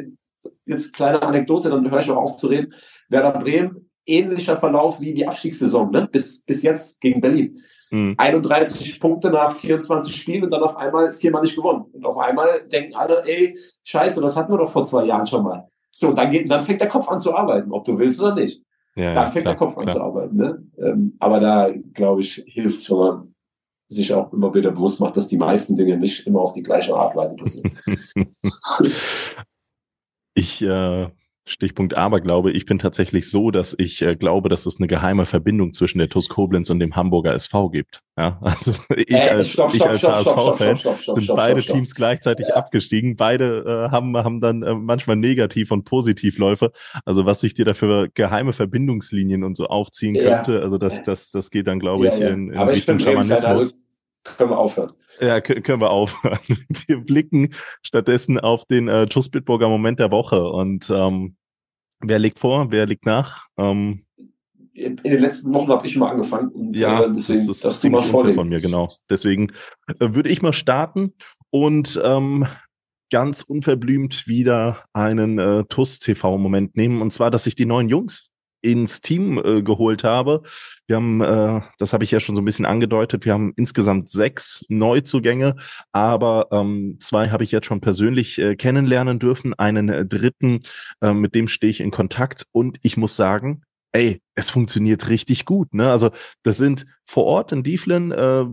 jetzt 0.66 0.94
kleine 0.94 1.22
Anekdote, 1.22 1.70
dann 1.70 1.90
höre 1.90 2.00
ich 2.00 2.12
auch 2.12 2.18
auf 2.18 2.38
zu 2.38 2.48
reden. 2.48 2.74
Werder 3.10 3.40
Bremen 3.40 3.90
ähnlicher 4.06 4.58
Verlauf 4.58 5.00
wie 5.00 5.14
die 5.14 5.28
Abstiegssaison, 5.28 5.92
ne? 5.92 6.08
bis, 6.12 6.44
bis 6.44 6.64
jetzt 6.64 7.00
gegen 7.00 7.22
Berlin. 7.22 7.62
Mhm. 7.92 8.16
31 8.18 9.00
Punkte 9.00 9.30
nach 9.30 9.56
24 9.56 10.16
Spielen 10.16 10.44
und 10.44 10.52
dann 10.52 10.64
auf 10.64 10.76
einmal 10.76 11.14
viermal 11.14 11.42
nicht 11.42 11.56
gewonnen. 11.56 11.86
Und 11.94 12.06
auf 12.06 12.18
einmal 12.18 12.64
denken 12.72 12.96
alle, 12.96 13.24
ey, 13.26 13.58
scheiße, 13.84 14.20
das 14.20 14.36
hatten 14.36 14.52
wir 14.52 14.58
doch 14.58 14.70
vor 14.70 14.84
zwei 14.86 15.06
Jahren 15.06 15.28
schon 15.28 15.44
mal. 15.44 15.68
So, 15.92 16.12
dann, 16.12 16.32
geht, 16.32 16.50
dann 16.50 16.64
fängt 16.64 16.82
der 16.82 16.90
Kopf 16.90 17.08
an 17.08 17.20
zu 17.20 17.36
arbeiten, 17.36 17.72
ob 17.72 17.86
du 17.86 17.98
willst 18.00 18.20
oder 18.20 18.34
nicht. 18.34 18.64
Ja, 18.96 19.14
dann 19.14 19.28
fängt 19.28 19.46
klar, 19.46 19.54
der 19.54 19.60
Kopf 19.60 19.78
an 19.78 19.86
klar. 19.86 19.96
zu 19.96 20.02
arbeiten. 20.02 20.36
Ne? 20.36 20.64
Ähm, 20.80 21.16
aber 21.20 21.40
da, 21.40 21.70
glaube 21.94 22.22
ich, 22.22 22.44
hilft 22.48 22.80
es, 22.80 22.90
wenn 22.90 22.98
man 22.98 23.36
sich 23.88 24.14
auch 24.14 24.34
immer 24.34 24.54
wieder 24.54 24.72
bewusst 24.72 25.00
macht, 25.00 25.16
dass 25.16 25.28
die 25.28 25.38
meisten 25.38 25.76
Dinge 25.76 25.98
nicht 25.98 26.26
immer 26.26 26.42
auf 26.42 26.54
die 26.54 26.64
gleiche 26.64 26.96
Art 26.96 27.16
und 27.16 27.22
Weise 27.22 27.36
passieren. 27.36 27.78
ich 30.34 30.62
äh, 30.64 31.10
Stichpunkt 31.46 31.94
Aberglaube. 31.94 32.52
Ich 32.52 32.66
bin 32.66 32.80
tatsächlich 32.80 33.30
so, 33.30 33.52
dass 33.52 33.76
ich 33.78 34.02
äh, 34.02 34.16
glaube, 34.16 34.48
dass 34.48 34.66
es 34.66 34.78
eine 34.78 34.88
geheime 34.88 35.26
Verbindung 35.26 35.74
zwischen 35.74 35.98
der 35.98 36.08
TuS 36.08 36.30
Koblenz 36.30 36.70
und 36.70 36.80
dem 36.80 36.96
Hamburger 36.96 37.34
SV 37.34 37.70
gibt. 37.70 38.00
Ja, 38.18 38.40
also 38.42 38.74
ich 38.96 39.12
äh, 39.12 39.30
als, 39.30 39.60
als 39.60 40.04
HSV-Fan 40.04 40.76
sind 40.76 41.28
beide 41.36 41.62
Teams 41.62 41.96
gleichzeitig 41.96 42.48
ja. 42.50 42.56
abgestiegen. 42.56 43.18
Beide 43.18 43.88
äh, 43.88 43.92
haben, 43.92 44.16
haben 44.16 44.40
dann 44.40 44.64
äh, 44.64 44.74
manchmal 44.74 45.18
Negativ- 45.18 45.72
und 45.72 45.84
Positivläufe. 45.84 46.72
Also 47.04 47.26
was 47.26 47.42
sich 47.42 47.54
dir 47.54 47.66
dafür 47.66 48.08
geheime 48.14 48.54
Verbindungslinien 48.54 49.44
und 49.44 49.58
so 49.58 49.66
aufziehen 49.66 50.16
könnte, 50.16 50.62
also 50.62 50.78
das, 50.78 51.04
das, 51.04 51.32
das 51.32 51.52
geht 51.52 51.68
dann, 51.68 51.80
glaube 51.80 52.08
ich, 52.08 52.14
in, 52.22 52.52
in 52.52 52.60
Richtung 52.60 53.00
Schamanismus. 53.00 53.83
Können 54.24 54.52
wir 54.52 54.58
aufhören. 54.58 54.94
Ja, 55.20 55.42
können 55.42 55.82
wir 55.82 55.92
aufhören. 55.92 56.40
Wir 56.88 56.98
blicken 56.98 57.54
stattdessen 57.82 58.40
auf 58.40 58.66
den 58.66 58.88
äh, 58.88 59.06
TuS 59.06 59.30
Bitburger 59.30 59.68
Moment 59.70 60.00
der 60.00 60.12
Woche. 60.12 60.44
Und 60.44 60.90
ähm, 60.90 61.36
wer 62.00 62.20
legt 62.20 62.40
vor, 62.40 62.72
wer 62.72 62.86
legt 62.86 63.06
nach? 63.06 63.48
Ähm, 63.58 64.06
in, 64.74 64.98
in 64.98 65.12
den 65.12 65.20
letzten 65.20 65.54
Wochen 65.54 65.70
habe 65.70 65.86
ich 65.86 65.96
mal 65.98 66.10
angefangen 66.10 66.50
und 66.50 66.78
ja, 66.78 67.04
äh, 67.04 67.12
deswegen 67.12 67.46
das 67.46 67.64
ist 67.64 67.82
ziemlich 67.82 68.12
mal 68.12 68.34
von 68.34 68.50
mir, 68.50 68.60
genau. 68.60 68.92
Deswegen 69.10 69.52
äh, 69.88 70.16
würde 70.16 70.30
ich 70.30 70.42
mal 70.42 70.54
starten 70.54 71.14
und 71.52 72.02
ähm, 72.04 72.48
ganz 73.12 73.44
unverblümt 73.44 74.28
wieder 74.28 74.86
einen 74.94 75.38
äh, 75.38 75.66
TUS-TV-Moment 75.66 76.76
nehmen. 76.76 77.04
Und 77.04 77.12
zwar, 77.12 77.30
dass 77.30 77.44
sich 77.44 77.54
die 77.54 77.68
neuen 77.68 77.88
Jungs 77.88 78.32
ins 78.64 79.02
Team 79.02 79.38
äh, 79.44 79.62
geholt 79.62 80.04
habe. 80.04 80.42
Wir 80.88 80.96
haben, 80.96 81.22
äh, 81.22 81.62
das 81.78 81.94
habe 81.94 82.04
ich 82.04 82.12
ja 82.12 82.20
schon 82.20 82.36
so 82.36 82.42
ein 82.42 82.46
bisschen 82.46 82.66
angedeutet, 82.66 83.26
wir 83.26 83.34
haben 83.34 83.54
insgesamt 83.56 84.10
sechs 84.10 84.66
Neuzugänge, 84.70 85.56
aber 85.92 86.48
ähm, 86.52 86.98
zwei 87.00 87.30
habe 87.30 87.44
ich 87.44 87.52
jetzt 87.52 87.68
schon 87.68 87.82
persönlich 87.82 88.40
äh, 88.40 88.56
kennenlernen 88.56 89.20
dürfen. 89.20 89.54
Einen 89.54 89.90
äh, 89.90 90.06
dritten, 90.06 90.62
äh, 91.02 91.14
mit 91.14 91.36
dem 91.36 91.48
stehe 91.48 91.70
ich 91.70 91.82
in 91.82 91.92
Kontakt 91.92 92.46
und 92.52 92.78
ich 92.82 92.98
muss 92.98 93.16
sagen, 93.16 93.64
ey, 93.92 94.22
es 94.34 94.50
funktioniert 94.50 95.10
richtig 95.10 95.46
gut. 95.46 95.74
Ne? 95.74 95.92
Also 95.92 96.10
das 96.44 96.58
sind 96.58 96.86
vor 97.06 97.26
Ort 97.26 97.52
in 97.52 97.64
Dieflen, 97.64 98.12
äh, 98.12 98.46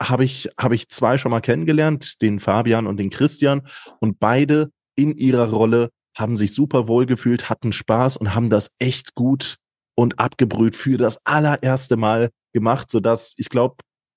habe 0.00 0.24
ich, 0.24 0.48
hab 0.56 0.72
ich 0.72 0.88
zwei 0.88 1.18
schon 1.18 1.32
mal 1.32 1.40
kennengelernt, 1.40 2.22
den 2.22 2.38
Fabian 2.38 2.86
und 2.86 2.96
den 2.96 3.10
Christian 3.10 3.62
und 4.00 4.20
beide 4.20 4.70
in 4.94 5.16
ihrer 5.16 5.50
Rolle 5.50 5.90
haben 6.16 6.36
sich 6.36 6.54
super 6.54 6.88
wohl 6.88 7.06
gefühlt, 7.06 7.48
hatten 7.48 7.72
Spaß 7.72 8.16
und 8.16 8.34
haben 8.34 8.50
das 8.50 8.74
echt 8.78 9.14
gut 9.14 9.56
und 9.94 10.18
abgebrüht 10.18 10.76
für 10.76 10.96
das 10.96 11.24
allererste 11.24 11.96
Mal 11.96 12.30
gemacht, 12.52 12.90
sodass 12.90 13.34
ich 13.36 13.48
glaube, 13.48 13.76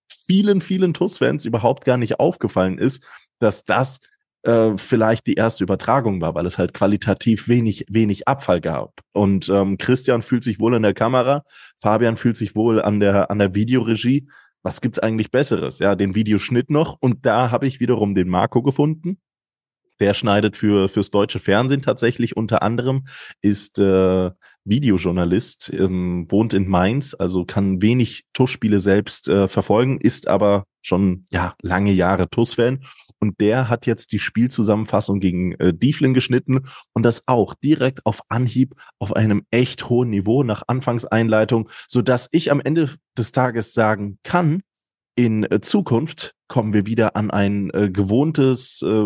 vielen, 0.10 0.62
vielen 0.62 0.94
TUS-Fans 0.94 1.46
überhaupt 1.46 1.86
gar 1.86 1.98
nicht 1.98 2.20
aufgefallen 2.20 2.78
ist, 2.78 3.06
dass 3.40 3.66
das 3.66 4.00
äh, 4.44 4.78
vielleicht 4.78 5.28
die 5.28 5.34
erste 5.34 5.64
Übertragung 5.64 6.22
war, 6.22 6.36
weil 6.36 6.46
es 6.46 6.58
halt 6.58 6.74
qualitativ 6.74 7.48
wenig, 7.48 7.86
wenig 7.90 8.28
Abfall 8.28 8.62
gab. 8.62 9.02
Und 9.14 9.50
ähm, 9.50 9.78
Christian 9.78 10.22
fühlt 10.22 10.44
sich 10.44 10.60
wohl 10.60 10.76
in 10.76 10.84
der 10.84 10.94
Kamera, 10.94 11.44
Fabian 11.82 12.18
fühlt 12.18 12.38
sich 12.38 12.56
wohl 12.56 12.82
an 12.82 13.00
der, 13.00 13.32
an 13.32 13.40
der 13.40 13.56
Videoregie. 13.56 14.28
Was 14.64 14.82
gibt's 14.82 15.00
eigentlich 15.00 15.32
Besseres? 15.32 15.80
Ja, 15.80 15.96
den 15.96 16.16
Videoschnitt 16.16 16.70
noch. 16.70 16.98
Und 17.00 17.26
da 17.26 17.52
habe 17.52 17.68
ich 17.68 17.80
wiederum 17.80 18.16
den 18.16 18.30
Marco 18.30 18.64
gefunden, 18.64 19.20
der 20.00 20.14
schneidet 20.14 20.58
für 20.58 20.90
fürs 20.90 21.10
deutsche 21.10 21.40
Fernsehen 21.40 21.82
tatsächlich 21.82 22.36
unter 22.36 22.62
anderem, 22.62 23.06
ist 23.42 23.80
äh, 23.80 24.32
Videojournalist, 24.66 25.72
ähm, 25.74 26.26
wohnt 26.30 26.54
in 26.54 26.68
Mainz, 26.68 27.16
also 27.18 27.46
kann 27.46 27.82
wenig 27.82 28.26
TUS-Spiele 28.34 28.80
selbst 28.80 29.30
äh, 29.30 29.48
verfolgen, 29.48 30.00
ist 30.00 30.28
aber 30.28 30.66
schon 30.82 31.26
ja 31.32 31.56
lange 31.62 31.92
Jahre 31.92 32.30
TUS-Fan 32.30 32.80
und 33.20 33.40
der 33.40 33.70
hat 33.70 33.86
jetzt 33.86 34.12
die 34.12 34.20
Spielzusammenfassung 34.20 35.20
gegen 35.20 35.54
äh, 35.54 35.74
Dieflin 35.74 36.14
geschnitten 36.14 36.66
und 36.94 37.04
das 37.04 37.28
auch 37.28 37.54
direkt 37.54 38.06
auf 38.06 38.22
Anhieb 38.30 38.76
auf 39.00 39.16
einem 39.16 39.46
echt 39.52 39.90
hohen 39.90 40.10
Niveau 40.10 40.44
nach 40.44 40.64
Anfangseinleitung, 40.68 41.70
so 41.88 42.02
dass 42.02 42.28
ich 42.32 42.52
am 42.52 42.60
Ende 42.60 42.96
des 43.18 43.32
Tages 43.32 43.74
sagen 43.74 44.20
kann, 44.24 44.62
in 45.16 45.44
äh, 45.44 45.62
Zukunft 45.62 46.34
kommen 46.48 46.74
wir 46.74 46.86
wieder 46.86 47.16
an 47.16 47.32
ein 47.32 47.70
äh, 47.72 47.90
gewohntes 47.90 48.82
äh, 48.82 49.06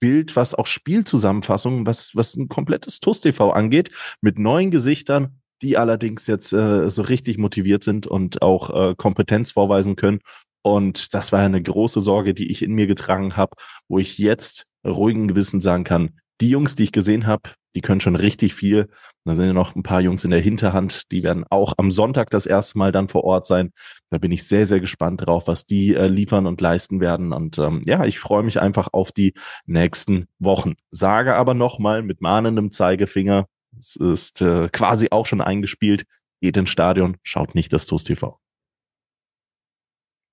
Bild, 0.00 0.36
was 0.36 0.54
auch 0.54 0.66
Spielzusammenfassungen, 0.66 1.86
was, 1.86 2.14
was 2.14 2.36
ein 2.36 2.48
komplettes 2.48 3.00
TUS-TV 3.00 3.50
angeht, 3.50 3.90
mit 4.20 4.38
neuen 4.38 4.70
Gesichtern, 4.70 5.40
die 5.62 5.76
allerdings 5.76 6.26
jetzt 6.26 6.52
äh, 6.52 6.90
so 6.90 7.02
richtig 7.02 7.38
motiviert 7.38 7.84
sind 7.84 8.06
und 8.06 8.42
auch 8.42 8.90
äh, 8.90 8.94
Kompetenz 8.94 9.52
vorweisen 9.52 9.96
können. 9.96 10.20
Und 10.62 11.14
das 11.14 11.32
war 11.32 11.40
eine 11.40 11.62
große 11.62 12.00
Sorge, 12.00 12.34
die 12.34 12.50
ich 12.50 12.62
in 12.62 12.72
mir 12.72 12.86
getragen 12.86 13.36
habe, 13.36 13.56
wo 13.88 13.98
ich 13.98 14.18
jetzt 14.18 14.66
ruhigen 14.86 15.28
Gewissen 15.28 15.60
sagen 15.60 15.84
kann, 15.84 16.20
die 16.40 16.50
Jungs, 16.50 16.74
die 16.74 16.84
ich 16.84 16.92
gesehen 16.92 17.26
habe, 17.26 17.50
die 17.74 17.80
können 17.80 18.00
schon 18.00 18.16
richtig 18.16 18.54
viel. 18.54 18.88
Da 19.24 19.34
sind 19.34 19.46
ja 19.46 19.52
noch 19.52 19.74
ein 19.74 19.82
paar 19.82 20.00
Jungs 20.00 20.24
in 20.24 20.30
der 20.30 20.40
Hinterhand, 20.40 21.10
die 21.12 21.22
werden 21.22 21.44
auch 21.48 21.74
am 21.76 21.90
Sonntag 21.90 22.30
das 22.30 22.46
erste 22.46 22.78
Mal 22.78 22.92
dann 22.92 23.08
vor 23.08 23.24
Ort 23.24 23.46
sein. 23.46 23.72
Da 24.10 24.18
bin 24.18 24.32
ich 24.32 24.46
sehr, 24.46 24.66
sehr 24.66 24.80
gespannt 24.80 25.26
drauf, 25.26 25.48
was 25.48 25.66
die 25.66 25.94
äh, 25.94 26.06
liefern 26.06 26.46
und 26.46 26.60
leisten 26.60 27.00
werden. 27.00 27.32
Und 27.32 27.58
ähm, 27.58 27.82
ja, 27.84 28.04
ich 28.04 28.18
freue 28.18 28.42
mich 28.42 28.60
einfach 28.60 28.88
auf 28.92 29.12
die 29.12 29.34
nächsten 29.66 30.26
Wochen. 30.38 30.74
Sage 30.90 31.34
aber 31.34 31.54
nochmal 31.54 32.02
mit 32.02 32.20
mahnendem 32.20 32.70
Zeigefinger, 32.70 33.46
es 33.78 33.96
ist 33.96 34.40
äh, 34.40 34.68
quasi 34.68 35.08
auch 35.10 35.26
schon 35.26 35.40
eingespielt. 35.40 36.04
Geht 36.40 36.56
ins 36.56 36.70
Stadion, 36.70 37.16
schaut 37.22 37.54
nicht 37.54 37.72
das 37.72 37.86
TUS 37.86 38.04
TV. 38.04 38.38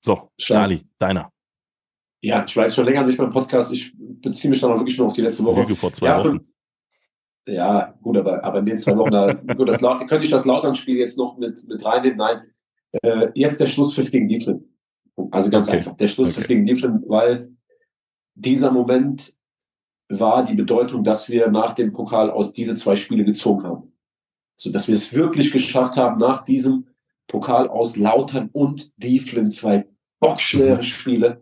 So, 0.04 0.32
Stali, 0.38 0.88
deiner. 1.00 1.32
Ja, 2.22 2.44
ich 2.46 2.56
weiß 2.56 2.76
schon 2.76 2.86
länger 2.86 3.04
nicht 3.04 3.18
beim 3.18 3.32
Podcast. 3.32 3.74
Ich 3.74 3.94
beziehe 3.98 4.50
mich 4.50 4.60
dann 4.62 4.72
auch 4.72 4.78
wirklich 4.78 4.98
nur 4.98 5.08
auf 5.08 5.14
die 5.14 5.22
letzte 5.22 5.44
Woche. 5.44 5.62
Lüge 5.62 5.76
vor 5.76 5.92
zwei 5.92 6.08
ja, 6.08 6.20
Wochen. 6.20 6.40
Ja, 7.48 7.98
gut, 8.02 8.18
aber, 8.18 8.44
aber 8.44 8.60
in 8.60 8.66
den 8.68 8.78
zwei 8.78 8.96
Wochen, 8.96 9.12
da, 9.12 9.34
gut, 9.56 9.68
das 9.68 9.82
Laut, 9.82 10.00
könnte 10.08 10.24
ich 10.26 10.30
das 10.32 10.46
Lautern-Spiel 10.46 10.98
jetzt 10.98 11.18
noch 11.18 11.38
mit, 11.38 11.68
mit 11.68 11.84
reinnehmen? 11.84 12.18
Nein. 12.18 12.42
Äh, 13.02 13.30
jetzt 13.34 13.60
der 13.60 13.66
Schlusspfiff 13.68 14.12
gegen 14.12 14.28
Dieflin. 14.28 14.64
Also 15.32 15.50
ganz 15.50 15.68
Okay. 15.68 15.78
einfach. 15.78 15.98
Der 15.98 16.08
Schlusspfiff 16.08 16.44
Okay. 16.46 16.54
gegen 16.56 16.66
Dieflin, 16.68 17.04
weil 17.08 17.52
dieser 18.36 18.72
Moment 18.72 19.36
war 20.10 20.44
die 20.44 20.56
Bedeutung, 20.56 21.04
dass 21.04 21.30
wir 21.30 21.50
nach 21.50 21.74
dem 21.74 21.92
Pokal 21.92 22.30
aus 22.30 22.54
diese 22.54 22.76
zwei 22.76 22.96
Spiele 22.96 23.24
gezogen 23.24 23.64
haben. 23.64 23.94
So 24.56 24.72
dass 24.72 24.88
wir 24.88 24.94
es 24.94 25.14
wirklich 25.14 25.52
geschafft 25.52 25.98
haben, 25.98 26.18
nach 26.20 26.46
diesem 26.46 26.88
Pokal 27.28 27.68
aus 27.68 27.96
Lautern 27.98 28.50
und 28.52 28.92
Dieflin 28.98 29.50
zwei 29.50 29.88
bockschwere 30.20 30.78
Mhm. 30.78 30.82
Spiele 30.84 31.42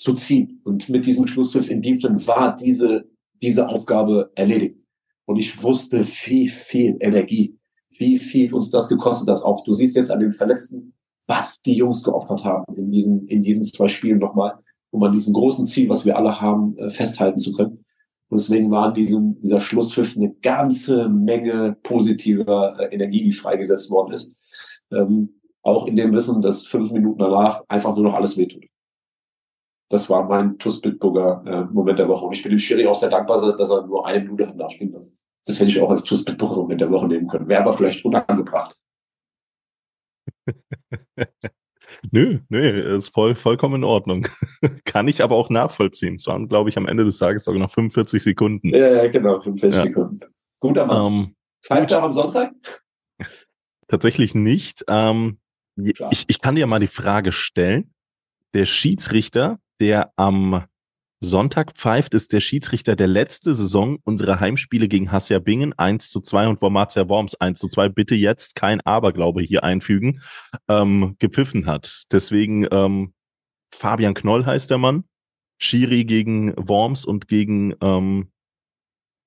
zu 0.00 0.14
ziehen. 0.14 0.60
Und 0.64 0.88
mit 0.88 1.06
diesem 1.06 1.26
Schlusspfiff 1.26 1.70
in 1.70 1.82
Dieflin 1.82 2.26
war 2.26 2.56
diese, 2.56 3.04
diese 3.42 3.68
Aufgabe 3.68 4.30
erledigt. 4.34 4.76
Und 5.26 5.36
ich 5.36 5.62
wusste, 5.62 6.04
wie 6.04 6.48
viel 6.48 6.96
Energie, 7.00 7.58
wie 7.98 8.18
viel 8.18 8.52
uns 8.52 8.70
das 8.70 8.88
gekostet 8.88 9.28
hat. 9.28 9.44
Auch 9.44 9.64
du 9.64 9.72
siehst 9.72 9.96
jetzt 9.96 10.10
an 10.10 10.20
den 10.20 10.32
Verletzten, 10.32 10.94
was 11.26 11.62
die 11.62 11.74
Jungs 11.74 12.02
geopfert 12.02 12.44
haben 12.44 12.64
in 12.76 12.90
diesen, 12.90 13.28
in 13.28 13.42
diesen 13.42 13.62
zwei 13.64 13.88
Spielen 13.88 14.18
nochmal, 14.18 14.54
um 14.90 15.02
an 15.04 15.12
diesem 15.12 15.32
großen 15.32 15.66
Ziel, 15.66 15.88
was 15.88 16.04
wir 16.04 16.16
alle 16.16 16.40
haben, 16.40 16.76
äh, 16.78 16.90
festhalten 16.90 17.38
zu 17.38 17.52
können. 17.52 17.84
Und 18.28 18.40
deswegen 18.40 18.70
war 18.70 18.88
in 18.88 18.94
diesem, 18.94 19.40
dieser 19.40 19.60
Schlusspfiff 19.60 20.16
eine 20.16 20.32
ganze 20.42 21.08
Menge 21.08 21.76
positiver 21.82 22.76
äh, 22.78 22.94
Energie, 22.94 23.24
die 23.24 23.32
freigesetzt 23.32 23.90
worden 23.90 24.12
ist. 24.12 24.84
Ähm, 24.90 25.40
auch 25.62 25.86
in 25.86 25.96
dem 25.96 26.12
Wissen, 26.12 26.40
dass 26.40 26.66
fünf 26.66 26.90
Minuten 26.90 27.18
danach 27.18 27.62
einfach 27.68 27.94
nur 27.94 28.04
noch 28.04 28.14
alles 28.14 28.36
wehtut. 28.36 28.64
Das 29.90 30.08
war 30.08 30.26
mein 30.28 30.56
TuS 30.58 30.80
Bitburger 30.80 31.42
äh, 31.46 31.64
Moment 31.72 31.98
der 31.98 32.08
Woche. 32.08 32.24
Und 32.24 32.34
ich 32.34 32.42
bin 32.42 32.50
dem 32.50 32.58
Schiri 32.58 32.86
auch 32.86 32.94
sehr 32.94 33.10
dankbar, 33.10 33.36
dass 33.56 33.70
er 33.70 33.86
nur 33.86 34.06
eine 34.06 34.24
Minute 34.24 34.46
hat 34.48 34.56
nachspielen 34.56 34.92
lassen. 34.92 35.14
Das 35.44 35.58
hätte 35.58 35.70
ich 35.70 35.80
auch 35.80 35.90
als 35.90 36.04
TuS 36.04 36.24
Bitburger 36.24 36.60
Moment 36.60 36.80
der 36.80 36.90
Woche 36.90 37.08
nehmen 37.08 37.26
können. 37.26 37.48
Wäre 37.48 37.62
aber 37.62 37.72
vielleicht 37.72 38.04
unangebracht. 38.04 38.76
Nö, 42.12 42.38
nö, 42.48 42.96
ist 42.96 43.08
voll, 43.10 43.34
vollkommen 43.34 43.76
in 43.76 43.84
Ordnung. 43.84 44.26
Kann 44.84 45.08
ich 45.08 45.22
aber 45.22 45.34
auch 45.34 45.50
nachvollziehen. 45.50 46.14
Es 46.14 46.26
waren, 46.26 46.48
glaube 46.48 46.70
ich, 46.70 46.76
am 46.76 46.86
Ende 46.86 47.04
des 47.04 47.18
Tages 47.18 47.44
sogar 47.44 47.60
noch 47.60 47.70
45 47.72 48.22
Sekunden. 48.22 48.68
Ja, 48.68 49.02
ja, 49.02 49.08
genau, 49.08 49.40
45 49.40 49.76
Ja. 49.76 49.82
Sekunden. 49.86 50.20
Guter 50.60 50.86
Mann. 50.86 51.12
Ähm, 51.12 51.36
Pfeift 51.62 51.90
er 51.90 52.02
am 52.02 52.12
Sonntag? 52.12 52.52
tatsächlich 53.88 54.34
nicht. 54.34 54.84
Ähm, 54.88 55.38
ich, 55.76 56.24
ich 56.28 56.40
kann 56.40 56.54
dir 56.54 56.66
mal 56.66 56.80
die 56.80 56.86
Frage 56.86 57.32
stellen. 57.32 57.92
Der 58.54 58.66
Schiedsrichter, 58.66 59.58
der 59.80 60.12
am 60.16 60.64
Sonntag 61.22 61.72
pfeift, 61.76 62.14
ist 62.14 62.32
der 62.32 62.40
Schiedsrichter 62.40 62.96
der 62.96 63.06
letzte 63.06 63.54
Saison 63.54 63.98
unserer 64.04 64.40
Heimspiele 64.40 64.88
gegen 64.88 65.12
Hassia 65.12 65.38
Bingen 65.38 65.78
1 65.78 66.10
zu 66.10 66.20
2 66.20 66.48
und 66.48 66.62
Wormatia 66.62 67.08
Worms 67.10 67.34
1 67.34 67.60
zu 67.60 67.68
2. 67.68 67.90
Bitte 67.90 68.14
jetzt 68.14 68.54
kein 68.54 68.80
Aberglaube 68.80 69.42
hier 69.42 69.62
einfügen, 69.62 70.22
ähm, 70.68 71.16
gepfiffen 71.18 71.66
hat. 71.66 72.04
Deswegen 72.10 72.66
ähm, 72.70 73.12
Fabian 73.70 74.14
Knoll 74.14 74.46
heißt 74.46 74.70
der 74.70 74.78
Mann. 74.78 75.04
Schiri 75.58 76.04
gegen 76.04 76.54
Worms 76.56 77.04
und 77.04 77.28
gegen 77.28 77.74
ähm, 77.82 78.30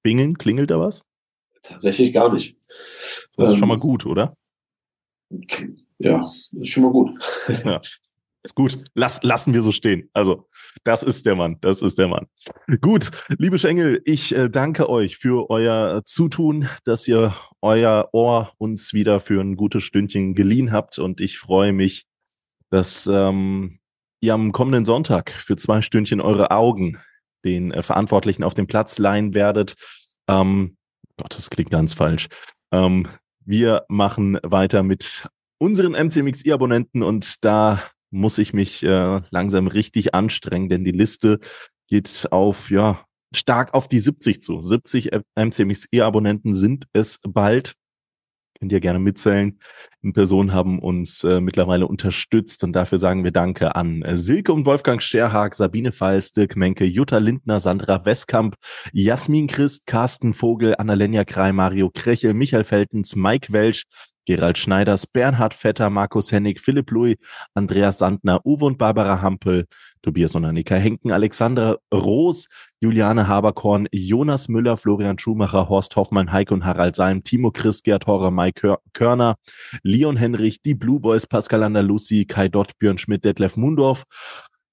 Bingen. 0.02 0.40
Klingelt 0.40 0.72
da 0.72 0.80
was? 0.80 1.06
Tatsächlich 1.62 2.12
gar 2.12 2.34
nicht. 2.34 2.58
Das 3.38 3.50
ist 3.50 3.54
Ähm, 3.54 3.60
schon 3.60 3.68
mal 3.68 3.78
gut, 3.78 4.08
oder? 4.08 4.36
Ja, 6.00 6.22
ist 6.22 6.70
schon 6.70 6.84
mal 6.84 6.92
gut. 6.92 7.12
Ist 8.44 8.56
gut. 8.56 8.84
Lass, 8.94 9.24
lassen 9.24 9.54
wir 9.54 9.62
so 9.62 9.72
stehen. 9.72 10.10
Also, 10.12 10.48
das 10.84 11.02
ist 11.02 11.26
der 11.26 11.36
Mann. 11.36 11.58
Das 11.62 11.82
ist 11.82 11.98
der 11.98 12.10
Mann. 12.10 12.28
Gut, 12.82 13.12
liebe 13.30 13.58
Schengel, 13.58 14.02
ich 14.04 14.36
äh, 14.36 14.50
danke 14.50 14.90
euch 14.90 15.18
für 15.18 15.50
euer 15.50 16.02
Zutun, 16.06 16.68
dass 16.84 17.08
ihr 17.08 17.34
euer 17.62 18.10
Ohr 18.12 18.52
uns 18.58 18.94
wieder 18.94 19.22
für 19.22 19.40
ein 19.40 19.56
gutes 19.56 19.84
Stündchen 19.84 20.36
geliehen 20.36 20.74
habt. 20.74 21.00
Und 21.00 21.22
ich 21.22 21.40
freue 21.40 21.72
mich, 21.72 22.06
dass 22.70 23.08
ähm, 23.08 23.80
ihr 24.20 24.34
am 24.34 24.52
kommenden 24.52 24.84
Sonntag 24.84 25.32
für 25.32 25.56
zwei 25.56 25.82
Stündchen 25.82 26.20
eure 26.20 26.52
Augen 26.52 26.98
den 27.46 27.72
äh, 27.72 27.82
Verantwortlichen 27.82 28.44
auf 28.44 28.56
dem 28.56 28.68
Platz 28.68 28.98
leihen 28.98 29.34
werdet. 29.34 29.76
Ähm, 30.28 30.76
Gott, 31.18 31.38
das 31.38 31.50
klingt 31.50 31.72
ganz 31.72 31.94
falsch. 31.94 32.28
Ähm, 32.74 33.08
wir 33.46 33.86
machen 33.88 34.38
weiter 34.44 34.84
mit 34.84 35.30
unseren 35.60 35.94
MCMXI-Abonnenten 35.94 37.04
und 37.04 37.46
da 37.46 37.82
muss 38.14 38.38
ich 38.38 38.54
mich 38.54 38.84
äh, 38.84 39.22
langsam 39.32 39.68
richtig 39.68 40.14
anstrengen, 40.14 40.70
denn 40.70 40.86
die 40.86 40.92
Liste 40.92 41.40
geht 41.90 42.28
auf, 42.32 42.70
ja, 42.70 43.04
stark 43.36 43.74
auf 43.74 43.88
die 43.88 44.00
70 44.00 44.42
zu. 44.42 44.62
70 44.62 45.12
MCMXI-Abonnenten 45.36 46.54
sind 46.54 46.86
es 46.94 47.20
bald. 47.24 47.74
Könnt 48.60 48.72
ihr 48.72 48.80
gerne 48.80 49.00
mitzählen. 49.00 49.60
In 50.02 50.14
Person 50.14 50.54
haben 50.54 50.80
uns 50.80 51.24
äh, 51.24 51.42
mittlerweile 51.42 51.88
unterstützt 51.88 52.64
und 52.64 52.74
dafür 52.74 52.98
sagen 52.98 53.24
wir 53.24 53.32
Danke 53.32 53.76
an 53.76 54.04
Silke 54.14 54.54
und 54.54 54.66
Wolfgang 54.66 55.02
Scherhag, 55.02 55.56
Sabine 55.56 55.92
Pfalz, 55.92 56.32
Dirk 56.32 56.56
Menke, 56.56 56.86
Jutta 56.86 57.18
Lindner, 57.18 57.60
Sandra 57.60 58.06
Westkamp, 58.06 58.56
Jasmin 58.94 59.48
Christ, 59.48 59.86
Carsten 59.86 60.34
Vogel, 60.34 60.76
Annalena 60.78 61.26
Krei, 61.26 61.52
Mario 61.52 61.90
Krechel, 61.90 62.34
Michael 62.34 62.64
Feltens, 62.64 63.16
Mike 63.16 63.52
Welsch, 63.52 63.86
Gerald 64.26 64.58
Schneiders, 64.58 65.06
Bernhard 65.06 65.54
Vetter, 65.54 65.90
Markus 65.90 66.32
Hennig, 66.32 66.60
Philipp 66.60 66.92
Louis, 66.92 67.18
Andreas 67.54 67.98
Sandner, 68.00 68.40
Uwe 68.46 68.66
und 68.66 68.78
Barbara 68.78 69.22
Hampel, 69.22 69.66
Tobias 70.02 70.36
und 70.36 70.46
Annika 70.46 70.76
Henken, 70.76 71.12
Alexander 71.12 71.80
Roos, 71.94 72.48
Juliane 72.80 73.28
Haberkorn, 73.28 73.88
Jonas 73.92 74.50
Müller, 74.50 74.78
Florian 74.78 75.18
Schumacher, 75.18 75.70
Horst 75.70 75.96
Hoffmann, 75.96 76.32
Heike 76.32 76.54
und 76.54 76.66
Harald 76.66 76.96
Seim, 76.96 77.24
Timo 77.24 77.52
Chris, 77.52 77.84
Gerd 77.84 78.08
Horrer, 78.08 78.32
Mike 78.32 78.62
Kör 78.62 78.80
Körner, 78.94 79.36
Leon 79.84 80.18
Henrich, 80.18 80.62
die 80.62 80.74
Blue 80.74 81.00
Boys, 81.00 81.26
Pascal 81.26 81.64
Andalusi, 81.64 82.26
Kai 82.26 82.50
Dott, 82.50 82.78
Björn 82.80 82.98
Schmidt, 82.98 83.24
Detlef 83.26 83.58
Mundorf, 83.58 84.04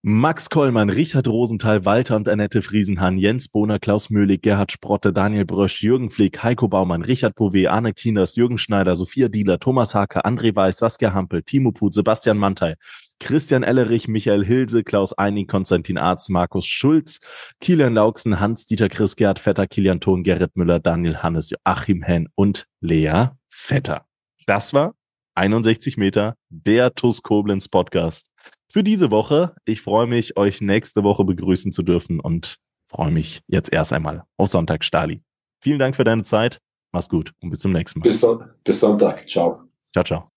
Max 0.02 0.48
Kollmann, 0.48 0.88
Richard 0.88 1.28
Rosenthal, 1.28 1.84
Walter 1.84 2.16
und 2.16 2.26
Annette 2.26 2.62
Friesenhahn, 2.62 3.18
Jens 3.18 3.48
Bohner, 3.48 3.78
Klaus 3.78 4.08
Möhlig, 4.08 4.40
Gerhard 4.40 4.72
Sprotte, 4.72 5.12
Daniel 5.12 5.44
Brösch, 5.44 5.82
Jürgen 5.82 6.08
Flick, 6.08 6.42
Heiko 6.42 6.68
Baumann, 6.68 7.02
Richard 7.02 7.34
Bouvet, 7.34 7.66
Arne 7.66 7.92
Kieners, 7.92 8.34
Jürgen 8.34 8.56
Schneider, 8.56 8.96
Sophia 8.96 9.28
Dieler, 9.28 9.58
Thomas 9.58 9.94
Hake, 9.94 10.24
André 10.24 10.56
Weiß, 10.56 10.78
Saskia 10.78 11.12
Hampel, 11.12 11.42
Timo 11.42 11.70
Put, 11.70 11.92
Sebastian 11.92 12.38
Mantei, 12.38 12.76
Christian 13.18 13.62
Ellerich, 13.62 14.08
Michael 14.08 14.42
Hilse, 14.42 14.84
Klaus 14.84 15.12
Eining, 15.12 15.46
Konstantin 15.46 15.98
Arz, 15.98 16.30
Markus 16.30 16.64
Schulz, 16.64 17.20
Kilian 17.60 17.92
Lauksen, 17.92 18.40
Hans-Dieter 18.40 18.88
Chris, 18.88 19.16
Gerhard 19.16 19.38
Vetter, 19.38 19.66
Kilian 19.66 20.00
Thon, 20.00 20.22
Gerrit 20.22 20.56
Müller, 20.56 20.80
Daniel 20.80 21.22
Hannes, 21.22 21.50
Joachim 21.50 22.02
Henn 22.02 22.26
und 22.34 22.66
Lea 22.80 23.32
Vetter. 23.50 24.06
Das 24.46 24.72
war 24.72 24.94
61 25.34 25.98
Meter, 25.98 26.36
der 26.48 26.94
TUS 26.94 27.22
Koblenz 27.22 27.68
Podcast 27.68 28.30
für 28.70 28.82
diese 28.82 29.10
Woche. 29.10 29.54
Ich 29.64 29.80
freue 29.82 30.06
mich, 30.06 30.36
euch 30.36 30.60
nächste 30.60 31.02
Woche 31.02 31.24
begrüßen 31.24 31.72
zu 31.72 31.82
dürfen 31.82 32.20
und 32.20 32.56
freue 32.90 33.10
mich 33.10 33.42
jetzt 33.46 33.72
erst 33.72 33.92
einmal 33.92 34.24
auf 34.36 34.48
Sonntag, 34.48 34.84
Stali. 34.84 35.22
Vielen 35.62 35.78
Dank 35.78 35.96
für 35.96 36.04
deine 36.04 36.22
Zeit. 36.22 36.58
Mach's 36.92 37.08
gut 37.08 37.32
und 37.40 37.50
bis 37.50 37.60
zum 37.60 37.72
nächsten 37.72 38.00
Mal. 38.00 38.04
Bis, 38.04 38.20
Son- 38.20 38.44
bis 38.64 38.80
Sonntag. 38.80 39.28
Ciao. 39.28 39.64
Ciao, 39.92 40.04
ciao. 40.04 40.29